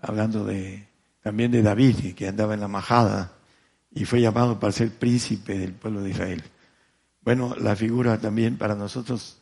hablando 0.00 0.44
de 0.44 0.86
también 1.22 1.50
de 1.50 1.62
David, 1.62 2.14
que 2.14 2.28
andaba 2.28 2.54
en 2.54 2.60
la 2.60 2.68
majada 2.68 3.35
y 3.96 4.04
fue 4.04 4.20
llamado 4.20 4.60
para 4.60 4.72
ser 4.72 4.90
príncipe 4.90 5.58
del 5.58 5.72
pueblo 5.72 6.02
de 6.02 6.10
Israel. 6.10 6.44
Bueno, 7.22 7.56
la 7.58 7.74
figura 7.74 8.18
también 8.20 8.58
para 8.58 8.74
nosotros, 8.74 9.38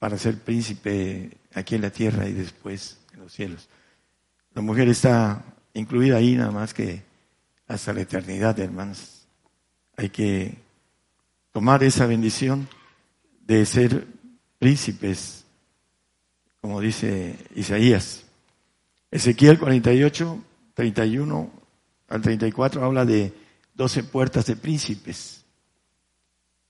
para 0.00 0.18
ser 0.18 0.36
príncipe 0.40 1.30
aquí 1.54 1.76
en 1.76 1.82
la 1.82 1.90
tierra 1.90 2.28
y 2.28 2.32
después 2.32 2.98
en 3.12 3.20
los 3.20 3.32
cielos. 3.32 3.68
La 4.52 4.62
mujer 4.62 4.88
está 4.88 5.44
incluida 5.74 6.16
ahí 6.16 6.34
nada 6.34 6.50
más 6.50 6.74
que 6.74 7.04
hasta 7.68 7.92
la 7.92 8.00
eternidad, 8.00 8.58
hermanos. 8.58 9.28
Hay 9.96 10.10
que 10.10 10.56
tomar 11.52 11.84
esa 11.84 12.06
bendición 12.06 12.68
de 13.46 13.64
ser 13.64 14.08
príncipes, 14.58 15.44
como 16.60 16.80
dice 16.80 17.38
Isaías. 17.54 18.24
Ezequiel 19.12 19.60
48, 19.60 20.42
31 20.74 21.50
al 22.08 22.20
34 22.20 22.84
habla 22.84 23.04
de 23.04 23.43
12 23.74 24.04
puertas 24.04 24.46
de 24.46 24.56
príncipes. 24.56 25.44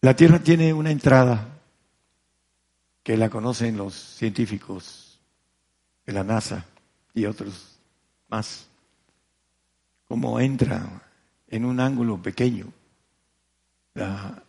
La 0.00 0.14
Tierra 0.16 0.38
tiene 0.38 0.72
una 0.72 0.90
entrada 0.90 1.60
que 3.02 3.16
la 3.16 3.30
conocen 3.30 3.76
los 3.76 3.94
científicos 3.94 5.20
de 6.06 6.12
la 6.12 6.24
NASA 6.24 6.64
y 7.12 7.26
otros 7.26 7.78
más, 8.28 8.66
como 10.08 10.40
entra 10.40 11.02
en 11.48 11.64
un 11.64 11.80
ángulo 11.80 12.20
pequeño 12.20 12.72
la 13.94 14.42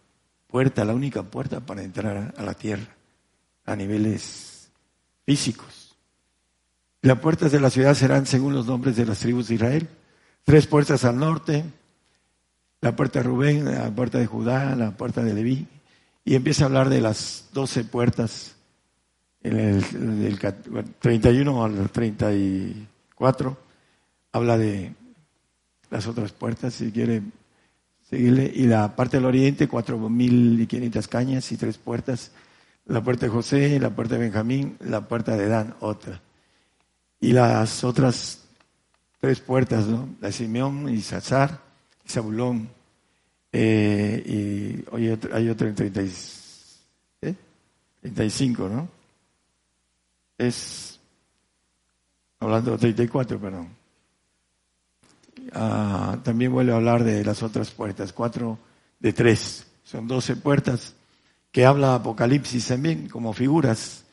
puerta, 0.47 0.83
la 0.85 0.95
única 0.95 1.23
puerta 1.23 1.59
para 1.59 1.83
entrar 1.83 2.33
a 2.35 2.43
la 2.43 2.53
Tierra 2.53 2.95
a 3.65 3.75
niveles 3.75 4.69
físicos. 5.25 5.95
Las 7.01 7.19
puertas 7.19 7.51
de 7.51 7.59
la 7.59 7.69
ciudad 7.69 7.93
serán 7.93 8.25
según 8.25 8.53
los 8.53 8.65
nombres 8.65 8.95
de 8.95 9.05
las 9.05 9.19
tribus 9.19 9.47
de 9.47 9.55
Israel. 9.55 9.89
Tres 10.43 10.65
puertas 10.65 11.05
al 11.05 11.17
norte, 11.17 11.63
la 12.85 12.95
puerta 12.95 13.17
de 13.17 13.23
Rubén, 13.23 13.65
la 13.65 13.89
puerta 13.89 14.19
de 14.19 14.27
Judá, 14.27 14.75
la 14.75 14.91
puerta 14.91 15.23
de 15.23 15.33
Leví, 15.33 15.65
y 16.23 16.35
empieza 16.35 16.65
a 16.65 16.67
hablar 16.67 16.87
de 16.89 17.01
las 17.01 17.49
doce 17.51 17.83
puertas, 17.83 18.57
el, 19.41 19.81
del 20.19 20.37
31 20.99 21.65
al 21.65 21.89
34, 21.89 23.57
habla 24.33 24.59
de 24.59 24.93
las 25.89 26.05
otras 26.05 26.31
puertas, 26.31 26.75
si 26.75 26.91
quiere 26.91 27.23
seguirle, 28.07 28.51
y 28.53 28.67
la 28.67 28.95
parte 28.95 29.17
del 29.17 29.25
oriente, 29.25 29.67
cuatro 29.67 29.97
mil 30.07 30.67
quinientas 30.67 31.07
cañas 31.07 31.51
y 31.51 31.57
tres 31.57 31.79
puertas, 31.79 32.33
la 32.85 33.03
puerta 33.03 33.25
de 33.25 33.31
José, 33.31 33.79
la 33.79 33.89
puerta 33.89 34.13
de 34.13 34.21
Benjamín, 34.21 34.77
la 34.81 35.01
puerta 35.01 35.35
de 35.35 35.47
Dan, 35.47 35.73
otra. 35.79 36.21
Y 37.19 37.33
las 37.33 37.83
otras 37.83 38.43
tres 39.19 39.39
puertas, 39.39 39.87
¿no? 39.87 40.07
La 40.21 40.27
de 40.27 40.33
Simeón 40.33 40.87
y 40.87 41.01
Sazar, 41.01 41.65
Zabulón, 42.07 42.69
eh, 43.51 44.23
y 44.25 44.85
hoy 44.93 45.17
hay 45.31 45.49
otro 45.49 45.67
en 45.67 45.75
35, 45.75 48.69
¿no? 48.69 48.87
Es, 50.37 50.99
hablando 52.39 52.71
de 52.71 52.77
34, 52.77 53.39
perdón. 53.39 53.69
Ah, 55.53 56.17
también 56.23 56.51
vuelve 56.51 56.73
a 56.73 56.75
hablar 56.75 57.03
de 57.03 57.23
las 57.23 57.43
otras 57.43 57.71
puertas, 57.71 58.11
cuatro 58.11 58.57
de 58.99 59.13
tres. 59.13 59.67
Son 59.83 60.07
doce 60.07 60.35
puertas 60.35 60.95
que 61.51 61.65
habla 61.65 61.95
Apocalipsis 61.95 62.67
también 62.67 63.07
como 63.07 63.31
figuras. 63.31 64.03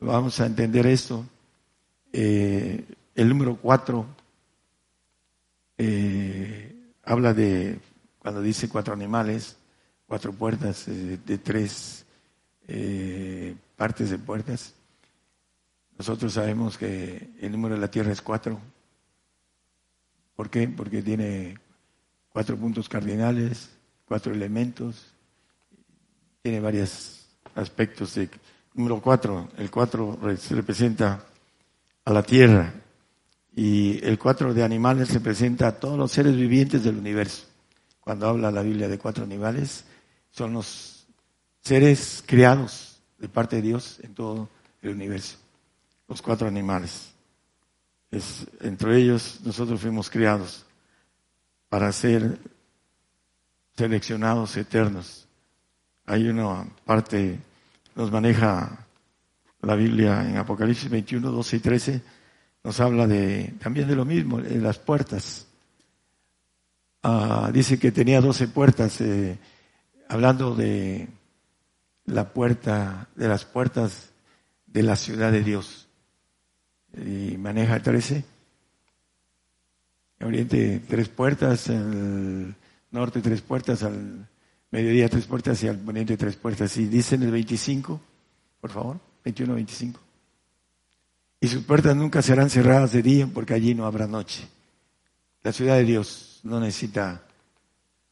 Vamos 0.00 0.38
a 0.40 0.46
entender 0.46 0.86
esto. 0.86 1.24
Eh, 2.12 2.84
el 3.14 3.28
número 3.28 3.56
cuatro 3.56 4.06
eh, 5.78 6.69
habla 7.10 7.34
de 7.34 7.80
cuando 8.20 8.40
dice 8.40 8.68
cuatro 8.68 8.94
animales, 8.94 9.56
cuatro 10.06 10.32
puertas 10.32 10.86
eh, 10.86 11.18
de, 11.26 11.38
tres 11.38 12.06
eh, 12.68 13.56
partes 13.76 14.10
de 14.10 14.18
puertas, 14.18 14.74
nosotros 15.98 16.34
sabemos 16.34 16.78
que 16.78 17.30
el 17.40 17.50
número 17.50 17.74
de 17.74 17.80
la 17.80 17.90
Tierra 17.90 18.12
es 18.12 18.22
cuatro. 18.22 18.60
¿Por 20.36 20.50
qué? 20.50 20.68
Porque 20.68 21.02
tiene 21.02 21.58
cuatro 22.32 22.56
puntos 22.56 22.88
cardinales, 22.88 23.70
cuatro 24.06 24.32
elementos, 24.32 25.12
tiene 26.42 26.60
varios 26.60 27.26
aspectos. 27.56 28.14
De, 28.14 28.30
número 28.74 29.00
cuatro, 29.02 29.48
el 29.58 29.68
cuatro 29.68 30.16
representa 30.50 31.24
a 32.04 32.12
la 32.12 32.22
Tierra 32.22 32.72
y 33.54 34.04
el 34.04 34.18
cuatro 34.18 34.54
de 34.54 34.62
animales 34.62 35.12
representa 35.12 35.68
a 35.68 35.80
todos 35.80 35.98
los 35.98 36.12
seres 36.12 36.36
vivientes 36.36 36.84
del 36.84 36.96
universo 36.96 37.50
cuando 38.00 38.28
habla 38.28 38.50
la 38.50 38.62
Biblia 38.62 38.88
de 38.88 38.98
cuatro 38.98 39.22
animales, 39.22 39.84
son 40.30 40.54
los 40.54 41.06
seres 41.60 42.24
creados 42.26 43.00
de 43.18 43.28
parte 43.28 43.56
de 43.56 43.62
Dios 43.62 44.00
en 44.02 44.14
todo 44.14 44.48
el 44.82 44.90
universo, 44.90 45.36
los 46.08 46.20
cuatro 46.20 46.48
animales. 46.48 47.12
Es, 48.10 48.46
entre 48.62 48.96
ellos 48.96 49.40
nosotros 49.44 49.80
fuimos 49.80 50.10
criados 50.10 50.66
para 51.68 51.92
ser 51.92 52.38
seleccionados 53.76 54.56
eternos. 54.56 55.28
Hay 56.06 56.28
una 56.28 56.66
parte, 56.84 57.38
nos 57.94 58.10
maneja 58.10 58.86
la 59.62 59.74
Biblia 59.76 60.28
en 60.28 60.38
Apocalipsis 60.38 60.90
21, 60.90 61.30
12 61.30 61.56
y 61.56 61.60
13, 61.60 62.02
nos 62.62 62.80
habla 62.80 63.06
de, 63.06 63.54
también 63.60 63.88
de 63.88 63.96
lo 63.96 64.04
mismo, 64.04 64.40
de 64.40 64.56
las 64.56 64.78
puertas. 64.78 65.46
Ah, 67.02 67.50
dice 67.52 67.78
que 67.78 67.92
tenía 67.92 68.20
doce 68.20 68.48
puertas, 68.48 69.00
eh, 69.00 69.38
hablando 70.08 70.54
de 70.54 71.08
la 72.04 72.32
puerta, 72.32 73.08
de 73.14 73.28
las 73.28 73.44
puertas 73.44 74.10
de 74.66 74.82
la 74.82 74.96
ciudad 74.96 75.32
de 75.32 75.42
Dios. 75.42 75.88
Y 76.94 77.36
maneja 77.38 77.80
trece. 77.80 78.24
Oriente 80.20 80.82
tres 80.86 81.08
puertas, 81.08 81.70
al 81.70 82.54
norte 82.90 83.22
tres 83.22 83.40
puertas, 83.40 83.82
al 83.82 84.28
mediodía 84.70 85.08
tres 85.08 85.24
puertas 85.24 85.62
y 85.62 85.68
al 85.68 85.78
poniente 85.78 86.18
tres 86.18 86.36
puertas. 86.36 86.76
Y 86.76 86.86
dice 86.86 87.14
en 87.14 87.22
el 87.22 87.30
25, 87.30 87.98
por 88.60 88.70
favor, 88.70 89.00
21, 89.24 89.54
25. 89.54 90.09
Y 91.40 91.48
sus 91.48 91.64
puertas 91.64 91.96
nunca 91.96 92.20
serán 92.20 92.50
cerradas 92.50 92.92
de 92.92 93.02
día 93.02 93.26
porque 93.32 93.54
allí 93.54 93.74
no 93.74 93.86
habrá 93.86 94.06
noche. 94.06 94.46
La 95.42 95.52
ciudad 95.52 95.76
de 95.76 95.84
Dios 95.84 96.40
no 96.42 96.60
necesita 96.60 97.24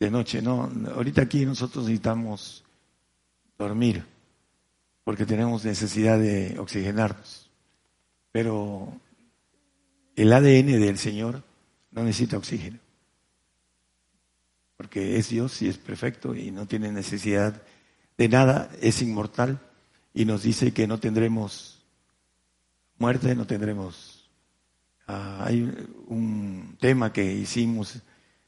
de 0.01 0.11
noche, 0.11 0.41
no. 0.41 0.71
Ahorita 0.95 1.23
aquí 1.23 1.45
nosotros 1.45 1.85
necesitamos 1.85 2.65
dormir 3.59 4.05
porque 5.05 5.27
tenemos 5.27 5.65
necesidad 5.65 6.19
de 6.19 6.59
oxigenarnos. 6.59 7.51
Pero 8.33 8.93
el 10.17 10.33
ADN 10.33 10.81
del 10.81 10.99
Señor 10.99 11.43
no 11.91 12.05
necesita 12.05 12.39
oxígeno. 12.39 12.79
Porque 14.77 15.19
es 15.19 15.29
Dios 15.29 15.61
y 15.63 15.69
es 15.69 15.77
perfecto 15.77 16.35
y 16.35 16.51
no 16.51 16.67
tiene 16.67 16.93
necesidad 16.93 17.63
de 18.17 18.29
nada, 18.29 18.71
es 18.81 19.03
inmortal 19.03 19.61
y 20.15 20.25
nos 20.25 20.43
dice 20.43 20.73
que 20.73 20.87
no 20.87 20.99
tendremos 20.99 21.78
muerte, 22.99 23.35
no 23.35 23.47
tendremos... 23.47 24.31
Ah, 25.07 25.45
hay 25.47 25.63
un 26.07 26.77
tema 26.79 27.13
que 27.13 27.25
hicimos 27.33 28.03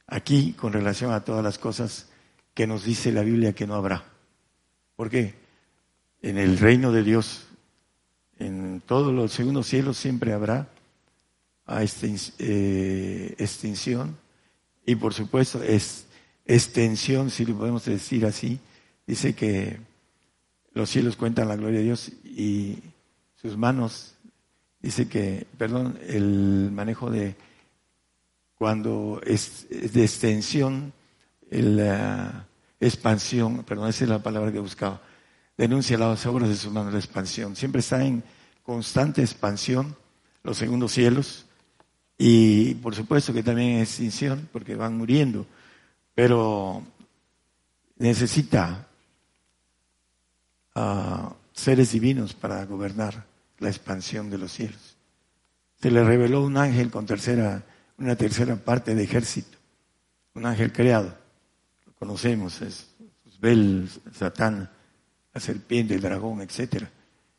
aquí 0.06 0.52
con 0.52 0.72
relación 0.72 1.12
a 1.12 1.24
todas 1.24 1.42
las 1.42 1.58
cosas 1.58 2.08
que 2.52 2.66
nos 2.66 2.84
dice 2.84 3.12
la 3.12 3.22
Biblia 3.22 3.54
que 3.54 3.66
no 3.66 3.74
habrá. 3.74 4.04
¿Por 4.94 5.08
qué? 5.08 5.34
En 6.20 6.36
el 6.36 6.58
reino 6.58 6.92
de 6.92 7.02
Dios, 7.02 7.46
en 8.38 8.82
todos 8.84 9.14
los 9.14 9.32
segundos 9.32 9.66
cielos 9.66 9.96
siempre 9.96 10.34
habrá 10.34 10.68
eh, 12.38 13.34
extinción 13.38 14.18
y 14.84 14.96
por 14.96 15.14
supuesto 15.14 15.62
es, 15.62 16.06
extensión, 16.46 17.30
si 17.30 17.44
lo 17.44 17.56
podemos 17.56 17.84
decir 17.84 18.26
así. 18.26 18.58
Dice 19.06 19.34
que 19.34 19.78
los 20.72 20.90
cielos 20.90 21.16
cuentan 21.16 21.48
la 21.48 21.56
gloria 21.56 21.78
de 21.78 21.84
Dios 21.84 22.08
y 22.24 22.78
sus 23.40 23.56
manos, 23.56 24.14
dice 24.80 25.08
que, 25.08 25.46
perdón, 25.58 25.98
el 26.06 26.70
manejo 26.72 27.10
de 27.10 27.36
cuando 28.56 29.20
es, 29.24 29.66
de 29.70 30.02
extensión, 30.02 30.92
la 31.50 32.46
expansión, 32.78 33.64
perdón, 33.64 33.88
esa 33.88 34.04
es 34.04 34.10
la 34.10 34.22
palabra 34.22 34.52
que 34.52 34.58
buscaba, 34.58 35.00
denuncia 35.56 35.98
las 35.98 36.24
obras 36.26 36.48
de 36.48 36.56
sus 36.56 36.72
manos, 36.72 36.92
la 36.92 36.98
expansión. 36.98 37.56
Siempre 37.56 37.80
está 37.80 38.04
en 38.04 38.22
constante 38.62 39.22
expansión 39.22 39.96
los 40.42 40.56
segundos 40.56 40.92
cielos 40.92 41.46
y 42.16 42.74
por 42.74 42.94
supuesto 42.94 43.32
que 43.32 43.42
también 43.42 43.78
es 43.78 43.88
extinción 43.88 44.48
porque 44.52 44.74
van 44.74 44.96
muriendo, 44.96 45.46
pero 46.14 46.82
necesita 47.96 48.86
a 50.74 51.34
seres 51.52 51.92
divinos 51.92 52.34
para 52.34 52.64
gobernar 52.66 53.29
la 53.60 53.68
expansión 53.68 54.30
de 54.30 54.38
los 54.38 54.52
cielos. 54.52 54.96
Se 55.80 55.90
le 55.90 56.02
reveló 56.04 56.42
un 56.42 56.56
ángel 56.56 56.90
con 56.90 57.06
tercera, 57.06 57.64
una 57.98 58.16
tercera 58.16 58.56
parte 58.56 58.94
de 58.94 59.04
ejército, 59.04 59.56
un 60.34 60.46
ángel 60.46 60.72
creado, 60.72 61.14
lo 61.86 61.92
conocemos, 61.92 62.60
es 62.62 62.88
Bel, 63.40 63.88
Satán, 64.12 64.68
la 65.32 65.40
serpiente, 65.40 65.94
el 65.94 66.02
dragón, 66.02 66.42
etcétera. 66.42 66.90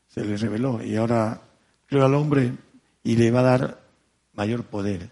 Se 0.08 0.24
le 0.24 0.36
reveló 0.36 0.82
y 0.82 0.96
ahora 0.96 1.40
creó 1.86 2.06
al 2.06 2.14
hombre 2.14 2.52
y 3.04 3.16
le 3.16 3.30
va 3.30 3.40
a 3.40 3.58
dar 3.58 3.80
mayor 4.32 4.64
poder. 4.64 5.10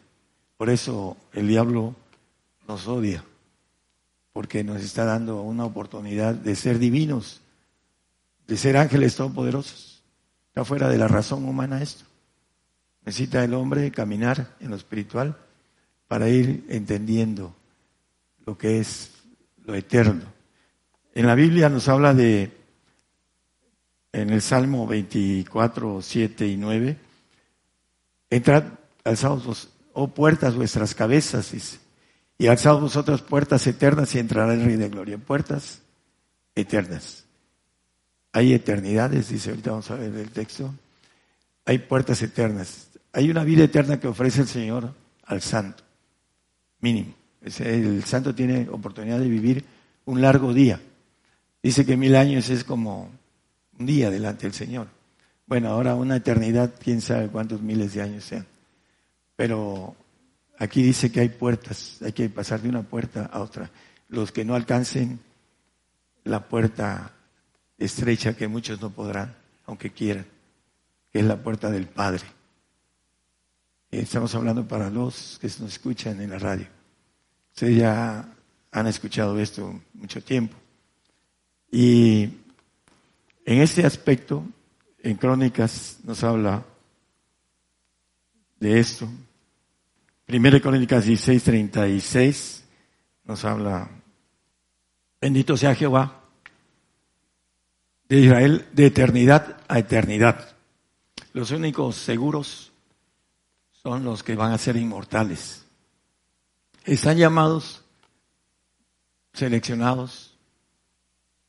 Por 0.57 0.71
eso 0.71 1.17
el 1.33 1.47
diablo 1.47 1.95
nos 2.67 2.89
odia, 2.89 3.25
porque 4.33 4.65
nos 4.65 4.83
está 4.83 5.05
dando 5.05 5.43
una 5.43 5.65
oportunidad 5.65 6.35
de 6.35 6.57
ser 6.57 6.79
divinos 6.79 7.43
de 8.51 8.57
ser 8.57 8.77
ángeles 8.77 9.15
todopoderosos. 9.15 10.00
Fuera 10.65 10.89
de 10.89 10.99
la 10.99 11.09
razón 11.09 11.45
humana 11.47 11.83
esto. 11.83 12.05
Necesita 13.05 13.43
el 13.43 13.55
hombre 13.55 13.91
caminar 13.91 14.57
en 14.61 14.71
lo 14.71 14.77
espiritual 14.77 15.37
para 16.07 16.29
ir 16.29 16.65
entendiendo 16.69 17.55
lo 18.45 18.59
que 18.59 18.81
es 18.81 19.13
lo 19.65 19.75
eterno. 19.75 20.25
En 21.15 21.27
la 21.27 21.35
Biblia 21.35 21.69
nos 21.69 21.89
habla 21.89 22.15
de, 22.15 22.51
en 24.13 24.31
el 24.31 24.43
Salmo 24.43 24.87
24, 24.87 26.03
7 26.03 26.47
y 26.47 26.57
9, 26.57 26.97
entrad, 28.29 28.65
alzados, 29.05 29.71
oh 29.93 30.09
puertas 30.09 30.55
vuestras 30.55 30.95
cabezas, 30.95 31.53
y 32.39 32.47
alzados 32.47 32.81
vosotras 32.81 33.23
puertas 33.23 33.67
eternas 33.67 34.15
y 34.15 34.19
entrará 34.19 34.55
el 34.55 34.65
Rey 34.65 34.77
de 34.77 34.89
Gloria. 34.89 35.19
Puertas 35.19 35.83
eternas. 36.55 37.25
Hay 38.33 38.53
eternidades, 38.53 39.29
dice, 39.29 39.51
ahorita 39.51 39.71
vamos 39.71 39.91
a 39.91 39.97
ver 39.97 40.15
el 40.15 40.31
texto. 40.31 40.73
Hay 41.65 41.79
puertas 41.79 42.23
eternas. 42.23 42.89
Hay 43.13 43.31
una 43.31 43.45
vida 43.45 43.65
eterna 43.65 43.99
que 43.99 44.07
ofrece 44.07 44.43
el 44.43 44.49
Señor 44.49 44.95
al 45.25 45.43
santo, 45.43 45.83
mínimo. 46.81 47.15
El 47.41 48.05
santo 48.05 48.35
tiene 48.35 48.69
oportunidad 48.71 49.19
de 49.19 49.29
vivir 49.29 49.65
un 50.05 50.21
largo 50.21 50.53
día. 50.53 50.81
Dice 51.63 51.85
que 51.85 51.97
mil 51.97 52.15
años 52.17 52.51
es 52.51 52.65
como 52.65 53.11
un 53.79 53.87
día 53.87 54.11
delante 54.11 54.43
del 54.43 54.55
Señor. 54.55 54.89
Bueno, 55.47 55.69
ahora 55.69 55.95
una 55.95 56.17
eternidad, 56.17 56.75
quién 56.79 57.01
sabe 57.01 57.29
cuántos 57.29 57.61
miles 57.61 57.95
de 57.95 58.03
años 58.03 58.25
sean. 58.25 58.47
Pero 59.35 59.97
aquí 60.59 60.83
dice 60.83 61.11
que 61.11 61.21
hay 61.21 61.31
puertas, 61.31 61.99
hay 62.03 62.13
que 62.13 62.29
pasar 62.29 62.61
de 62.61 62.69
una 62.69 62.83
puerta 62.83 63.25
a 63.25 63.41
otra. 63.41 63.71
Los 64.09 64.31
que 64.33 64.45
no 64.45 64.55
alcancen 64.55 65.19
la 66.25 66.49
puerta 66.49 67.13
estrecha 67.81 68.37
que 68.37 68.47
muchos 68.47 68.81
no 68.81 68.91
podrán, 68.91 69.35
aunque 69.67 69.91
quieran, 69.91 70.27
que 71.11 71.19
es 71.19 71.25
la 71.25 71.43
puerta 71.43 71.71
del 71.71 71.89
Padre. 71.89 72.23
Estamos 73.91 74.33
hablando 74.35 74.69
para 74.69 74.91
los 74.91 75.39
que 75.41 75.49
nos 75.49 75.73
escuchan 75.73 76.21
en 76.21 76.31
la 76.31 76.39
radio. 76.39 76.67
Ustedes 77.53 77.79
ya 77.79 78.29
han 78.71 78.87
escuchado 78.87 79.39
esto 79.41 79.81
mucho 79.95 80.23
tiempo. 80.23 80.57
Y 81.73 82.25
en 83.45 83.63
este 83.63 83.85
aspecto, 83.85 84.45
en 85.03 85.17
Crónicas 85.17 85.99
nos 86.05 86.23
habla 86.23 86.65
de 88.61 88.79
esto. 88.79 89.09
Primera 90.27 90.61
Crónicas 90.61 91.07
16, 91.07 91.43
36 91.43 92.65
nos 93.25 93.45
habla, 93.45 93.91
bendito 95.21 95.57
sea 95.57 95.75
Jehová, 95.75 96.20
de 98.11 98.19
Israel 98.19 98.67
de 98.73 98.87
eternidad 98.87 99.57
a 99.69 99.79
eternidad. 99.79 100.57
Los 101.33 101.53
únicos 101.53 101.95
seguros 101.95 102.73
son 103.71 104.03
los 104.03 104.25
que 104.25 104.35
van 104.35 104.53
a 104.53 104.59
ser 104.59 104.77
inmortales. 104.77 105.65
Están 106.85 107.19
llamados, 107.19 107.85
seleccionados, 109.33 110.37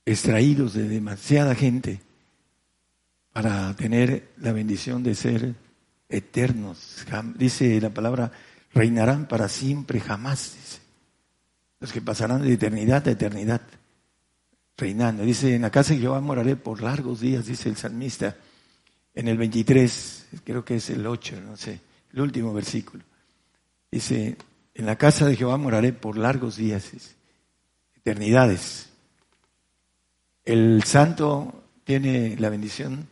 extraídos 0.06 0.76
de 0.76 0.88
demasiada 0.88 1.56
gente 1.56 2.00
para 3.34 3.76
tener 3.76 4.32
la 4.38 4.52
bendición 4.52 5.02
de 5.02 5.16
ser 5.16 5.56
eternos. 6.10 7.04
Dice 7.38 7.82
la 7.82 7.90
palabra, 7.90 8.32
reinarán 8.72 9.28
para 9.28 9.50
siempre, 9.50 10.00
jamás. 10.00 10.80
Los 11.80 11.92
que 11.92 12.02
pasarán 12.02 12.44
de 12.44 12.54
eternidad 12.54 13.08
a 13.08 13.12
eternidad 13.12 13.62
reinando. 14.82 15.24
Dice, 15.24 15.56
en 15.56 15.62
la 15.62 15.70
casa 15.70 15.94
de 15.94 16.00
Jehová 16.00 16.20
moraré 16.20 16.56
por 16.56 16.82
largos 16.82 17.22
días, 17.22 17.46
dice 17.46 17.70
el 17.70 17.78
salmista. 17.78 18.36
En 19.14 19.28
el 19.28 19.38
23, 19.38 20.28
creo 20.44 20.66
que 20.66 20.76
es 20.76 20.90
el 20.90 21.06
8, 21.06 21.42
no 21.42 21.56
sé, 21.56 21.80
el 22.14 22.22
último 22.22 22.54
versículo. 22.54 23.04
Dice, 23.92 24.38
en 24.74 24.86
la 24.86 24.98
casa 24.98 25.28
de 25.28 25.36
Jehová 25.36 25.58
moraré 25.58 25.94
por 25.94 26.18
largos 26.18 26.58
días, 26.58 26.92
eternidades. 27.96 28.90
El 30.44 30.84
santo 30.84 31.64
tiene 31.84 32.36
la 32.40 32.50
bendición 32.50 33.08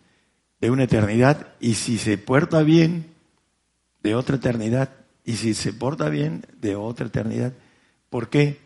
de 0.60 0.72
una 0.72 0.86
eternidad 0.86 1.54
y 1.60 1.76
si 1.76 1.98
se 1.98 2.18
porta 2.18 2.64
bien, 2.64 3.14
de 4.02 4.16
otra 4.16 4.38
eternidad. 4.38 4.90
Y 5.26 5.36
si 5.36 5.54
se 5.54 5.74
porta 5.74 6.10
bien, 6.10 6.46
de 6.60 6.76
otra 6.76 7.08
eternidad. 7.08 7.54
¿Por 8.10 8.30
qué? 8.30 8.60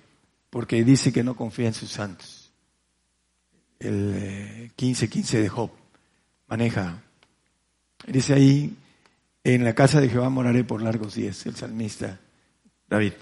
Porque 0.49 0.83
dice 0.83 1.11
que 1.11 1.23
no 1.23 1.35
confía 1.35 1.67
en 1.67 1.73
sus 1.73 1.89
santos 1.89 2.42
el 3.79 4.71
15-15 4.77 5.33
eh, 5.33 5.41
de 5.41 5.49
Job, 5.49 5.71
maneja. 6.47 7.01
Dice 8.07 8.33
ahí, 8.33 8.75
en 9.43 9.63
la 9.63 9.73
casa 9.73 9.99
de 9.99 10.09
Jehová 10.09 10.29
moraré 10.29 10.63
por 10.63 10.81
largos 10.81 11.15
días, 11.15 11.45
el 11.45 11.55
salmista 11.55 12.19
David. 12.89 13.13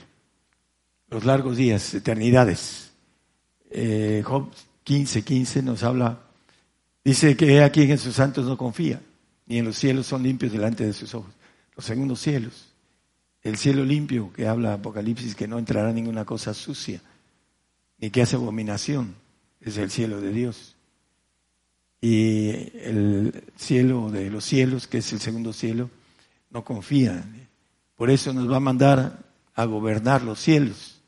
Los 1.10 1.26
largos 1.26 1.58
días, 1.58 1.94
eternidades. 1.94 2.92
Eh, 3.70 4.22
Job 4.26 4.52
15-15 4.86 5.64
nos 5.64 5.84
habla, 5.84 6.20
dice 7.04 7.36
que 7.38 7.64
aquí 7.64 7.84
en 7.84 7.98
sus 7.98 8.16
santos 8.16 8.46
no 8.46 8.58
confía, 8.58 9.02
ni 9.46 9.60
en 9.60 9.66
los 9.66 9.78
cielos 9.78 10.08
son 10.08 10.24
limpios 10.24 10.52
delante 10.52 10.86
de 10.86 10.94
sus 10.94 11.14
ojos. 11.16 11.32
Los 11.76 11.86
segundos 11.86 12.20
cielos, 12.20 12.74
el 13.44 13.58
cielo 13.58 13.84
limpio 13.86 14.32
que 14.34 14.48
habla 14.48 14.74
Apocalipsis, 14.74 15.36
que 15.36 15.48
no 15.48 15.58
entrará 15.58 15.92
ninguna 15.92 16.26
cosa 16.26 16.54
sucia, 16.54 17.02
ni 17.98 18.10
que 18.10 18.22
hace 18.22 18.36
abominación 18.36 19.16
es 19.62 19.78
el 19.78 19.92
cielo 19.92 20.20
de 20.22 20.32
Dios. 20.32 20.76
Y 22.02 22.50
el 22.80 23.44
cielo 23.56 24.10
de 24.10 24.30
los 24.32 24.44
cielos, 24.44 24.88
que 24.88 24.98
es 25.00 25.14
el 25.14 25.20
segundo 25.20 25.54
cielo, 25.54 25.90
no 26.50 26.64
confía. 26.64 27.24
Por 27.96 28.10
eso 28.10 28.34
nos 28.34 28.52
va 28.52 28.58
a 28.58 28.62
mandar 28.62 29.20
a 29.54 29.66
gobernar 29.66 30.24
los 30.24 30.40
cielos. 30.40 31.02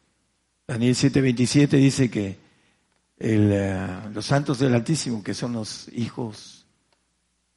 Daniel 0.68 0.96
7:27 0.96 1.70
dice 1.78 2.10
que 2.10 2.38
eh, 3.18 3.88
los 4.14 4.26
santos 4.26 4.60
del 4.60 4.76
Altísimo, 4.76 5.24
que 5.24 5.34
son 5.34 5.54
los 5.54 5.90
hijos 5.94 6.66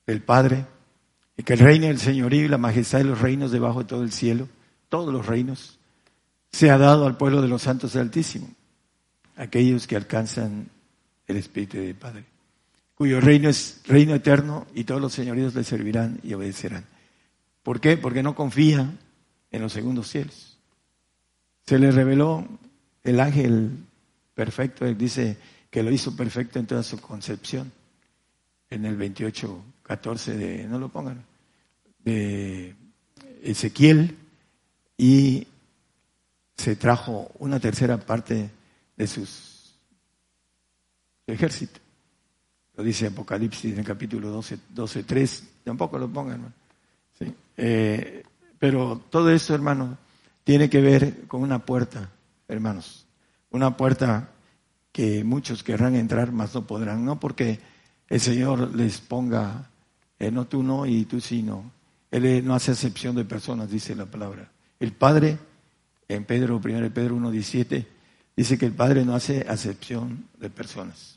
del 0.06 0.22
Padre, 0.22 0.64
y 1.36 1.42
que 1.42 1.52
el 1.52 1.58
reino 1.58 1.86
del 1.86 1.98
señorío 1.98 2.44
y 2.44 2.48
la 2.48 2.58
majestad 2.58 2.98
de 2.98 3.04
los 3.04 3.20
reinos 3.20 3.50
debajo 3.52 3.80
de 3.80 3.88
todo 3.88 4.02
el 4.02 4.12
cielo, 4.12 4.48
todos 4.88 5.12
los 5.12 5.26
reinos, 5.26 5.78
se 6.50 6.70
ha 6.70 6.78
dado 6.78 7.06
al 7.06 7.18
pueblo 7.18 7.42
de 7.42 7.48
los 7.48 7.62
santos 7.62 7.92
del 7.92 8.02
Altísimo, 8.02 8.48
aquellos 9.36 9.86
que 9.86 9.96
alcanzan 9.96 10.70
el 11.26 11.36
Espíritu 11.36 11.78
del 11.78 11.94
Padre, 11.94 12.24
cuyo 12.94 13.20
reino 13.20 13.48
es 13.48 13.80
reino 13.86 14.14
eterno 14.14 14.66
y 14.74 14.84
todos 14.84 15.00
los 15.00 15.12
señoríos 15.12 15.54
le 15.54 15.64
servirán 15.64 16.20
y 16.22 16.34
obedecerán. 16.34 16.84
¿Por 17.62 17.80
qué? 17.80 17.96
Porque 17.96 18.22
no 18.22 18.34
confía 18.34 18.90
en 19.50 19.62
los 19.62 19.72
segundos 19.72 20.08
cielos. 20.08 20.56
Se 21.66 21.78
le 21.78 21.90
reveló 21.90 22.46
el 23.02 23.20
ángel 23.20 23.70
perfecto, 24.34 24.86
él 24.86 24.96
dice 24.96 25.36
que 25.70 25.82
lo 25.82 25.90
hizo 25.90 26.14
perfecto 26.14 26.58
en 26.58 26.66
toda 26.66 26.82
su 26.82 27.00
concepción, 27.00 27.72
en 28.70 28.84
el 28.84 28.96
28, 28.96 29.64
14 29.82 30.36
de, 30.36 30.64
no 30.64 30.78
lo 30.78 30.88
pongan, 30.88 31.24
de 32.04 32.74
Ezequiel, 33.42 34.16
y 34.96 35.46
se 36.56 36.76
trajo 36.76 37.30
una 37.38 37.60
tercera 37.60 37.98
parte 37.98 38.50
de 38.96 39.06
sus 39.06 39.55
ejército. 41.26 41.80
Lo 42.76 42.84
dice 42.84 43.06
Apocalipsis 43.06 43.72
en 43.72 43.78
el 43.78 43.84
capítulo 43.84 44.30
12, 44.30 44.58
12 44.70 45.02
3. 45.04 45.44
Tampoco 45.64 45.98
lo 45.98 46.08
pongan, 46.08 46.52
¿Sí? 47.18 47.32
Eh, 47.56 48.22
pero 48.58 49.02
todo 49.10 49.30
esto, 49.30 49.54
hermano, 49.54 49.96
tiene 50.44 50.68
que 50.68 50.80
ver 50.80 51.26
con 51.26 51.42
una 51.42 51.58
puerta, 51.58 52.10
hermanos. 52.48 53.06
Una 53.50 53.76
puerta 53.76 54.30
que 54.92 55.24
muchos 55.24 55.62
querrán 55.62 55.94
entrar, 55.94 56.32
mas 56.32 56.54
no 56.54 56.66
podrán. 56.66 57.04
No 57.04 57.18
porque 57.18 57.58
el 58.08 58.20
Señor 58.20 58.74
les 58.74 59.00
ponga, 59.00 59.70
eh, 60.18 60.30
no 60.30 60.46
tú 60.46 60.62
no 60.62 60.86
y 60.86 61.04
tú 61.06 61.20
sí 61.20 61.42
no. 61.42 61.70
Él 62.10 62.46
no 62.46 62.54
hace 62.54 62.72
excepción 62.72 63.16
de 63.16 63.24
personas, 63.24 63.70
dice 63.70 63.94
la 63.94 64.06
palabra. 64.06 64.50
El 64.78 64.92
Padre, 64.92 65.38
en 66.08 66.24
Pedro, 66.24 66.60
1 66.62 66.90
Pedro 66.92 67.16
1.17, 67.16 67.86
dice 68.36 68.58
que 68.58 68.66
el 68.66 68.72
Padre 68.72 69.04
no 69.04 69.14
hace 69.14 69.46
acepción 69.48 70.26
de 70.38 70.50
personas. 70.50 71.15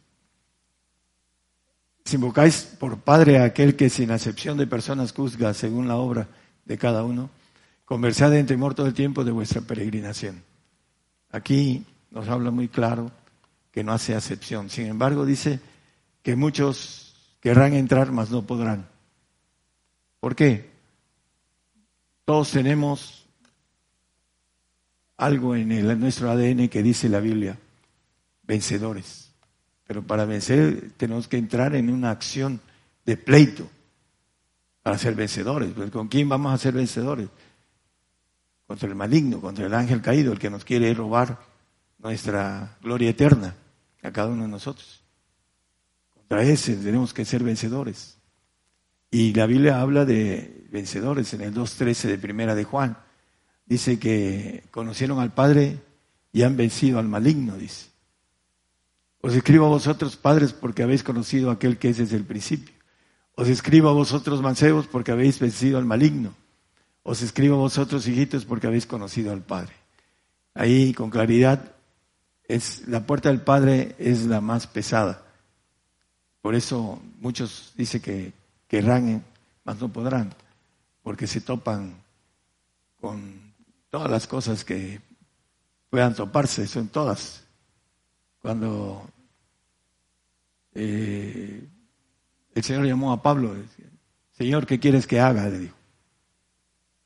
Si 2.09 2.15
invocáis 2.15 2.63
por 2.63 2.97
Padre 3.01 3.37
a 3.37 3.43
aquel 3.43 3.75
que 3.75 3.87
sin 3.87 4.09
acepción 4.09 4.57
de 4.57 4.65
personas 4.65 5.13
juzga 5.13 5.53
según 5.53 5.87
la 5.87 5.97
obra 5.97 6.27
de 6.65 6.75
cada 6.75 7.03
uno, 7.03 7.29
conversad 7.85 8.35
en 8.35 8.47
temor 8.47 8.73
todo 8.73 8.87
el 8.87 8.95
tiempo 8.95 9.23
de 9.23 9.29
vuestra 9.29 9.61
peregrinación. 9.61 10.41
Aquí 11.29 11.85
nos 12.09 12.27
habla 12.27 12.49
muy 12.49 12.67
claro 12.67 13.11
que 13.71 13.83
no 13.83 13.91
hace 13.91 14.15
acepción. 14.15 14.71
Sin 14.71 14.87
embargo, 14.87 15.23
dice 15.23 15.59
que 16.23 16.35
muchos 16.35 17.13
querrán 17.41 17.75
entrar, 17.75 18.11
mas 18.11 18.31
no 18.31 18.41
podrán. 18.41 18.87
¿Por 20.19 20.35
qué? 20.35 20.67
Todos 22.25 22.49
tenemos 22.49 23.27
algo 25.15 25.55
en, 25.55 25.71
el, 25.71 25.99
nuestro 25.99 26.31
ADN 26.31 26.69
que 26.69 26.81
dice 26.81 27.07
la 27.07 27.19
Biblia, 27.19 27.59
vencedores. 28.41 29.28
Pero 29.89 30.03
para 30.03 30.25
vencer 30.25 30.91
tenemos 30.97 31.27
que 31.27 31.37
entrar 31.37 31.73
en 31.73 31.89
una 31.89 32.11
acción 32.11 32.61
de 33.07 33.17
pleito 33.17 33.67
para 34.83 34.99
ser 34.99 35.15
vencedores. 35.15 35.71
Pues, 35.75 35.89
¿Con 35.89 36.07
quién 36.07 36.29
vamos 36.29 36.53
a 36.53 36.59
ser 36.59 36.75
vencedores? 36.75 37.27
Contra 38.67 38.87
el 38.87 38.93
maligno, 38.93 39.41
contra 39.41 39.65
el 39.65 39.73
ángel 39.73 40.03
caído, 40.03 40.31
el 40.31 40.37
que 40.37 40.51
nos 40.51 40.63
quiere 40.63 40.93
robar 40.93 41.39
nuestra 41.97 42.77
gloria 42.83 43.09
eterna 43.09 43.55
a 44.03 44.11
cada 44.11 44.27
uno 44.27 44.43
de 44.43 44.49
nosotros. 44.49 45.01
Contra 46.13 46.43
ese 46.43 46.75
tenemos 46.75 47.11
que 47.11 47.25
ser 47.25 47.41
vencedores. 47.41 48.19
Y 49.09 49.33
la 49.33 49.47
Biblia 49.47 49.81
habla 49.81 50.05
de 50.05 50.67
vencedores 50.69 51.33
en 51.33 51.41
el 51.41 51.51
2.13 51.51 52.09
de 52.09 52.19
Primera 52.19 52.53
de 52.53 52.63
Juan. 52.63 52.95
Dice 53.65 53.97
que 53.97 54.65
conocieron 54.69 55.19
al 55.19 55.33
Padre 55.33 55.79
y 56.31 56.43
han 56.43 56.55
vencido 56.57 56.99
al 56.99 57.07
maligno, 57.07 57.57
dice. 57.57 57.88
Os 59.21 59.35
escribo 59.35 59.65
a 59.65 59.69
vosotros, 59.69 60.15
padres, 60.15 60.53
porque 60.53 60.83
habéis 60.83 61.03
conocido 61.03 61.49
a 61.49 61.53
aquel 61.53 61.77
que 61.77 61.89
es 61.89 61.97
desde 61.97 62.15
el 62.15 62.23
principio. 62.23 62.73
Os 63.35 63.47
escribo 63.47 63.89
a 63.89 63.93
vosotros, 63.93 64.41
mancebos, 64.41 64.87
porque 64.87 65.11
habéis 65.11 65.39
vencido 65.39 65.77
al 65.77 65.85
maligno. 65.85 66.33
Os 67.03 67.21
escribo 67.21 67.55
a 67.55 67.59
vosotros, 67.59 68.07
hijitos, 68.07 68.45
porque 68.45 68.67
habéis 68.67 68.85
conocido 68.85 69.31
al 69.31 69.41
Padre. 69.41 69.73
Ahí, 70.53 70.93
con 70.93 71.09
claridad, 71.09 71.73
es, 72.47 72.87
la 72.87 73.05
puerta 73.05 73.29
del 73.29 73.41
Padre 73.41 73.95
es 73.99 74.25
la 74.25 74.41
más 74.41 74.67
pesada. 74.67 75.23
Por 76.41 76.55
eso 76.55 77.01
muchos 77.19 77.73
dicen 77.75 78.01
que 78.01 78.33
querrán, 78.67 79.23
mas 79.63 79.79
no 79.79 79.89
podrán, 79.89 80.33
porque 81.03 81.27
se 81.27 81.41
topan 81.41 81.93
con 82.99 83.53
todas 83.89 84.09
las 84.09 84.27
cosas 84.27 84.63
que 84.63 85.01
puedan 85.89 86.15
toparse, 86.15 86.67
son 86.67 86.87
todas. 86.87 87.43
Cuando 88.41 89.09
eh, 90.73 91.67
el 92.55 92.63
Señor 92.63 92.85
llamó 92.85 93.11
a 93.11 93.21
Pablo, 93.21 93.55
Señor, 94.31 94.65
¿qué 94.65 94.79
quieres 94.79 95.05
que 95.05 95.19
haga? 95.19 95.47
Le 95.49 95.59
dijo 95.59 95.75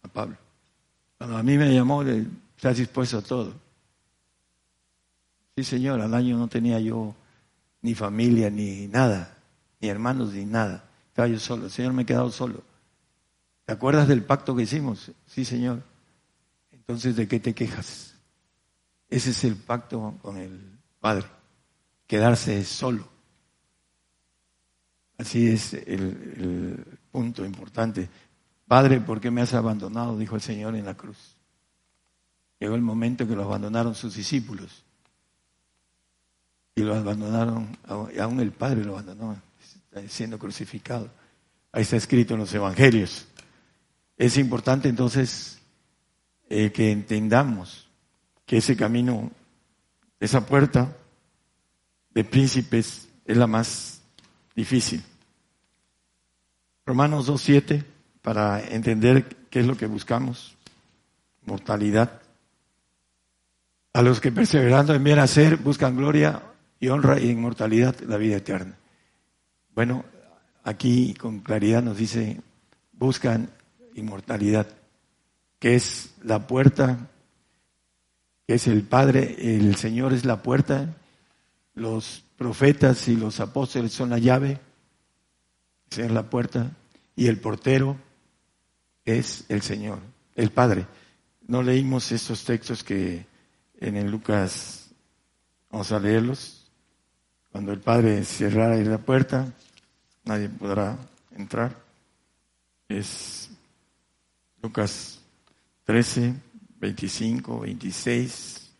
a 0.03 0.07
Pablo. 0.07 0.37
Cuando 1.17 1.37
a 1.37 1.43
mí 1.43 1.57
me 1.57 1.73
llamó, 1.73 2.03
le, 2.03 2.27
estás 2.55 2.77
dispuesto 2.77 3.17
a 3.17 3.21
todo. 3.21 3.53
Sí, 5.55 5.63
Señor, 5.63 6.01
al 6.01 6.13
año 6.13 6.37
no 6.37 6.47
tenía 6.47 6.79
yo 6.79 7.15
ni 7.81 7.95
familia, 7.95 8.49
ni 8.49 8.87
nada, 8.87 9.37
ni 9.79 9.89
hermanos, 9.89 10.33
ni 10.33 10.45
nada. 10.45 10.89
Estaba 11.09 11.27
yo 11.27 11.39
solo. 11.39 11.69
Señor, 11.69 11.93
me 11.93 12.03
he 12.03 12.05
quedado 12.05 12.31
solo. 12.31 12.63
¿Te 13.65 13.73
acuerdas 13.73 14.07
del 14.07 14.23
pacto 14.23 14.55
que 14.55 14.63
hicimos? 14.63 15.11
Sí, 15.27 15.45
Señor. 15.45 15.83
Entonces, 16.71 17.15
¿de 17.15 17.27
qué 17.27 17.39
te 17.39 17.53
quejas? 17.53 18.15
Ese 19.09 19.29
es 19.29 19.43
el 19.43 19.55
pacto 19.55 20.17
con 20.21 20.37
el 20.37 20.72
Padre. 21.03 21.25
Quedarse 22.07 22.63
solo. 22.63 23.05
Así 25.17 25.49
es 25.49 25.73
el, 25.73 26.97
punto 27.11 27.43
importante. 27.43 28.07
Padre, 28.65 29.01
¿por 29.01 29.19
qué 29.19 29.29
me 29.29 29.41
has 29.41 29.53
abandonado? 29.53 30.17
Dijo 30.17 30.35
el 30.35 30.41
Señor 30.41 30.77
en 30.77 30.85
la 30.85 30.95
cruz. 30.95 31.35
Llegó 32.57 32.75
el 32.75 32.81
momento 32.81 33.27
que 33.27 33.35
lo 33.35 33.43
abandonaron 33.43 33.95
sus 33.95 34.15
discípulos 34.15 34.85
y 36.73 36.83
lo 36.83 36.95
abandonaron, 36.95 37.77
aún 37.85 38.39
el 38.39 38.53
Padre 38.53 38.85
lo 38.85 38.93
abandonó, 38.97 39.35
siendo 40.07 40.39
crucificado. 40.39 41.09
Ahí 41.73 41.81
está 41.81 41.97
escrito 41.97 42.35
en 42.35 42.39
los 42.39 42.53
Evangelios. 42.53 43.27
Es 44.15 44.37
importante 44.37 44.87
entonces 44.87 45.59
eh, 46.47 46.71
que 46.71 46.93
entendamos 46.93 47.89
que 48.45 48.57
ese 48.57 48.77
camino, 48.77 49.31
esa 50.23 50.45
puerta 50.45 50.95
de 52.11 52.23
príncipes 52.23 53.09
es 53.25 53.35
la 53.35 53.45
más 53.45 54.01
difícil. 54.55 55.03
Romanos 56.85 57.27
2.7, 57.27 57.83
para 58.21 58.65
entender 58.65 59.25
qué 59.49 59.59
es 59.59 59.67
lo 59.67 59.75
que 59.75 59.85
buscamos, 59.85 60.55
mortalidad. 61.45 62.21
A 63.91 64.01
los 64.01 64.21
que 64.21 64.31
perseverando 64.31 64.95
en 64.95 65.03
bien 65.03 65.19
hacer 65.19 65.57
buscan 65.57 65.97
gloria, 65.97 66.41
y 66.79 66.87
honra 66.87 67.19
y 67.19 67.29
inmortalidad 67.29 67.99
la 68.01 68.15
vida 68.15 68.37
eterna. 68.37 68.77
Bueno, 69.75 70.05
aquí 70.63 71.13
con 71.15 71.39
claridad 71.39 71.83
nos 71.83 71.97
dice, 71.97 72.39
buscan 72.93 73.49
inmortalidad, 73.93 74.67
que 75.59 75.75
es 75.75 76.13
la 76.23 76.47
puerta, 76.47 77.09
es 78.47 78.67
el 78.67 78.83
Padre, 78.83 79.35
el 79.39 79.75
Señor 79.75 80.13
es 80.13 80.25
la 80.25 80.41
puerta, 80.41 80.95
los 81.75 82.23
profetas 82.37 83.07
y 83.07 83.15
los 83.15 83.39
apóstoles 83.39 83.93
son 83.93 84.09
la 84.09 84.19
llave, 84.19 84.59
es 85.89 86.11
la 86.11 86.29
puerta, 86.29 86.71
y 87.15 87.27
el 87.27 87.39
portero 87.39 87.97
es 89.05 89.45
el 89.49 89.61
Señor, 89.61 89.99
el 90.35 90.51
Padre. 90.51 90.85
No 91.47 91.61
leímos 91.61 92.11
estos 92.11 92.43
textos 92.43 92.83
que 92.83 93.25
en 93.79 93.95
el 93.95 94.09
Lucas, 94.09 94.89
vamos 95.69 95.91
a 95.91 95.99
leerlos, 95.99 96.71
cuando 97.51 97.71
el 97.71 97.79
Padre 97.79 98.23
cerrara 98.23 98.75
la 98.77 98.97
puerta, 98.97 99.53
nadie 100.23 100.49
podrá 100.49 100.97
entrar. 101.35 101.75
Es 102.87 103.49
Lucas 104.61 105.19
13, 105.83 106.33
25, 106.83 107.61
26. 107.61 108.71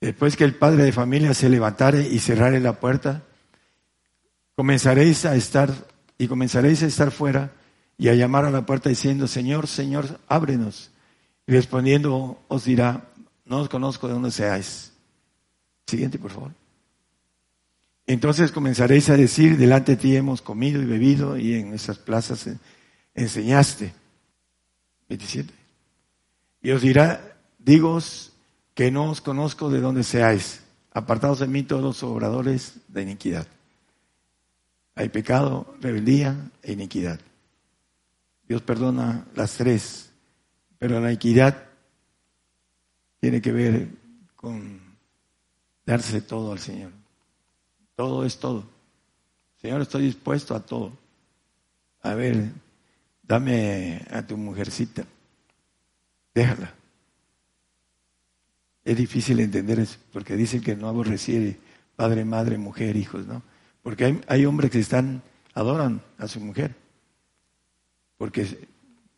Después 0.00 0.36
que 0.36 0.44
el 0.44 0.54
padre 0.54 0.84
de 0.84 0.92
familia 0.92 1.34
se 1.34 1.48
levantare 1.48 2.08
y 2.08 2.20
cerrare 2.20 2.60
la 2.60 2.78
puerta, 2.78 3.24
comenzaréis 4.54 5.24
a 5.24 5.34
estar 5.34 5.74
y 6.18 6.28
comenzaréis 6.28 6.84
a 6.84 6.86
estar 6.86 7.10
fuera 7.10 7.50
y 7.96 8.08
a 8.08 8.14
llamar 8.14 8.44
a 8.44 8.52
la 8.52 8.64
puerta 8.64 8.88
diciendo, 8.88 9.26
Señor, 9.26 9.66
Señor, 9.66 10.20
ábrenos. 10.28 10.92
Y 11.48 11.52
respondiendo 11.52 12.40
os 12.46 12.64
dirá, 12.64 13.08
no 13.44 13.58
os 13.58 13.68
conozco 13.68 14.06
de 14.06 14.14
dónde 14.14 14.30
seáis. 14.30 14.92
Siguiente, 15.84 16.16
por 16.20 16.30
favor. 16.30 16.52
Entonces 18.06 18.52
comenzaréis 18.52 19.10
a 19.10 19.16
decir, 19.16 19.56
delante 19.56 19.96
de 19.96 20.02
ti 20.02 20.14
hemos 20.14 20.42
comido 20.42 20.80
y 20.80 20.86
bebido 20.86 21.36
y 21.36 21.54
en 21.54 21.70
nuestras 21.70 21.98
plazas 21.98 22.48
enseñaste. 23.16 23.92
27. 25.08 25.57
Y 26.60 26.70
os 26.72 26.82
dirá, 26.82 27.36
digos 27.58 28.32
que 28.74 28.90
no 28.90 29.10
os 29.10 29.20
conozco 29.20 29.70
de 29.70 29.80
dónde 29.80 30.02
seáis, 30.02 30.62
apartados 30.92 31.40
de 31.40 31.46
mí 31.46 31.62
todos 31.62 31.82
los 31.82 32.02
obradores 32.02 32.78
de 32.88 33.02
iniquidad. 33.02 33.46
Hay 34.94 35.08
pecado, 35.10 35.74
rebeldía 35.80 36.50
e 36.62 36.72
iniquidad. 36.72 37.20
Dios 38.48 38.62
perdona 38.62 39.26
las 39.34 39.54
tres, 39.54 40.10
pero 40.78 41.00
la 41.00 41.10
iniquidad 41.10 41.68
tiene 43.20 43.40
que 43.40 43.52
ver 43.52 43.88
con 44.34 44.80
darse 45.84 46.22
todo 46.22 46.52
al 46.52 46.58
Señor. 46.58 46.92
Todo 47.94 48.24
es 48.24 48.38
todo. 48.38 48.64
Señor, 49.60 49.82
estoy 49.82 50.02
dispuesto 50.02 50.54
a 50.54 50.64
todo. 50.64 50.92
A 52.02 52.14
ver, 52.14 52.52
dame 53.22 54.06
a 54.10 54.24
tu 54.24 54.36
mujercita. 54.36 55.04
Déjala. 56.38 56.72
Es 58.84 58.96
difícil 58.96 59.40
entender 59.40 59.80
eso, 59.80 59.98
porque 60.12 60.36
dicen 60.36 60.60
que 60.60 60.76
no 60.76 60.86
aborreciere 60.86 61.58
padre, 61.96 62.24
madre, 62.24 62.58
mujer, 62.58 62.94
hijos, 62.94 63.26
¿no? 63.26 63.42
Porque 63.82 64.04
hay, 64.04 64.20
hay 64.28 64.46
hombres 64.46 64.70
que 64.70 64.78
están, 64.78 65.20
adoran 65.52 66.00
a 66.16 66.28
su 66.28 66.38
mujer. 66.38 66.76
Porque, 68.18 68.68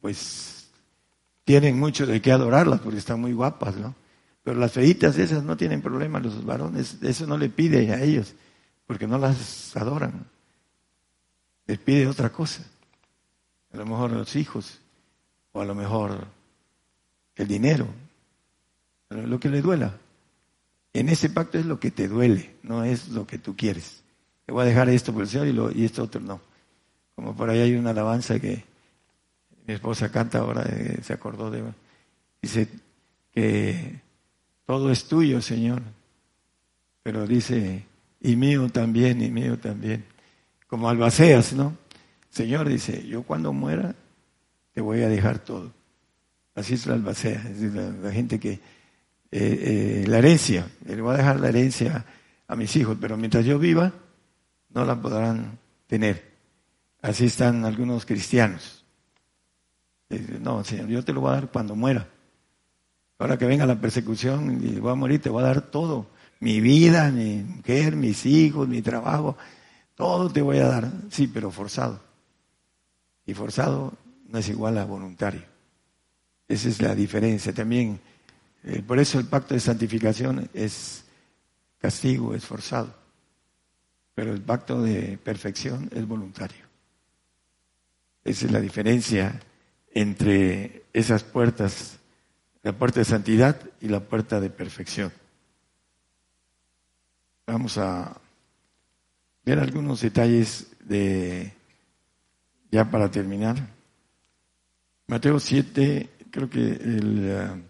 pues, 0.01 0.71
tienen 1.45 1.79
mucho 1.79 2.07
de 2.07 2.23
qué 2.23 2.33
adorarlas 2.33 2.81
porque 2.81 2.97
están 2.97 3.21
muy 3.21 3.35
guapas, 3.35 3.77
¿no? 3.77 3.95
Pero 4.43 4.59
las 4.59 4.73
feitas 4.73 5.19
esas 5.19 5.45
no 5.45 5.59
tienen 5.59 5.83
problema, 5.83 6.21
los 6.21 6.43
varones, 6.43 7.03
eso 7.03 7.27
no 7.27 7.37
le 7.37 7.51
pide 7.51 7.93
a 7.93 8.03
ellos, 8.03 8.35
porque 8.87 9.07
no 9.07 9.19
las 9.19 9.77
adoran. 9.77 10.25
Les 11.67 11.79
pide 11.79 12.07
otra 12.07 12.31
cosa. 12.33 12.65
A 13.75 13.77
lo 13.77 13.85
mejor 13.85 14.11
los 14.11 14.35
hijos, 14.37 14.81
o 15.53 15.61
a 15.61 15.67
lo 15.67 15.75
mejor 15.75 16.40
el 17.41 17.49
dinero, 17.49 17.87
lo 19.09 19.41
que 19.41 19.49
le 19.49 19.63
duela. 19.63 19.97
En 20.93 21.09
ese 21.09 21.31
pacto 21.31 21.59
es 21.59 21.67
lo 21.67 21.79
que 21.79 21.91
te 21.91 22.09
duele, 22.09 22.57
no 22.63 22.85
es 22.85 23.09
lo 23.09 23.27
que 23.27 23.39
tú 23.39 23.57
quieres. 23.57 24.03
Te 24.47 24.53
voy 24.53 24.63
a 24.63 24.67
dejar 24.67 24.89
esto 24.89 25.13
por 25.13 25.23
el 25.23 25.29
Señor 25.29 25.47
y, 25.47 25.53
lo, 25.53 25.71
y 25.71 25.85
esto 25.85 26.03
otro 26.03 26.21
no. 26.21 26.41
Como 27.15 27.37
por 27.37 27.51
ahí 27.51 27.61
hay 27.61 27.75
una 27.75 27.91
alabanza 27.91 28.41
que 28.41 28.65
mi 29.67 29.75
esposa 29.75 30.11
canta 30.11 30.39
ahora, 30.39 30.65
eh, 30.69 30.99
se 31.03 31.13
acordó 31.13 31.51
de... 31.51 31.63
Dice 32.43 32.69
que 33.33 34.01
todo 34.67 34.91
es 34.91 35.07
tuyo, 35.07 35.41
Señor. 35.41 35.83
Pero 37.03 37.27
dice, 37.27 37.85
y 38.21 38.37
mío 38.37 38.69
también, 38.71 39.23
y 39.23 39.31
mío 39.31 39.59
también. 39.59 40.05
Como 40.67 40.89
albaceas, 40.89 41.53
¿no? 41.53 41.77
Señor 42.31 42.69
dice, 42.69 43.07
yo 43.07 43.23
cuando 43.23 43.53
muera 43.53 43.95
te 44.73 44.81
voy 44.81 45.03
a 45.03 45.09
dejar 45.09 45.39
todo. 45.39 45.73
Así 46.61 46.75
es 46.75 46.87
la 46.87 46.93
albacea, 46.93 47.43
es 47.51 47.73
la 47.73 48.13
gente 48.13 48.39
que 48.39 48.51
eh, 48.53 48.61
eh, 49.31 50.05
la 50.07 50.19
herencia, 50.19 50.71
le 50.85 51.01
voy 51.01 51.15
a 51.15 51.17
dejar 51.17 51.41
la 51.41 51.49
herencia 51.49 52.05
a 52.47 52.55
mis 52.55 52.77
hijos, 52.77 52.99
pero 53.01 53.17
mientras 53.17 53.47
yo 53.47 53.59
viva, 53.59 53.91
no 54.69 54.85
la 54.85 55.01
podrán 55.01 55.59
tener. 55.87 56.23
Así 57.01 57.25
están 57.25 57.65
algunos 57.65 58.05
cristianos. 58.05 58.85
No, 60.43 60.63
Señor, 60.63 60.89
yo 60.89 61.03
te 61.03 61.15
lo 61.15 61.23
voy 61.23 61.31
a 61.31 61.37
dar 61.37 61.51
cuando 61.51 61.75
muera. 61.75 62.07
Ahora 63.19 63.39
que 63.39 63.47
venga 63.47 63.65
la 63.65 63.81
persecución 63.81 64.61
y 64.63 64.81
voy 64.81 64.93
a 64.93 64.97
morir, 64.97 65.23
te 65.23 65.31
voy 65.31 65.43
a 65.43 65.47
dar 65.47 65.63
todo. 65.63 66.09
Mi 66.41 66.61
vida, 66.61 67.11
mi 67.11 67.37
mujer, 67.37 67.97
mis 67.97 68.27
hijos, 68.27 68.69
mi 68.69 68.83
trabajo, 68.83 69.35
todo 69.95 70.29
te 70.29 70.43
voy 70.43 70.59
a 70.59 70.67
dar. 70.67 70.93
Sí, 71.09 71.27
pero 71.27 71.51
forzado. 71.51 72.03
Y 73.25 73.33
forzado 73.33 73.95
no 74.29 74.39
es 74.39 74.49
igual 74.51 74.77
a 74.77 74.85
voluntario. 74.85 75.49
Esa 76.51 76.69
es 76.69 76.83
la 76.83 76.97
diferencia. 76.97 77.55
También 77.55 78.01
eh, 78.65 78.83
por 78.83 78.99
eso 78.99 79.21
el 79.21 79.27
pacto 79.27 79.55
de 79.55 79.61
santificación 79.61 80.51
es 80.53 81.05
castigo, 81.79 82.35
es 82.35 82.45
forzado. 82.45 82.93
Pero 84.17 84.33
el 84.33 84.43
pacto 84.43 84.83
de 84.83 85.17
perfección 85.17 85.89
es 85.95 86.05
voluntario. 86.09 86.67
Esa 88.25 88.47
es 88.47 88.51
la 88.51 88.61
diferencia 88.61 89.41
entre 89.95 90.83
esas 90.93 91.23
puertas, 91.23 92.01
la 92.65 92.73
puerta 92.73 92.99
de 92.99 93.05
santidad 93.05 93.57
y 93.81 93.87
la 93.87 94.01
puerta 94.01 94.41
de 94.41 94.51
perfección. 94.51 95.13
Vamos 97.47 97.79
a 97.79 98.21
ver 99.45 99.61
algunos 99.61 100.01
detalles 100.01 100.67
de, 100.81 101.53
ya 102.73 102.91
para 102.91 103.09
terminar. 103.09 103.57
Mateo 105.07 105.39
7, 105.39 106.09
creo 106.31 106.49
que 106.49 106.61
el... 106.61 107.19
Eh, 107.23 107.63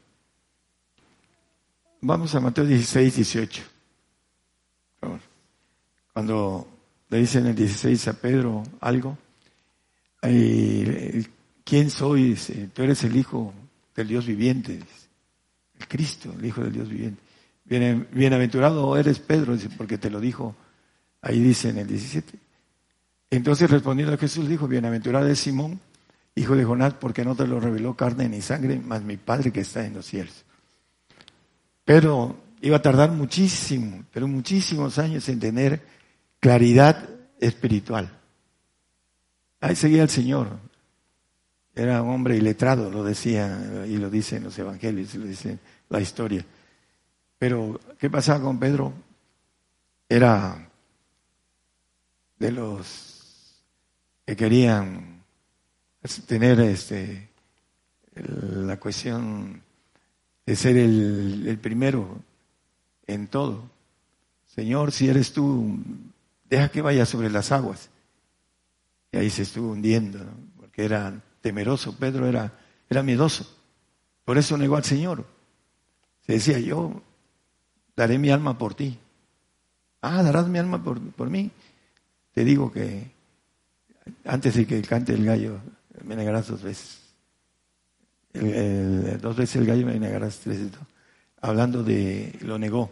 Vamos 2.02 2.34
a 2.34 2.40
Mateo 2.40 2.64
16, 2.64 3.16
18. 3.16 3.62
Cuando 6.14 6.66
le 7.10 7.18
dicen 7.18 7.42
en 7.42 7.50
el 7.50 7.56
16 7.56 8.08
a 8.08 8.14
Pedro 8.14 8.62
algo, 8.80 9.18
¿quién 10.22 11.90
soy? 11.90 12.38
Tú 12.72 12.82
eres 12.82 13.04
el 13.04 13.16
Hijo 13.16 13.52
del 13.94 14.08
Dios 14.08 14.26
viviente, 14.26 14.80
el 15.78 15.88
Cristo, 15.88 16.32
el 16.38 16.46
Hijo 16.46 16.62
del 16.62 16.72
Dios 16.72 16.88
viviente. 16.88 17.20
bienaventurado 17.66 18.96
eres 18.96 19.18
Pedro, 19.18 19.54
porque 19.76 19.98
te 19.98 20.08
lo 20.08 20.20
dijo, 20.20 20.56
ahí 21.20 21.38
dice 21.38 21.68
en 21.68 21.78
el 21.78 21.86
17. 21.86 22.38
Entonces 23.28 23.70
respondiendo 23.70 24.14
a 24.14 24.18
Jesús 24.18 24.48
dijo, 24.48 24.66
bienaventurado 24.66 25.28
es 25.28 25.38
Simón, 25.38 25.78
hijo 26.34 26.56
de 26.56 26.64
Jonás, 26.64 26.94
porque 26.94 27.24
no 27.24 27.34
te 27.34 27.46
lo 27.46 27.60
reveló 27.60 27.96
carne 27.96 28.28
ni 28.28 28.40
sangre, 28.40 28.78
más 28.78 29.02
mi 29.02 29.16
Padre 29.16 29.52
que 29.52 29.60
está 29.60 29.84
en 29.84 29.94
los 29.94 30.06
cielos. 30.06 30.44
Pero 31.84 32.36
iba 32.60 32.76
a 32.76 32.82
tardar 32.82 33.10
muchísimo, 33.10 34.04
pero 34.12 34.28
muchísimos 34.28 34.98
años 34.98 35.28
en 35.28 35.40
tener 35.40 35.82
claridad 36.38 37.08
espiritual. 37.38 38.10
Ahí 39.60 39.76
seguía 39.76 40.02
el 40.02 40.10
Señor. 40.10 40.48
Era 41.74 42.02
un 42.02 42.10
hombre 42.10 42.36
iletrado, 42.36 42.90
lo 42.90 43.04
decía 43.04 43.84
y 43.86 43.96
lo 43.96 44.10
dicen 44.10 44.44
los 44.44 44.58
evangelios, 44.58 45.14
lo 45.14 45.26
dice 45.26 45.58
la 45.88 46.00
historia. 46.00 46.44
Pero, 47.38 47.80
¿qué 47.98 48.10
pasaba 48.10 48.42
con 48.42 48.58
Pedro? 48.58 48.92
Era 50.08 50.68
de 52.38 52.52
los 52.52 53.62
que 54.26 54.36
querían 54.36 55.09
tener 56.26 56.60
este, 56.60 57.28
la 58.14 58.78
cuestión 58.78 59.62
de 60.46 60.56
ser 60.56 60.76
el, 60.76 61.58
primero 61.60 62.18
en 63.06 63.28
todo. 63.28 63.70
Señor, 64.46 64.92
si 64.92 65.08
eres 65.08 65.32
tú, 65.32 65.78
deja 66.48 66.70
que 66.70 66.82
vaya 66.82 67.06
sobre 67.06 67.30
las 67.30 67.52
aguas. 67.52 67.90
Y 69.12 69.18
ahí 69.18 69.30
se 69.30 69.42
estuvo 69.42 69.72
hundiendo, 69.72 70.20
porque 70.58 70.84
era 70.84 71.20
temeroso, 71.40 71.96
Pedro 71.96 72.26
era, 72.26 72.52
era 72.88 73.02
miedoso. 73.02 73.46
Por 74.24 74.38
eso 74.38 74.56
negó 74.56 74.76
al 74.76 74.84
Señor. 74.84 75.26
Se 76.26 76.34
decía, 76.34 76.58
yo 76.58 77.02
daré 77.96 78.18
mi 78.18 78.30
alma 78.30 78.56
por 78.56 78.74
ti. 78.74 78.98
Ah, 80.00 80.22
darás 80.22 80.48
mi 80.48 80.58
alma 80.58 80.82
por, 80.82 81.00
por 81.12 81.28
mí. 81.28 81.50
Te 82.32 82.44
digo 82.44 82.70
que 82.72 83.10
antes 84.24 84.54
de 84.54 84.66
que 84.66 84.80
cante 84.82 85.12
el 85.12 85.24
gallo, 85.24 85.60
me 86.04 86.16
negarás 86.16 86.48
dos 86.48 86.62
veces 86.62 87.00
dos 88.32 89.36
veces 89.36 89.56
el 89.56 89.66
gallo 89.66 89.86
me 89.86 89.98
negarás 89.98 90.38
tres 90.38 90.60
hablando 91.40 91.82
de, 91.82 92.36
lo 92.42 92.58
negó. 92.58 92.90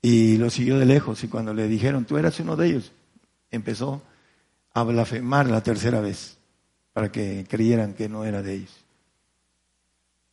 Y 0.00 0.36
lo 0.36 0.50
siguió 0.50 0.78
de 0.78 0.86
lejos 0.86 1.22
y 1.22 1.28
cuando 1.28 1.54
le 1.54 1.68
dijeron, 1.68 2.04
tú 2.04 2.18
eras 2.18 2.38
uno 2.40 2.56
de 2.56 2.66
ellos, 2.66 2.92
empezó 3.50 4.02
a 4.74 4.82
blasfemar 4.82 5.48
la 5.48 5.62
tercera 5.62 6.00
vez 6.00 6.38
para 6.92 7.12
que 7.12 7.46
creyeran 7.48 7.94
que 7.94 8.08
no 8.08 8.24
era 8.24 8.42
de 8.42 8.54
ellos. 8.54 8.76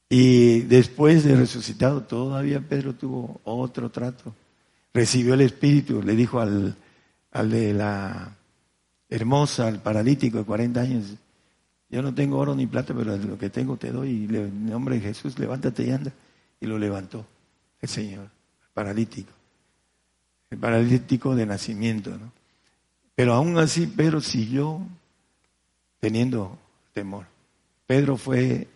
Y 0.09 0.61
después 0.61 1.23
de 1.23 1.35
resucitado, 1.35 2.01
todavía 2.01 2.61
Pedro 2.61 2.95
tuvo 2.95 3.39
otro 3.43 3.91
trato. 3.91 4.33
Recibió 4.91 5.35
el 5.35 5.41
Espíritu, 5.41 6.01
le 6.01 6.15
dijo 6.15 6.39
al, 6.39 6.75
al 7.31 7.51
de 7.51 7.73
la 7.75 8.35
hermosa, 9.07 9.67
al 9.67 9.83
paralítico 9.83 10.39
de 10.39 10.45
40 10.45 10.81
años, 10.81 11.15
yo 11.89 12.01
no 12.03 12.13
tengo 12.13 12.37
oro 12.37 12.55
ni 12.55 12.67
plata, 12.67 12.93
pero 12.93 13.17
lo 13.17 13.37
que 13.37 13.49
tengo 13.49 13.77
te 13.77 13.91
doy. 13.91 14.27
Y 14.29 14.35
en 14.35 14.67
nombre 14.67 14.95
de 14.95 15.01
Jesús, 15.01 15.39
levántate 15.39 15.83
y 15.83 15.91
anda. 15.91 16.11
Y 16.61 16.67
lo 16.67 16.77
levantó 16.77 17.25
el 17.81 17.89
Señor, 17.89 18.25
el 18.25 18.69
paralítico. 18.73 19.31
El 20.51 20.59
paralítico 20.59 21.35
de 21.35 21.45
nacimiento, 21.45 22.11
¿no? 22.11 22.31
Pero 23.15 23.33
aún 23.33 23.57
así 23.57 23.87
Pedro 23.87 24.21
siguió 24.21 24.79
teniendo 25.99 26.57
temor. 26.93 27.25
Pedro 27.85 28.17
fue 28.17 28.67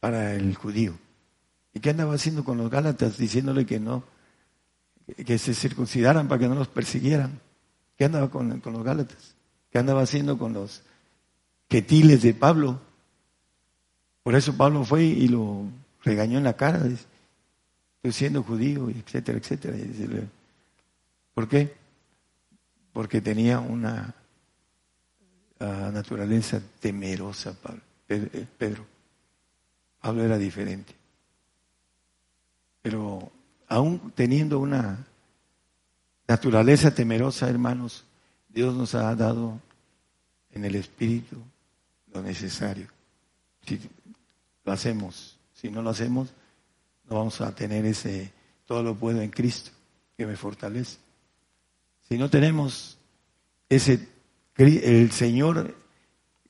para 0.00 0.34
el 0.34 0.54
judío. 0.54 0.94
¿Y 1.74 1.80
qué 1.80 1.90
andaba 1.90 2.14
haciendo 2.14 2.44
con 2.44 2.56
los 2.56 2.70
Gálatas? 2.70 3.18
Diciéndole 3.18 3.66
que 3.66 3.78
no, 3.78 4.04
que 5.26 5.38
se 5.38 5.54
circuncidaran 5.54 6.28
para 6.28 6.40
que 6.40 6.48
no 6.48 6.54
los 6.54 6.68
persiguieran. 6.68 7.40
¿Qué 7.96 8.04
andaba 8.04 8.30
con, 8.30 8.60
con 8.60 8.72
los 8.72 8.84
Gálatas? 8.84 9.34
¿Qué 9.70 9.78
andaba 9.78 10.02
haciendo 10.02 10.38
con 10.38 10.54
los 10.54 10.82
tiles 11.68 12.22
de 12.22 12.34
Pablo. 12.34 12.80
Por 14.22 14.34
eso 14.34 14.56
Pablo 14.56 14.84
fue 14.84 15.04
y 15.04 15.28
lo 15.28 15.64
regañó 16.02 16.38
en 16.38 16.44
la 16.44 16.56
cara, 16.56 16.78
estoy 16.78 18.12
siendo 18.12 18.42
judío, 18.42 18.88
etcétera, 18.90 19.38
etcétera. 19.38 19.76
¿Por 21.34 21.48
qué? 21.48 21.74
Porque 22.92 23.20
tenía 23.20 23.60
una 23.60 24.14
ah, 25.60 25.90
naturaleza 25.92 26.60
temerosa, 26.80 27.54
eh, 28.08 28.46
Pedro. 28.56 28.86
Pablo 30.00 30.24
era 30.24 30.38
diferente. 30.38 30.94
Pero 32.82 33.30
aún 33.68 34.12
teniendo 34.14 34.58
una 34.58 35.06
naturaleza 36.26 36.94
temerosa, 36.94 37.48
hermanos, 37.48 38.04
Dios 38.48 38.74
nos 38.74 38.94
ha 38.94 39.14
dado 39.14 39.60
en 40.52 40.64
el 40.64 40.74
Espíritu 40.74 41.36
necesario. 42.22 42.88
Si 43.66 43.80
lo 44.64 44.72
hacemos, 44.72 45.38
si 45.54 45.70
no 45.70 45.82
lo 45.82 45.90
hacemos, 45.90 46.28
no 47.08 47.16
vamos 47.16 47.40
a 47.40 47.54
tener 47.54 47.84
ese 47.86 48.32
todo 48.66 48.82
lo 48.82 48.94
puedo 48.94 49.22
en 49.22 49.30
Cristo 49.30 49.70
que 50.16 50.26
me 50.26 50.36
fortalece. 50.36 50.98
Si 52.06 52.18
no 52.18 52.28
tenemos 52.28 52.98
ese, 53.68 54.08
el 54.56 55.10
Señor, 55.10 55.74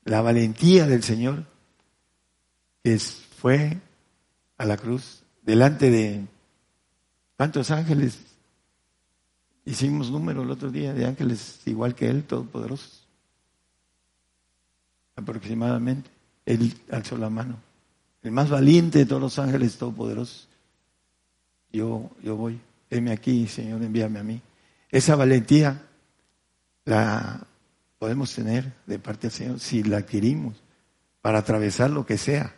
la 0.03 0.21
valentía 0.21 0.85
del 0.85 1.01
Señor, 1.03 1.45
que 2.83 2.97
fue 2.99 3.77
a 4.57 4.65
la 4.65 4.75
cruz 4.75 5.23
delante 5.41 5.89
de 5.89 6.25
¿cuántos 7.37 7.71
ángeles? 7.71 8.19
Hicimos 9.65 10.11
número 10.11 10.43
el 10.43 10.51
otro 10.51 10.71
día 10.71 10.93
de 10.93 11.05
ángeles 11.05 11.61
igual 11.65 11.95
que 11.95 12.09
Él, 12.09 12.23
todopoderosos. 12.23 12.98
Aproximadamente. 15.19 16.09
Él 16.45 16.73
alzó 16.91 17.17
la 17.17 17.29
mano. 17.29 17.57
El 18.23 18.31
más 18.31 18.49
valiente 18.49 18.99
de 18.99 19.05
todos 19.05 19.21
los 19.21 19.39
ángeles 19.39 19.77
todopoderosos. 19.77 20.47
Yo, 21.71 22.09
yo 22.23 22.35
voy. 22.35 22.59
Heme 22.89 23.11
aquí, 23.11 23.47
Señor, 23.47 23.83
envíame 23.83 24.19
a 24.19 24.23
mí. 24.23 24.41
Esa 24.89 25.15
valentía 25.15 25.85
la 26.85 27.45
podemos 27.99 28.33
tener 28.33 28.73
de 28.87 28.97
parte 28.97 29.27
del 29.27 29.31
Señor 29.31 29.59
si 29.59 29.83
la 29.83 29.97
adquirimos 29.97 30.55
para 31.21 31.39
atravesar 31.39 31.91
lo 31.91 32.05
que 32.05 32.17
sea. 32.17 32.55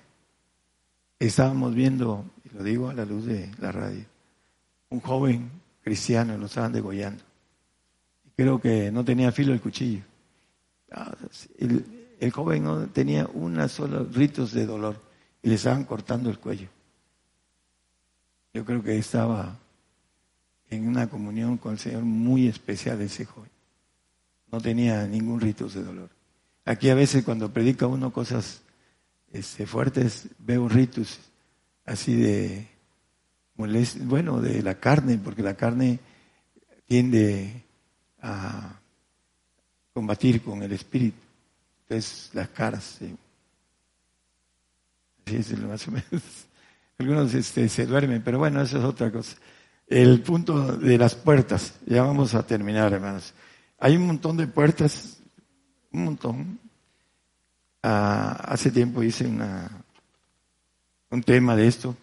Estábamos 1.19 1.75
viendo, 1.75 2.25
y 2.45 2.55
lo 2.55 2.63
digo 2.63 2.89
a 2.89 2.93
la 2.93 3.05
luz 3.05 3.25
de 3.25 3.51
la 3.59 3.71
radio, 3.71 4.05
un 4.89 5.01
joven 5.01 5.51
cristiano, 5.81 6.37
lo 6.37 6.45
estaban 6.45 6.71
degollando. 6.71 7.23
Creo 8.35 8.61
que 8.61 8.91
no 8.91 9.03
tenía 9.03 9.31
filo 9.31 9.53
el 9.53 9.61
cuchillo. 9.61 10.03
Ah, 10.91 11.13
el 12.21 12.31
joven 12.31 12.63
no 12.63 12.85
tenía 12.85 13.27
una 13.33 13.67
sola 13.67 14.05
ritos 14.13 14.53
de 14.53 14.67
dolor 14.67 15.01
y 15.41 15.49
le 15.49 15.55
estaban 15.55 15.85
cortando 15.85 16.29
el 16.29 16.37
cuello. 16.37 16.69
Yo 18.53 18.63
creo 18.63 18.83
que 18.83 18.95
estaba 18.95 19.57
en 20.69 20.87
una 20.87 21.09
comunión 21.09 21.57
con 21.57 21.73
el 21.73 21.79
Señor 21.79 22.03
muy 22.03 22.47
especial 22.47 23.01
ese 23.01 23.25
joven. 23.25 23.49
No 24.51 24.61
tenía 24.61 25.07
ningún 25.07 25.41
rito 25.41 25.67
de 25.67 25.83
dolor. 25.83 26.09
Aquí 26.63 26.91
a 26.91 26.95
veces 26.95 27.23
cuando 27.23 27.51
predica 27.51 27.87
uno 27.87 28.13
cosas 28.13 28.61
este, 29.33 29.65
fuertes, 29.65 30.27
veo 30.37 30.69
ritos 30.69 31.19
así 31.85 32.15
de 32.15 32.67
bueno, 33.55 34.41
de 34.41 34.61
la 34.61 34.75
carne, 34.75 35.19
porque 35.23 35.41
la 35.41 35.55
carne 35.55 35.99
tiende 36.85 37.63
a 38.21 38.79
combatir 39.91 40.43
con 40.43 40.61
el 40.61 40.71
espíritu. 40.71 41.20
Entonces 41.91 42.29
las 42.31 42.47
caras, 42.47 42.99
así 45.27 45.35
es 45.35 45.59
más 45.59 45.85
o 45.89 45.91
menos. 45.91 46.23
Algunos 46.97 47.33
este, 47.33 47.67
se 47.67 47.85
duermen, 47.85 48.21
pero 48.23 48.39
bueno, 48.39 48.61
eso 48.61 48.77
es 48.77 48.83
otra 48.85 49.11
cosa 49.11 49.35
el 49.91 50.21
punto 50.21 50.77
de 50.77 50.97
las 50.97 51.15
puertas. 51.15 51.73
Ya 51.85 52.03
vamos 52.03 52.33
a 52.33 52.43
terminar, 52.43 52.93
hermanos. 52.93 53.33
Hay 53.77 53.97
un 53.97 54.07
montón 54.07 54.37
de 54.37 54.47
puertas, 54.47 55.17
un 55.91 56.05
montón. 56.05 56.59
Ah, 57.83 58.39
hace 58.45 58.71
tiempo 58.71 59.03
hice 59.03 59.27
una, 59.27 59.69
un 61.09 61.21
tema 61.21 61.57
de 61.57 61.67
esto. 61.67 61.93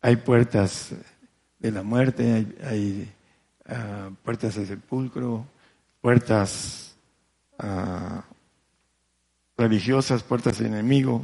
Hay 0.00 0.16
puertas 0.16 0.90
de 1.60 1.70
la 1.70 1.84
muerte, 1.84 2.48
hay, 2.64 3.12
ah, 3.68 4.10
puertas 4.24 4.56
del 4.56 4.66
sepulcro, 4.66 5.46
puertas 6.00 6.96
ah, 7.60 8.24
religiosas, 9.56 10.22
puertas 10.22 10.58
de 10.58 10.66
enemigo. 10.66 11.22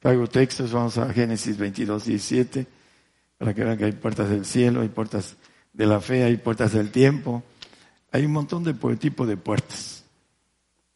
Traigo 0.00 0.26
textos, 0.26 0.72
vamos 0.72 0.98
a 0.98 1.12
Génesis 1.12 1.56
22, 1.56 2.04
17 2.04 2.66
para 3.38 3.54
que 3.54 3.64
vean 3.64 3.76
que 3.76 3.84
hay 3.84 3.92
puertas 3.92 4.30
del 4.30 4.44
cielo, 4.44 4.80
hay 4.80 4.88
puertas 4.88 5.36
de 5.72 5.86
la 5.86 6.00
fe, 6.00 6.24
hay 6.24 6.36
puertas 6.36 6.72
del 6.72 6.90
tiempo, 6.90 7.42
hay 8.10 8.24
un 8.24 8.32
montón 8.32 8.64
de 8.64 8.74
tipo 8.96 9.26
de 9.26 9.36
puertas. 9.36 10.04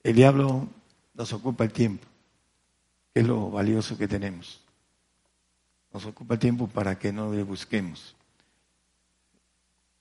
El 0.03 0.17
diablo 0.17 0.69
nos 1.15 1.33
ocupa 1.33 1.65
el 1.65 1.73
tiempo, 1.73 2.07
que 3.13 3.21
es 3.21 3.27
lo 3.27 3.51
valioso 3.51 3.99
que 3.99 4.09
tenemos. 4.09 4.63
Nos 5.93 6.07
ocupa 6.07 6.35
el 6.35 6.41
tiempo 6.41 6.67
para 6.67 6.99
que 6.99 7.13
no 7.13 7.33
le 7.33 7.43
busquemos. 7.43 8.17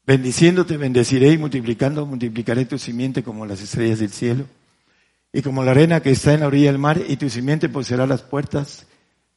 Bendiciéndote, 0.05 0.77
bendeciré 0.77 1.33
y 1.33 1.37
multiplicando, 1.37 2.05
multiplicaré 2.05 2.65
tu 2.65 2.79
simiente 2.79 3.21
como 3.21 3.45
las 3.45 3.61
estrellas 3.61 3.99
del 3.99 4.11
cielo 4.11 4.45
y 5.31 5.41
como 5.41 5.63
la 5.63 5.71
arena 5.71 6.01
que 6.01 6.11
está 6.11 6.33
en 6.33 6.41
la 6.41 6.47
orilla 6.47 6.71
del 6.71 6.79
mar, 6.79 7.01
y 7.07 7.17
tu 7.17 7.29
simiente 7.29 7.69
poseerá 7.69 8.07
las 8.07 8.21
puertas 8.21 8.87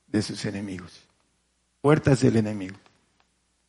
de 0.07 0.23
sus 0.23 0.45
enemigos. 0.45 1.03
Puertas 1.81 2.21
del 2.21 2.37
enemigo. 2.37 2.77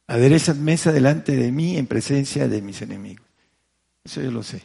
Aderezan 0.08 0.64
mesa 0.64 0.92
delante 0.92 1.36
de 1.36 1.52
mí 1.52 1.78
en 1.78 1.88
presencia 1.88 2.48
de 2.48 2.62
mis 2.62 2.82
enemigos. 2.82 3.26
Eso 4.04 4.22
yo 4.22 4.32
lo 4.32 4.44
sé. 4.44 4.62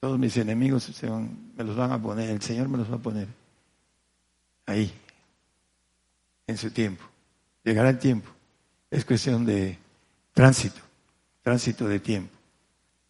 Todos 0.00 0.18
mis 0.18 0.36
enemigos 0.36 0.84
se 0.84 1.10
me 1.10 1.64
los 1.64 1.76
van 1.76 1.92
a 1.92 2.00
poner, 2.00 2.30
el 2.30 2.42
Señor 2.42 2.68
me 2.68 2.78
los 2.78 2.90
va 2.90 2.96
a 2.96 3.02
poner 3.02 3.26
ahí, 4.66 4.92
en 6.46 6.56
su 6.56 6.70
tiempo. 6.70 7.04
Llegará 7.62 7.90
el 7.90 7.98
tiempo. 7.98 8.30
Es 8.90 9.04
cuestión 9.04 9.44
de 9.46 9.78
tránsito, 10.32 10.80
tránsito 11.42 11.88
de 11.88 12.00
tiempo. 12.00 12.32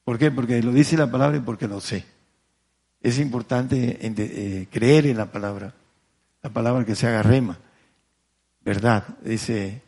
¿Por 0.05 0.19
qué? 0.19 0.31
Porque 0.31 0.63
lo 0.63 0.73
dice 0.73 0.97
la 0.97 1.11
palabra 1.11 1.37
y 1.39 1.41
porque 1.41 1.67
lo 1.67 1.81
sé. 1.81 2.05
Es 3.05 3.19
importante 3.19 3.99
eh, 4.01 4.67
creer 4.71 5.05
en 5.05 5.19
la 5.19 5.31
palabra, 5.31 5.75
la 6.43 6.49
palabra 6.49 6.87
que 6.87 6.95
se 6.95 7.07
haga 7.07 7.23
rema, 7.23 7.59
verdad. 8.63 9.05
Dice 9.23 9.83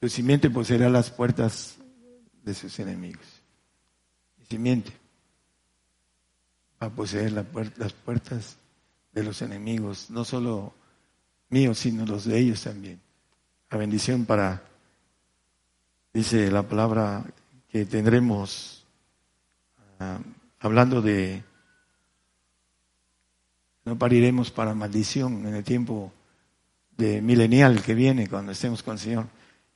tu 0.00 0.08
simiente 0.08 0.50
poseerá 0.50 0.90
las 0.90 1.12
puertas 1.12 1.76
de 2.42 2.54
sus 2.54 2.76
enemigos. 2.80 3.24
Mi 4.36 4.46
simiente 4.46 4.90
va 6.82 6.88
a 6.88 6.90
poseer 6.90 7.30
las 7.30 7.92
puertas 7.92 8.56
de 9.12 9.22
los 9.22 9.40
enemigos, 9.40 10.10
no 10.10 10.24
solo 10.24 10.74
míos, 11.50 11.78
sino 11.78 12.04
los 12.04 12.24
de 12.24 12.36
ellos 12.36 12.64
también. 12.64 13.00
La 13.70 13.78
bendición 13.78 14.24
para, 14.24 14.64
dice 16.12 16.50
la 16.50 16.64
palabra, 16.64 17.24
que 17.68 17.84
tendremos, 17.84 18.84
ah, 20.00 20.18
hablando 20.58 21.00
de, 21.00 21.44
no 23.88 23.98
pariremos 23.98 24.50
para 24.50 24.74
maldición 24.74 25.46
en 25.46 25.54
el 25.54 25.64
tiempo 25.64 26.12
de 26.98 27.22
milenial 27.22 27.82
que 27.82 27.94
viene 27.94 28.28
cuando 28.28 28.52
estemos 28.52 28.82
con 28.82 28.94
el 28.94 28.98
Señor 28.98 29.26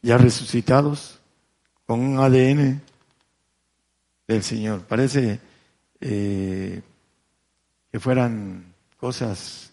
ya 0.02 0.18
resucitados 0.18 1.18
con 1.86 2.00
un 2.00 2.18
ADN 2.18 2.82
del 4.26 4.42
Señor. 4.42 4.82
Parece 4.82 5.40
eh, 6.00 6.82
que 7.90 8.00
fueran 8.00 8.74
cosas 8.98 9.70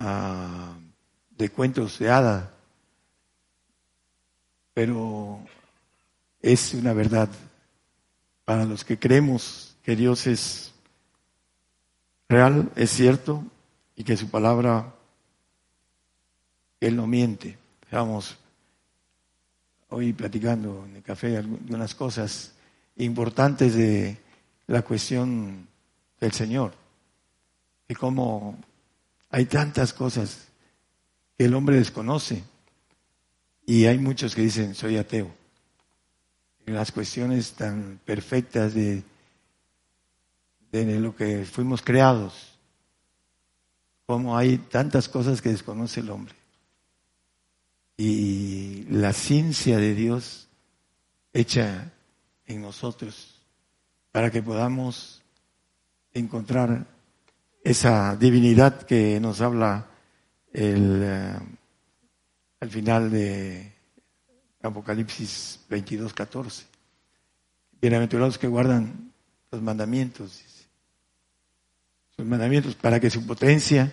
ah, 0.00 0.74
de 1.30 1.48
cuentos 1.50 2.00
de 2.00 2.10
hada, 2.10 2.52
pero 4.74 5.38
es 6.40 6.74
una 6.74 6.92
verdad 6.94 7.28
para 8.44 8.64
los 8.64 8.84
que 8.84 8.98
creemos 8.98 9.76
que 9.84 9.94
Dios 9.94 10.26
es 10.26 10.72
real, 12.28 12.70
es 12.76 12.90
cierto, 12.90 13.44
y 13.94 14.04
que 14.04 14.16
su 14.16 14.30
palabra, 14.30 14.94
Él 16.80 16.96
no 16.96 17.06
miente. 17.06 17.58
Vamos, 17.90 18.36
hoy 19.88 20.12
platicando 20.12 20.84
en 20.88 20.96
el 20.96 21.02
café 21.02 21.36
algunas 21.36 21.94
cosas 21.94 22.52
importantes 22.96 23.74
de 23.74 24.18
la 24.66 24.82
cuestión 24.82 25.68
del 26.20 26.32
Señor. 26.32 26.74
Y 27.88 27.94
cómo 27.94 28.58
hay 29.30 29.46
tantas 29.46 29.92
cosas 29.92 30.48
que 31.38 31.44
el 31.44 31.54
hombre 31.54 31.76
desconoce. 31.76 32.42
Y 33.64 33.86
hay 33.86 33.98
muchos 33.98 34.34
que 34.34 34.42
dicen, 34.42 34.74
soy 34.74 34.96
ateo. 34.96 35.30
Las 36.66 36.90
cuestiones 36.90 37.52
tan 37.52 38.00
perfectas 38.04 38.74
de, 38.74 39.04
de 40.72 41.00
lo 41.00 41.14
que 41.14 41.44
fuimos 41.44 41.82
creados. 41.82 42.58
Como 44.06 44.36
hay 44.36 44.58
tantas 44.58 45.08
cosas 45.08 45.42
que 45.42 45.48
desconoce 45.48 46.00
el 46.00 46.10
hombre 46.10 46.34
y 47.96 48.84
la 48.90 49.12
ciencia 49.12 49.78
de 49.78 49.94
Dios 49.94 50.48
hecha 51.32 51.92
en 52.46 52.62
nosotros 52.62 53.34
para 54.12 54.30
que 54.30 54.42
podamos 54.42 55.22
encontrar 56.12 56.86
esa 57.64 58.16
divinidad 58.16 58.82
que 58.82 59.18
nos 59.20 59.40
habla 59.40 59.86
el, 60.52 61.00
eh, 61.02 61.38
al 62.60 62.70
final 62.70 63.10
de 63.10 63.72
Apocalipsis 64.62 65.60
22, 65.68 66.14
14. 66.14 66.64
Bienaventurados 67.80 68.38
que 68.38 68.46
guardan 68.46 69.12
los 69.50 69.60
mandamientos, 69.60 70.42
sus 72.16 72.26
mandamientos, 72.26 72.74
para 72.74 73.00
que 73.00 73.10
su 73.10 73.26
potencia 73.26 73.92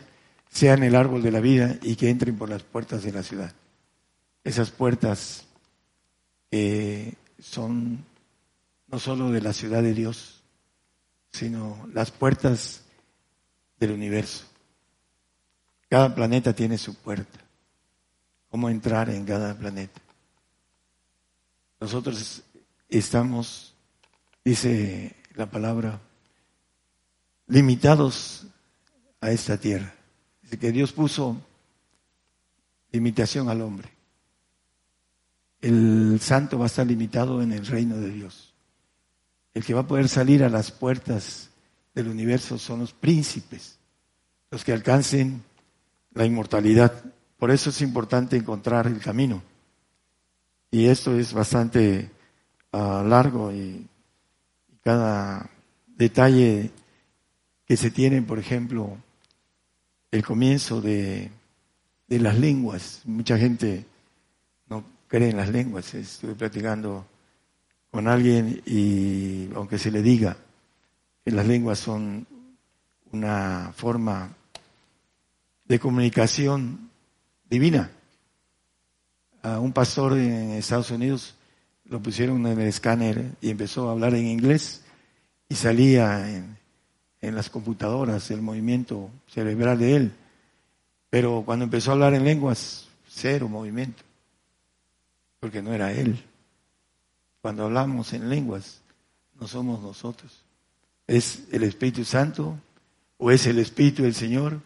sea 0.49 0.73
en 0.73 0.83
el 0.83 0.95
árbol 0.95 1.21
de 1.21 1.31
la 1.31 1.39
vida 1.39 1.77
y 1.81 1.95
que 1.95 2.09
entren 2.09 2.37
por 2.37 2.49
las 2.49 2.63
puertas 2.63 3.03
de 3.03 3.11
la 3.11 3.23
ciudad 3.23 3.53
esas 4.43 4.71
puertas 4.71 5.45
que 6.51 7.15
son 7.39 8.05
no 8.87 8.99
solo 8.99 9.31
de 9.31 9.41
la 9.41 9.53
ciudad 9.53 9.81
de 9.81 9.93
Dios, 9.93 10.43
sino 11.31 11.87
las 11.93 12.11
puertas 12.11 12.83
del 13.79 13.91
universo. 13.91 14.45
Cada 15.89 16.13
planeta 16.13 16.53
tiene 16.53 16.77
su 16.77 16.95
puerta. 16.95 17.39
¿Cómo 18.49 18.69
entrar 18.69 19.09
en 19.09 19.25
cada 19.25 19.57
planeta? 19.57 19.99
Nosotros 21.79 22.43
estamos, 22.87 23.73
dice 24.43 25.15
la 25.33 25.49
palabra, 25.49 25.99
limitados 27.47 28.45
a 29.21 29.31
esta 29.31 29.57
tierra. 29.57 29.93
Dice 30.41 30.59
que 30.59 30.71
Dios 30.71 30.91
puso 30.91 31.37
limitación 32.91 33.49
al 33.49 33.61
hombre. 33.61 33.89
El 35.61 36.19
santo 36.21 36.57
va 36.57 36.65
a 36.65 36.67
estar 36.67 36.85
limitado 36.85 37.41
en 37.41 37.51
el 37.53 37.65
reino 37.65 37.97
de 37.97 38.09
Dios. 38.09 38.53
El 39.53 39.63
que 39.63 39.73
va 39.73 39.81
a 39.81 39.87
poder 39.87 40.09
salir 40.09 40.43
a 40.43 40.49
las 40.49 40.71
puertas 40.71 41.49
del 41.93 42.07
universo 42.07 42.57
son 42.57 42.79
los 42.79 42.91
príncipes, 42.91 43.77
los 44.51 44.63
que 44.63 44.73
alcancen 44.73 45.43
la 46.13 46.25
inmortalidad. 46.25 47.03
Por 47.37 47.51
eso 47.51 47.69
es 47.69 47.81
importante 47.81 48.35
encontrar 48.35 48.87
el 48.87 48.99
camino. 48.99 49.41
Y 50.71 50.87
esto 50.87 51.15
es 51.15 51.33
bastante 51.33 52.09
ah, 52.71 53.03
largo 53.07 53.51
y, 53.51 53.87
cada 54.83 55.49
detalle 55.87 56.69
que 57.65 57.77
se 57.77 57.91
tiene, 57.91 58.21
por 58.21 58.39
ejemplo, 58.39 58.97
el 60.11 60.23
comienzo 60.23 60.81
de, 60.81 61.31
de 62.07 62.19
las 62.19 62.37
lenguas. 62.37 63.01
Mucha 63.05 63.37
gente 63.37 63.85
no 64.67 64.83
cree 65.07 65.29
en 65.29 65.37
las 65.37 65.49
lenguas. 65.49 65.93
Estuve 65.93 66.35
platicando 66.35 67.05
con 67.89 68.07
alguien 68.07 68.61
y 68.65 69.49
aunque 69.55 69.77
se 69.77 69.91
le 69.91 70.01
diga 70.01 70.35
que 71.23 71.31
las 71.31 71.47
lenguas 71.47 71.79
son 71.79 72.27
una 73.11 73.71
forma 73.75 74.35
de 75.65 75.79
comunicación 75.79 76.89
divina. 77.49 77.91
A 79.41 79.59
un 79.59 79.73
pastor 79.73 80.17
en 80.17 80.51
Estados 80.51 80.91
Unidos 80.91 81.35
lo 81.85 82.01
pusieron 82.01 82.45
en 82.47 82.59
el 82.59 82.67
escáner 82.67 83.31
y 83.41 83.49
empezó 83.49 83.87
a 83.87 83.91
hablar 83.91 84.15
en 84.15 84.25
inglés 84.25 84.83
y 85.49 85.55
salía 85.55 86.29
en, 86.29 86.52
en 87.23 87.35
las 87.35 87.49
computadoras 87.49 88.29
el 88.31 88.41
movimiento 88.41 89.09
cerebral 89.27 89.79
de 89.79 89.95
él. 89.95 90.11
Pero 91.09 91.43
cuando 91.45 91.63
empezó 91.63 91.89
a 91.89 91.93
hablar 91.93 92.13
en 92.13 92.25
lenguas, 92.25 92.89
cero 93.07 93.47
movimiento, 93.47 94.03
porque 95.39 95.61
no 95.61 95.73
era 95.73 95.93
él. 95.93 96.21
Cuando 97.41 97.63
hablamos 97.63 98.11
en 98.11 98.29
lenguas, 98.29 98.81
no 99.39 99.47
somos 99.47 99.81
nosotros. 99.81 100.43
Es 101.07 101.45
el 101.53 101.63
Espíritu 101.63 102.03
Santo 102.03 102.59
o 103.17 103.31
es 103.31 103.47
el 103.47 103.57
Espíritu 103.57 104.03
del 104.03 104.15
Señor 104.15 104.59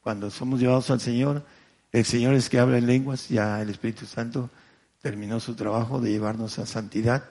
cuando 0.00 0.30
somos 0.30 0.58
llevados 0.58 0.90
al 0.90 1.00
Señor, 1.00 1.44
el 1.92 2.04
Señor 2.04 2.34
es 2.34 2.48
que 2.48 2.58
habla 2.58 2.78
en 2.78 2.86
lenguas, 2.86 3.28
ya 3.28 3.62
el 3.62 3.70
Espíritu 3.70 4.06
Santo 4.06 4.50
terminó 5.00 5.38
su 5.38 5.54
trabajo 5.54 6.00
de 6.00 6.10
llevarnos 6.10 6.58
a 6.58 6.66
santidad 6.66 7.30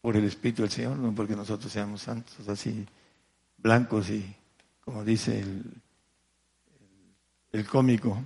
por 0.00 0.16
el 0.16 0.24
Espíritu 0.24 0.62
del 0.62 0.72
Señor, 0.72 0.96
no 0.96 1.14
porque 1.14 1.36
nosotros 1.36 1.70
seamos 1.70 2.02
santos, 2.02 2.48
así 2.48 2.86
blancos 3.58 4.10
y, 4.10 4.34
como 4.80 5.04
dice 5.04 5.40
el, 5.40 5.62
el 7.52 7.66
cómico, 7.66 8.22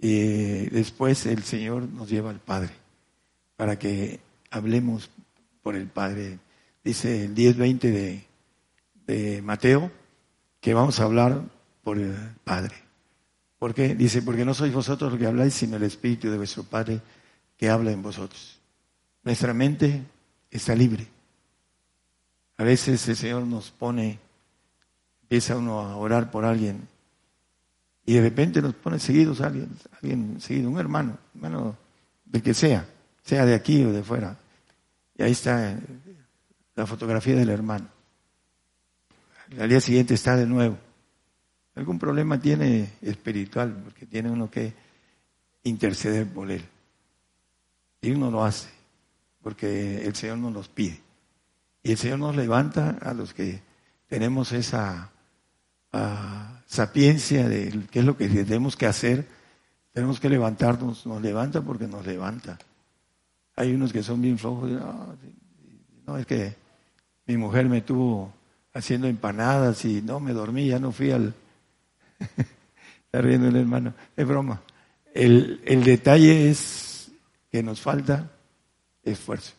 y 0.00 0.66
después 0.70 1.26
el 1.26 1.42
Señor 1.42 1.88
nos 1.88 2.08
lleva 2.08 2.30
al 2.30 2.40
Padre, 2.40 2.70
para 3.56 3.78
que 3.78 4.20
hablemos 4.50 5.10
por 5.62 5.76
el 5.76 5.86
Padre. 5.86 6.38
Dice 6.82 7.26
el 7.26 7.34
10-20 7.34 7.80
de, 7.80 8.24
de 9.06 9.42
Mateo, 9.42 9.90
que 10.60 10.74
vamos 10.74 11.00
a 11.00 11.04
hablar 11.04 11.42
por 11.82 11.98
el 11.98 12.14
Padre. 12.44 12.74
¿Por 13.58 13.74
qué? 13.74 13.94
Dice, 13.94 14.22
porque 14.22 14.44
no 14.44 14.54
sois 14.54 14.72
vosotros 14.72 15.12
los 15.12 15.20
que 15.20 15.26
habláis, 15.26 15.52
sino 15.52 15.76
el 15.76 15.82
Espíritu 15.82 16.30
de 16.30 16.38
vuestro 16.38 16.64
Padre 16.64 17.00
que 17.56 17.68
habla 17.68 17.92
en 17.92 18.02
vosotros. 18.02 18.58
Nuestra 19.22 19.52
mente 19.52 20.02
está 20.50 20.74
libre. 20.74 21.06
A 22.56 22.64
veces 22.64 23.06
el 23.08 23.16
Señor 23.16 23.46
nos 23.46 23.70
pone, 23.70 24.18
empieza 25.30 25.56
uno 25.56 25.80
a 25.80 25.96
orar 25.96 26.30
por 26.30 26.44
alguien 26.44 26.88
y 28.04 28.14
de 28.14 28.20
repente 28.20 28.60
nos 28.60 28.74
pone 28.74 28.98
seguidos 28.98 29.40
a 29.40 29.46
alguien, 29.46 29.70
alguien 30.02 30.40
seguido, 30.40 30.68
un 30.68 30.78
hermano, 30.78 31.16
hermano 31.34 31.76
de 32.24 32.42
que 32.42 32.52
sea, 32.52 32.84
sea 33.22 33.46
de 33.46 33.54
aquí 33.54 33.84
o 33.84 33.92
de 33.92 34.02
fuera. 34.02 34.36
Y 35.16 35.22
ahí 35.22 35.32
está 35.32 35.78
la 36.74 36.86
fotografía 36.86 37.36
del 37.36 37.50
hermano. 37.50 37.86
Al 39.58 39.68
día 39.68 39.80
siguiente 39.80 40.14
está 40.14 40.36
de 40.36 40.46
nuevo 40.46 40.76
algún 41.80 41.98
problema 41.98 42.38
tiene 42.38 42.90
espiritual, 43.00 43.74
porque 43.84 44.06
tiene 44.06 44.30
uno 44.30 44.50
que 44.50 44.72
interceder 45.64 46.26
por 46.26 46.50
él. 46.50 46.62
Y 48.02 48.10
uno 48.10 48.30
lo 48.30 48.44
hace, 48.44 48.68
porque 49.42 50.04
el 50.04 50.14
Señor 50.14 50.38
nos 50.38 50.52
los 50.52 50.68
pide. 50.68 51.00
Y 51.82 51.92
el 51.92 51.98
Señor 51.98 52.18
nos 52.18 52.36
levanta 52.36 52.98
a 53.00 53.14
los 53.14 53.32
que 53.32 53.62
tenemos 54.08 54.52
esa 54.52 55.10
uh, 55.92 56.60
sapiencia 56.66 57.48
de 57.48 57.86
qué 57.90 58.00
es 58.00 58.04
lo 58.04 58.16
que 58.16 58.28
tenemos 58.28 58.76
que 58.76 58.86
hacer. 58.86 59.26
Tenemos 59.92 60.20
que 60.20 60.28
levantarnos, 60.28 61.06
nos 61.06 61.20
levanta 61.20 61.62
porque 61.62 61.86
nos 61.86 62.06
levanta. 62.06 62.58
Hay 63.56 63.74
unos 63.74 63.92
que 63.92 64.02
son 64.02 64.22
bien 64.22 64.38
flojos, 64.38 64.70
no, 66.06 66.16
es 66.16 66.26
que 66.26 66.54
mi 67.26 67.36
mujer 67.36 67.68
me 67.68 67.82
tuvo 67.82 68.32
haciendo 68.72 69.06
empanadas 69.06 69.84
y 69.84 70.00
no 70.02 70.20
me 70.20 70.32
dormí, 70.32 70.68
ya 70.68 70.78
no 70.78 70.92
fui 70.92 71.10
al, 71.10 71.34
Está 73.06 73.22
riendo 73.22 73.48
el 73.48 73.56
hermano. 73.56 73.94
Es 74.16 74.26
broma. 74.26 74.62
El, 75.12 75.60
el 75.64 75.82
detalle 75.82 76.50
es 76.50 77.10
que 77.50 77.62
nos 77.62 77.80
falta 77.80 78.30
esfuerzo. 79.02 79.54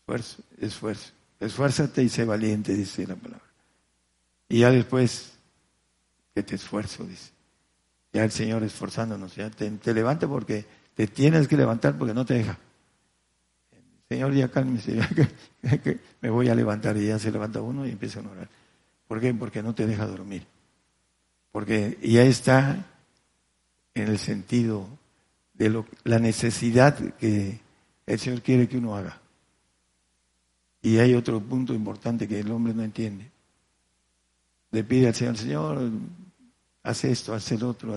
Esfuerzo, 0.00 0.42
esfuerzo. 0.58 1.12
Esfuérzate 1.40 2.02
y 2.02 2.08
sé 2.08 2.24
valiente, 2.24 2.74
dice 2.74 3.06
la 3.06 3.16
palabra. 3.16 3.44
Y 4.48 4.60
ya 4.60 4.70
después, 4.70 5.32
que 6.34 6.42
te 6.42 6.54
esfuerzo, 6.54 7.04
dice. 7.04 7.32
Ya 8.12 8.24
el 8.24 8.30
Señor 8.30 8.62
esforzándonos, 8.62 9.34
ya 9.34 9.50
te, 9.50 9.70
levanta 9.92 10.28
porque 10.28 10.64
te 10.94 11.06
tienes 11.06 11.48
que 11.48 11.56
levantar 11.56 11.98
porque 11.98 12.14
no 12.14 12.24
te 12.24 12.34
deja. 12.34 12.58
Señor, 14.08 14.32
ya 14.34 14.48
cálmese, 14.48 14.96
ya 14.96 15.08
que, 15.80 15.98
me 16.20 16.30
voy 16.30 16.48
a 16.48 16.54
levantar 16.54 16.96
y 16.96 17.08
ya 17.08 17.18
se 17.18 17.32
levanta 17.32 17.60
uno 17.60 17.86
y 17.86 17.90
empieza 17.90 18.20
a 18.20 18.22
orar. 18.30 18.48
¿Por 19.08 19.20
qué? 19.20 19.34
Porque 19.34 19.62
no 19.62 19.74
te 19.74 19.86
deja 19.86 20.06
dormir 20.06 20.46
porque 21.54 21.96
ya 22.02 22.24
está 22.24 22.84
en 23.94 24.08
el 24.08 24.18
sentido 24.18 24.88
de 25.52 25.70
lo, 25.70 25.86
la 26.02 26.18
necesidad 26.18 26.98
que 27.14 27.60
el 28.06 28.18
Señor 28.18 28.42
quiere 28.42 28.68
que 28.68 28.76
uno 28.76 28.96
haga. 28.96 29.20
Y 30.82 30.98
hay 30.98 31.14
otro 31.14 31.38
punto 31.38 31.72
importante 31.72 32.26
que 32.26 32.40
el 32.40 32.50
hombre 32.50 32.74
no 32.74 32.82
entiende. 32.82 33.30
Le 34.74 34.82
pide 34.82 35.06
al 35.06 35.14
Señor, 35.14 35.36
Señor, 35.36 35.90
haz 36.82 37.04
esto, 37.04 37.32
haz 37.32 37.52
el 37.52 37.62
otro. 37.62 37.96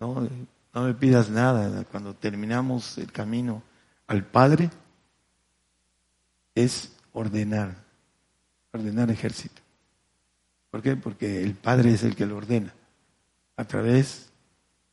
No, 0.00 0.28
no 0.74 0.82
me 0.82 0.94
pidas 0.94 1.30
nada. 1.30 1.84
Cuando 1.84 2.14
terminamos 2.14 2.98
el 2.98 3.12
camino 3.12 3.62
al 4.08 4.24
Padre, 4.24 4.70
es 6.52 6.96
ordenar, 7.12 7.76
ordenar 8.72 9.08
ejército. 9.12 9.62
¿Por 10.68 10.82
qué? 10.82 10.96
Porque 10.96 11.44
el 11.44 11.54
Padre 11.54 11.92
es 11.92 12.02
el 12.02 12.16
que 12.16 12.26
lo 12.26 12.36
ordena. 12.36 12.74
A 13.54 13.64
través 13.64 14.30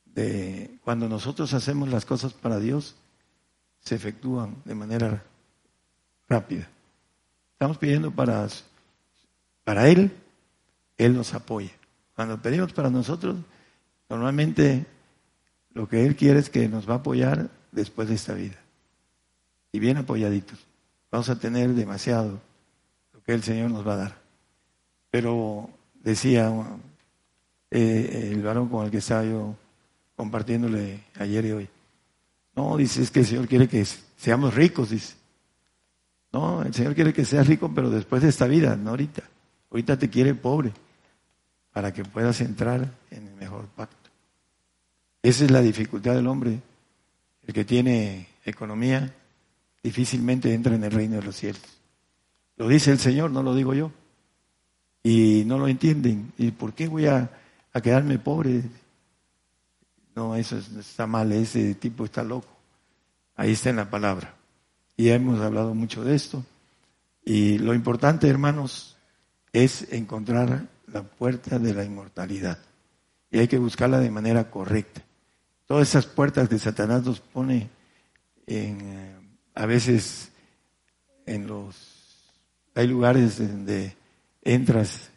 de 0.06 0.78
cuando 0.84 1.10
nosotros 1.10 1.52
hacemos 1.56 1.90
las 1.90 2.06
cosas 2.06 2.34
para 2.34 2.60
Dios, 2.60 2.96
se 3.80 3.96
efectúan 3.96 4.56
de 4.66 4.76
manera 4.76 5.24
rápida. 6.30 6.70
Estamos 7.54 7.80
pidiendo 7.80 8.12
para, 8.12 8.48
para 9.64 9.90
Él, 9.90 10.12
Él 10.98 11.16
nos 11.16 11.34
apoya. 11.34 11.72
Cuando 12.16 12.42
pedimos 12.42 12.74
para 12.74 12.90
nosotros, 12.90 13.38
normalmente 14.10 14.86
lo 15.74 15.88
que 15.88 16.06
Él 16.06 16.16
quiere 16.16 16.40
es 16.40 16.50
que 16.50 16.68
nos 16.68 16.90
va 16.90 16.96
a 16.96 16.98
apoyar 16.98 17.50
después 17.72 18.10
de 18.10 18.16
esta 18.16 18.34
vida. 18.34 18.58
Y 19.72 19.80
bien 19.80 19.98
apoyaditos. 19.98 20.66
Vamos 21.12 21.30
a 21.30 21.40
tener 21.40 21.70
demasiado 21.74 22.40
lo 23.14 23.22
que 23.22 23.34
el 23.34 23.44
Señor 23.44 23.70
nos 23.70 23.88
va 23.88 23.94
a 23.94 23.98
dar. 23.98 24.18
Pero 25.12 25.70
decía 25.94 26.52
eh, 27.70 28.30
el 28.32 28.42
varón 28.42 28.70
con 28.70 28.86
el 28.86 28.92
que 28.92 28.98
estaba 28.98 29.24
yo 29.24 29.56
compartiéndole 30.16 31.04
ayer 31.20 31.46
y 31.46 31.52
hoy, 31.52 31.70
no, 32.58 32.76
dice, 32.76 33.04
es 33.04 33.12
que 33.12 33.20
el 33.20 33.26
Señor 33.28 33.48
quiere 33.48 33.68
que 33.68 33.86
seamos 34.18 34.56
ricos, 34.56 34.90
dice. 34.90 35.14
No, 36.34 36.64
el 36.64 36.74
Señor 36.74 36.96
quiere 36.96 37.14
que 37.14 37.24
seas 37.24 37.46
rico, 37.46 37.72
pero 37.74 37.92
después 37.92 38.24
de 38.24 38.30
esta 38.30 38.48
vida, 38.48 38.76
no 38.76 38.90
ahorita. 38.90 39.22
Ahorita 39.70 39.98
te 40.00 40.10
quiere 40.10 40.34
pobre, 40.34 40.72
para 41.78 41.94
que 41.94 42.04
puedas 42.04 42.42
entrar 42.42 42.92
en 43.12 43.28
el 43.28 43.36
mejor 43.36 43.68
pacto. 43.68 44.10
Esa 45.22 45.46
es 45.46 45.52
la 45.52 45.62
dificultad 45.62 46.16
del 46.16 46.26
hombre. 46.26 46.60
El 47.46 47.54
que 47.54 47.66
tiene 47.66 48.30
economía, 48.44 49.14
difícilmente 49.84 50.52
entra 50.56 50.74
en 50.74 50.84
el 50.84 50.92
reino 50.92 51.18
de 51.18 51.22
los 51.22 51.36
cielos. 51.36 51.62
Lo 52.56 52.68
dice 52.68 52.90
el 52.90 52.98
Señor, 52.98 53.30
no 53.30 53.44
lo 53.44 53.54
digo 53.54 53.76
yo. 53.76 53.92
Y 55.04 55.44
no 55.46 55.60
lo 55.60 55.68
entienden. 55.68 56.34
¿Y 56.40 56.50
por 56.50 56.74
qué 56.74 56.88
voy 56.88 57.06
a, 57.06 57.30
quedarme 57.84 58.18
pobre? 58.18 58.64
No, 60.16 60.36
eso 60.36 60.58
está 60.58 61.06
mal, 61.06 61.32
ese 61.32 61.76
tipo 61.76 62.06
está 62.06 62.24
loco. 62.24 62.50
Ahí 63.36 63.52
está 63.52 63.70
en 63.70 63.76
la 63.76 63.92
palabra. 63.92 64.34
Y 64.96 65.06
ya 65.06 65.14
hemos 65.14 65.40
hablado 65.42 65.76
mucho 65.76 66.04
de 66.04 66.16
esto. 66.16 66.44
Y 67.24 67.60
lo 67.60 67.76
importante, 67.76 68.28
hermanos, 68.28 68.98
es 69.54 69.94
encontrar 69.94 70.76
la 70.88 71.04
puerta 71.04 71.60
de 71.60 71.74
la 71.74 71.84
inmortalidad. 71.84 72.58
Y 73.30 73.40
hay 73.40 73.48
que 73.48 73.58
buscarla 73.58 74.00
de 74.00 74.12
manera 74.12 74.50
correcta. 74.50 75.02
Todas 75.66 75.90
esas 75.90 76.06
puertas 76.06 76.48
que 76.48 76.60
Satanás 76.60 77.04
nos 77.04 77.20
pone 77.20 77.70
en, 78.46 78.82
eh, 78.82 79.16
a 79.56 79.66
veces 79.66 80.32
en 81.26 81.48
los... 81.48 81.76
Hay 82.76 82.88
lugares 82.88 83.38
donde 83.40 83.96
entras 84.42 85.10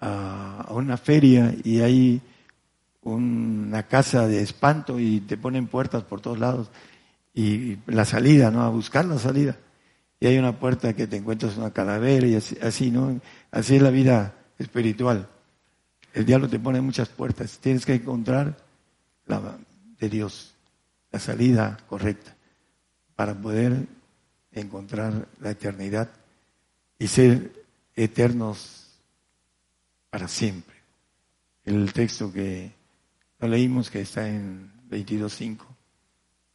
a 0.00 0.66
una 0.70 0.96
feria 0.96 1.54
y 1.64 1.80
hay 1.80 2.22
una 3.02 3.84
casa 3.84 4.26
de 4.26 4.42
espanto 4.42 4.98
y 4.98 5.20
te 5.20 5.36
ponen 5.36 5.66
puertas 5.66 6.04
por 6.04 6.20
todos 6.20 6.38
lados 6.38 6.70
y 7.34 7.76
la 7.86 8.04
salida, 8.04 8.50
¿no? 8.50 8.62
A 8.62 8.68
buscar 8.68 9.04
la 9.04 9.18
salida. 9.18 9.56
Y 10.18 10.26
hay 10.26 10.38
una 10.38 10.58
puerta 10.58 10.94
que 10.94 11.06
te 11.06 11.16
encuentras 11.16 11.56
una 11.56 11.72
calavera 11.72 12.26
y 12.26 12.34
así, 12.34 12.90
¿no? 12.90 13.20
Así 13.50 13.76
es 13.76 13.82
la 13.82 13.90
vida 13.90 14.34
espiritual. 14.58 15.28
El 16.12 16.24
diablo 16.24 16.48
te 16.48 16.58
pone 16.58 16.80
muchas 16.80 17.08
puertas. 17.08 17.58
Tienes 17.58 17.84
que 17.84 17.94
encontrar 17.94 18.56
la 19.26 19.58
de 19.98 20.08
Dios, 20.08 20.54
la 21.10 21.18
salida 21.18 21.78
correcta 21.88 22.34
para 23.14 23.34
poder 23.34 23.86
encontrar 24.52 25.28
la 25.40 25.50
eternidad 25.50 26.08
y 26.98 27.08
ser 27.08 27.52
eternos 27.94 28.86
para 30.10 30.28
siempre. 30.28 30.76
El 31.64 31.92
texto 31.92 32.32
que 32.32 32.72
lo 33.40 33.48
leímos 33.48 33.90
que 33.90 34.00
está 34.00 34.28
en 34.28 34.70
22.5 34.88 35.58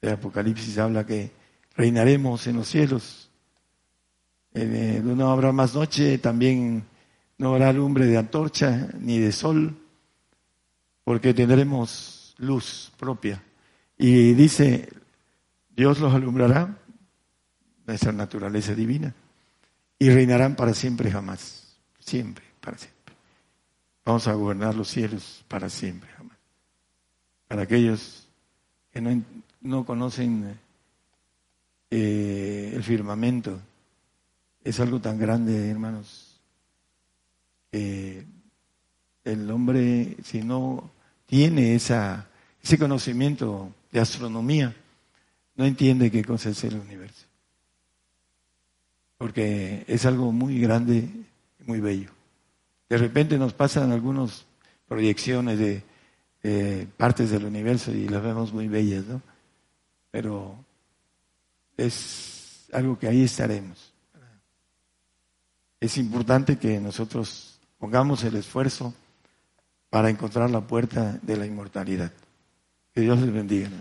de 0.01 0.11
Apocalipsis 0.11 0.77
habla 0.77 1.05
que 1.05 1.31
reinaremos 1.75 2.47
en 2.47 2.55
los 2.57 2.67
cielos. 2.67 3.29
Eh, 4.53 5.01
no 5.03 5.31
habrá 5.31 5.51
más 5.51 5.73
noche, 5.75 6.17
también 6.17 6.83
no 7.41 7.49
habrá 7.49 7.73
lumbre 7.73 8.05
de 8.05 8.17
antorcha 8.17 8.89
ni 8.99 9.17
de 9.17 9.31
sol, 9.31 9.75
porque 11.03 11.33
tendremos 11.33 12.35
luz 12.37 12.91
propia. 12.97 13.43
Y 13.97 14.33
dice, 14.33 14.89
Dios 15.75 15.99
los 15.99 16.13
alumbrará, 16.13 16.77
nuestra 17.85 18.11
naturaleza 18.11 18.75
divina, 18.75 19.13
y 19.97 20.09
reinarán 20.09 20.55
para 20.55 20.73
siempre 20.73 21.11
jamás, 21.11 21.77
siempre, 21.99 22.45
para 22.59 22.77
siempre. 22.77 23.15
Vamos 24.05 24.27
a 24.27 24.33
gobernar 24.33 24.75
los 24.75 24.87
cielos 24.87 25.43
para 25.47 25.69
siempre 25.69 26.09
jamás 26.11 26.21
para 27.51 27.63
aquellos 27.63 28.29
que 28.93 29.01
no, 29.59 29.85
conocen 29.85 30.57
eh, 31.89 32.71
el 32.73 32.81
firmamento. 32.81 33.59
Es 34.63 34.79
algo 34.79 35.01
tan 35.01 35.19
grande, 35.19 35.69
hermanos. 35.69 36.30
El 37.71 39.51
hombre, 39.51 40.17
si 40.23 40.41
no 40.41 40.91
tiene 41.25 41.75
esa, 41.75 42.27
ese 42.61 42.77
conocimiento 42.77 43.73
de 43.91 43.99
astronomía, 43.99 44.75
no 45.55 45.65
entiende 45.65 46.11
qué 46.11 46.23
cosa 46.23 46.49
es 46.49 46.63
el 46.63 46.75
universo. 46.75 47.25
Porque 49.17 49.83
es 49.87 50.05
algo 50.05 50.31
muy 50.31 50.59
grande 50.59 50.97
y 51.59 51.63
muy 51.65 51.79
bello. 51.79 52.09
De 52.89 52.97
repente 52.97 53.37
nos 53.37 53.53
pasan 53.53 53.91
algunas 53.91 54.45
proyecciones 54.87 55.59
de 55.59 55.83
eh, 56.43 56.87
partes 56.97 57.29
del 57.29 57.45
universo 57.45 57.91
y 57.91 58.09
las 58.09 58.23
vemos 58.23 58.51
muy 58.51 58.67
bellas, 58.67 59.05
¿no? 59.05 59.21
Pero 60.09 60.55
es 61.77 62.65
algo 62.73 62.97
que 62.97 63.07
ahí 63.07 63.23
estaremos. 63.23 63.93
Es 65.79 65.97
importante 65.97 66.57
que 66.57 66.79
nosotros 66.79 67.50
pongamos 67.81 68.23
el 68.23 68.35
esfuerzo 68.35 68.93
para 69.89 70.11
encontrar 70.11 70.51
la 70.51 70.61
puerta 70.61 71.19
de 71.23 71.35
la 71.35 71.47
inmortalidad. 71.47 72.11
Que 72.93 73.01
Dios 73.01 73.19
les 73.19 73.33
bendiga. 73.33 73.71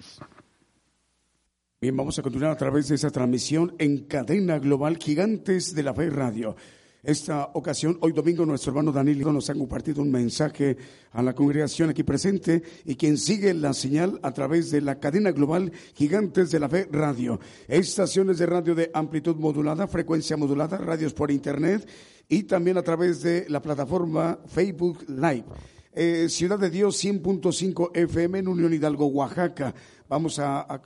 Bien, 1.83 1.95
vamos 1.95 2.19
a 2.19 2.23
continuar 2.23 2.51
a 2.51 2.57
través 2.57 2.89
de 2.89 2.95
esa 2.95 3.11
transmisión 3.11 3.75
en 3.79 4.07
cadena 4.07 4.59
global 4.59 4.97
Gigantes 4.97 5.75
de 5.75 5.83
la 5.83 5.93
Fe 5.93 6.09
Radio 6.09 6.57
esta 7.03 7.49
ocasión, 7.55 7.97
hoy 8.03 8.13
domingo, 8.13 8.45
nuestro 8.45 8.73
hermano 8.73 8.93
Danilo 8.93 9.33
nos 9.33 9.49
ha 9.49 9.55
compartido 9.55 10.03
un 10.03 10.11
mensaje 10.11 10.77
a 11.13 11.23
la 11.23 11.33
congregación 11.33 11.89
aquí 11.89 12.03
presente 12.03 12.63
y 12.85 12.95
quien 12.95 13.17
sigue 13.17 13.55
la 13.55 13.73
señal 13.73 14.21
a 14.23 14.33
través 14.33 14.71
de 14.71 14.83
la 14.83 15.01
cadena 15.01 15.33
global 15.33 15.73
Gigantes 15.95 16.51
de 16.51 16.61
la 16.61 16.69
Fe 16.69 16.89
Radio. 16.93 17.41
Estaciones 17.69 18.37
de 18.37 18.45
radio 18.45 18.75
de 18.75 18.91
amplitud 18.93 19.37
modulada, 19.37 19.87
frecuencia 19.87 20.37
modulada, 20.37 20.77
radios 20.77 21.15
por 21.15 21.31
internet 21.31 21.89
y 22.31 22.45
también 22.45 22.79
a 22.79 22.83
través 22.83 23.23
de 23.23 23.45
la 23.49 23.61
plataforma 23.61 24.39
Facebook 24.47 25.05
Live. 25.09 25.45
Eh, 25.93 26.29
Ciudad 26.29 26.57
de 26.57 26.71
Dios 26.71 27.05
100.5 27.05 27.91
FM 27.93 28.39
en 28.39 28.49
Unión 28.49 28.73
Hidalgo, 28.73 29.07
Oaxaca. 29.07 29.75
Vamos 30.09 30.41
a, 30.41 30.81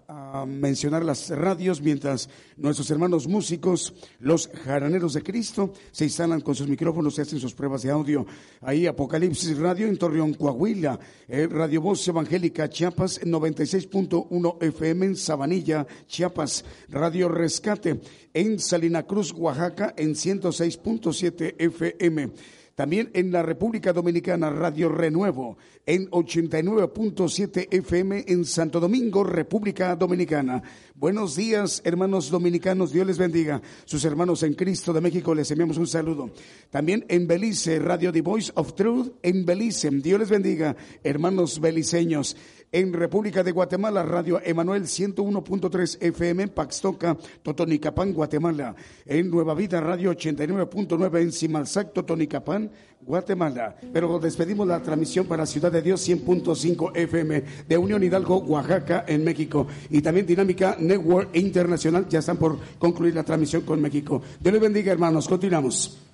mencionar 0.47 1.03
las 1.03 1.31
radios 1.31 1.81
mientras 1.81 2.29
nuestros 2.59 2.91
hermanos 2.91 3.27
músicos, 3.27 3.95
los 4.21 4.49
jaraneros 4.49 5.15
de 5.15 5.23
Cristo, 5.23 5.73
se 5.93 6.05
instalan 6.05 6.43
con 6.43 6.55
sus 6.55 6.69
micrófonos 6.69 7.17
y 7.17 7.23
hacen 7.23 7.41
sus 7.41 7.55
pruebas 7.55 7.83
de 7.83 7.91
audio. 7.91 8.27
Ahí 8.61 8.87
Apocalipsis 8.87 9.57
Radio 9.59 9.87
en 9.87 9.97
Torreón, 9.97 10.35
Coahuila, 10.35 10.99
eh, 11.29 11.47
Radio 11.51 11.81
Voz 11.81 12.07
Evangélica 12.07 12.69
Chiapas 12.69 13.23
96.1 13.23 14.63
FM 14.63 15.07
en 15.07 15.17
Sabanilla, 15.17 15.87
Chiapas, 16.07 16.65
Radio 16.89 17.31
Rescate 17.31 18.01
en 18.35 18.59
Salina 18.59 19.05
Cruz, 19.05 19.33
Oaxaca 19.33 19.95
en 19.97 20.15
106.7 20.15 21.55
FM. 21.59 22.31
También 22.75 23.11
en 23.15 23.31
la 23.31 23.43
República 23.43 23.93
Dominicana, 23.93 24.51
Radio 24.51 24.89
Renuevo, 24.89 25.57
en 25.87 26.11
89.7 26.11 27.69
FM 27.71 28.25
en 28.27 28.45
Santo 28.45 28.81
Domingo, 28.81 29.23
República 29.23 29.95
Dominicana. 29.95 30.61
Buenos 30.95 31.37
días, 31.37 31.83
hermanos 31.85 32.31
dominicanos, 32.31 32.91
Dios 32.91 33.07
les 33.07 33.19
bendiga. 33.19 33.63
Sus 33.85 34.05
hermanos 34.05 34.43
en 34.43 34.55
Cristo 34.55 34.93
de 34.93 35.01
México 35.01 35.35
les 35.35 35.51
enviamos 35.53 35.79
un 35.79 35.87
saludo. 35.87 36.31
También 36.71 37.05
en 37.09 37.29
Belice, 37.29 37.79
Radio 37.79 38.11
The 38.11 38.23
Voice 38.23 38.51
of 38.57 38.75
Truth, 38.75 39.13
en 39.23 39.45
Belice, 39.45 39.91
Dios 39.91 40.19
les 40.19 40.31
bendiga, 40.31 40.75
hermanos 41.05 41.61
beliceños 41.61 42.37
en 42.75 42.93
República 42.93 43.45
de 43.45 43.53
Guatemala, 43.53 44.03
Radio 44.03 44.41
Emanuel 44.43 44.83
101.3 44.83 45.99
FM, 46.01 46.49
Paxtoca, 46.49 47.17
Totonicapán, 47.41 48.13
Guatemala. 48.13 48.75
En 49.07 49.31
Nueva 49.31 49.55
Vida, 49.55 49.81
Radio 49.81 50.11
89.9 50.11 51.21
en 51.21 51.31
Simalsac, 51.31 51.93
Totonicapán, 51.93 52.69
Guatemala. 53.01 53.77
Pero 53.93 54.19
despedimos 54.19 54.67
la 54.67 54.83
transmisión 54.83 55.27
para 55.27 55.47
Ciudad 55.47 55.71
de 55.71 55.83
Dios 55.83 56.09
100.5 56.09 56.97
FM 56.97 57.45
de 57.69 57.79
Unión 57.79 58.03
Hidalgo, 58.03 58.39
Oaxaca, 58.39 59.05
en 59.07 59.23
México. 59.23 59.69
Y 59.91 60.03
también 60.03 60.27
Dinámica 60.27 60.77
Network 60.77 61.29
Internacional. 61.37 62.09
Ya 62.09 62.19
están 62.19 62.39
por 62.39 62.59
concluir 62.81 63.15
la 63.15 63.23
transmisión 63.23 63.63
con 63.63 63.81
México. 63.81 64.21
Dios 64.41 64.53
les 64.53 64.61
bendiga, 64.61 64.91
hermanos. 64.91 65.29
Continuamos. 65.29 66.14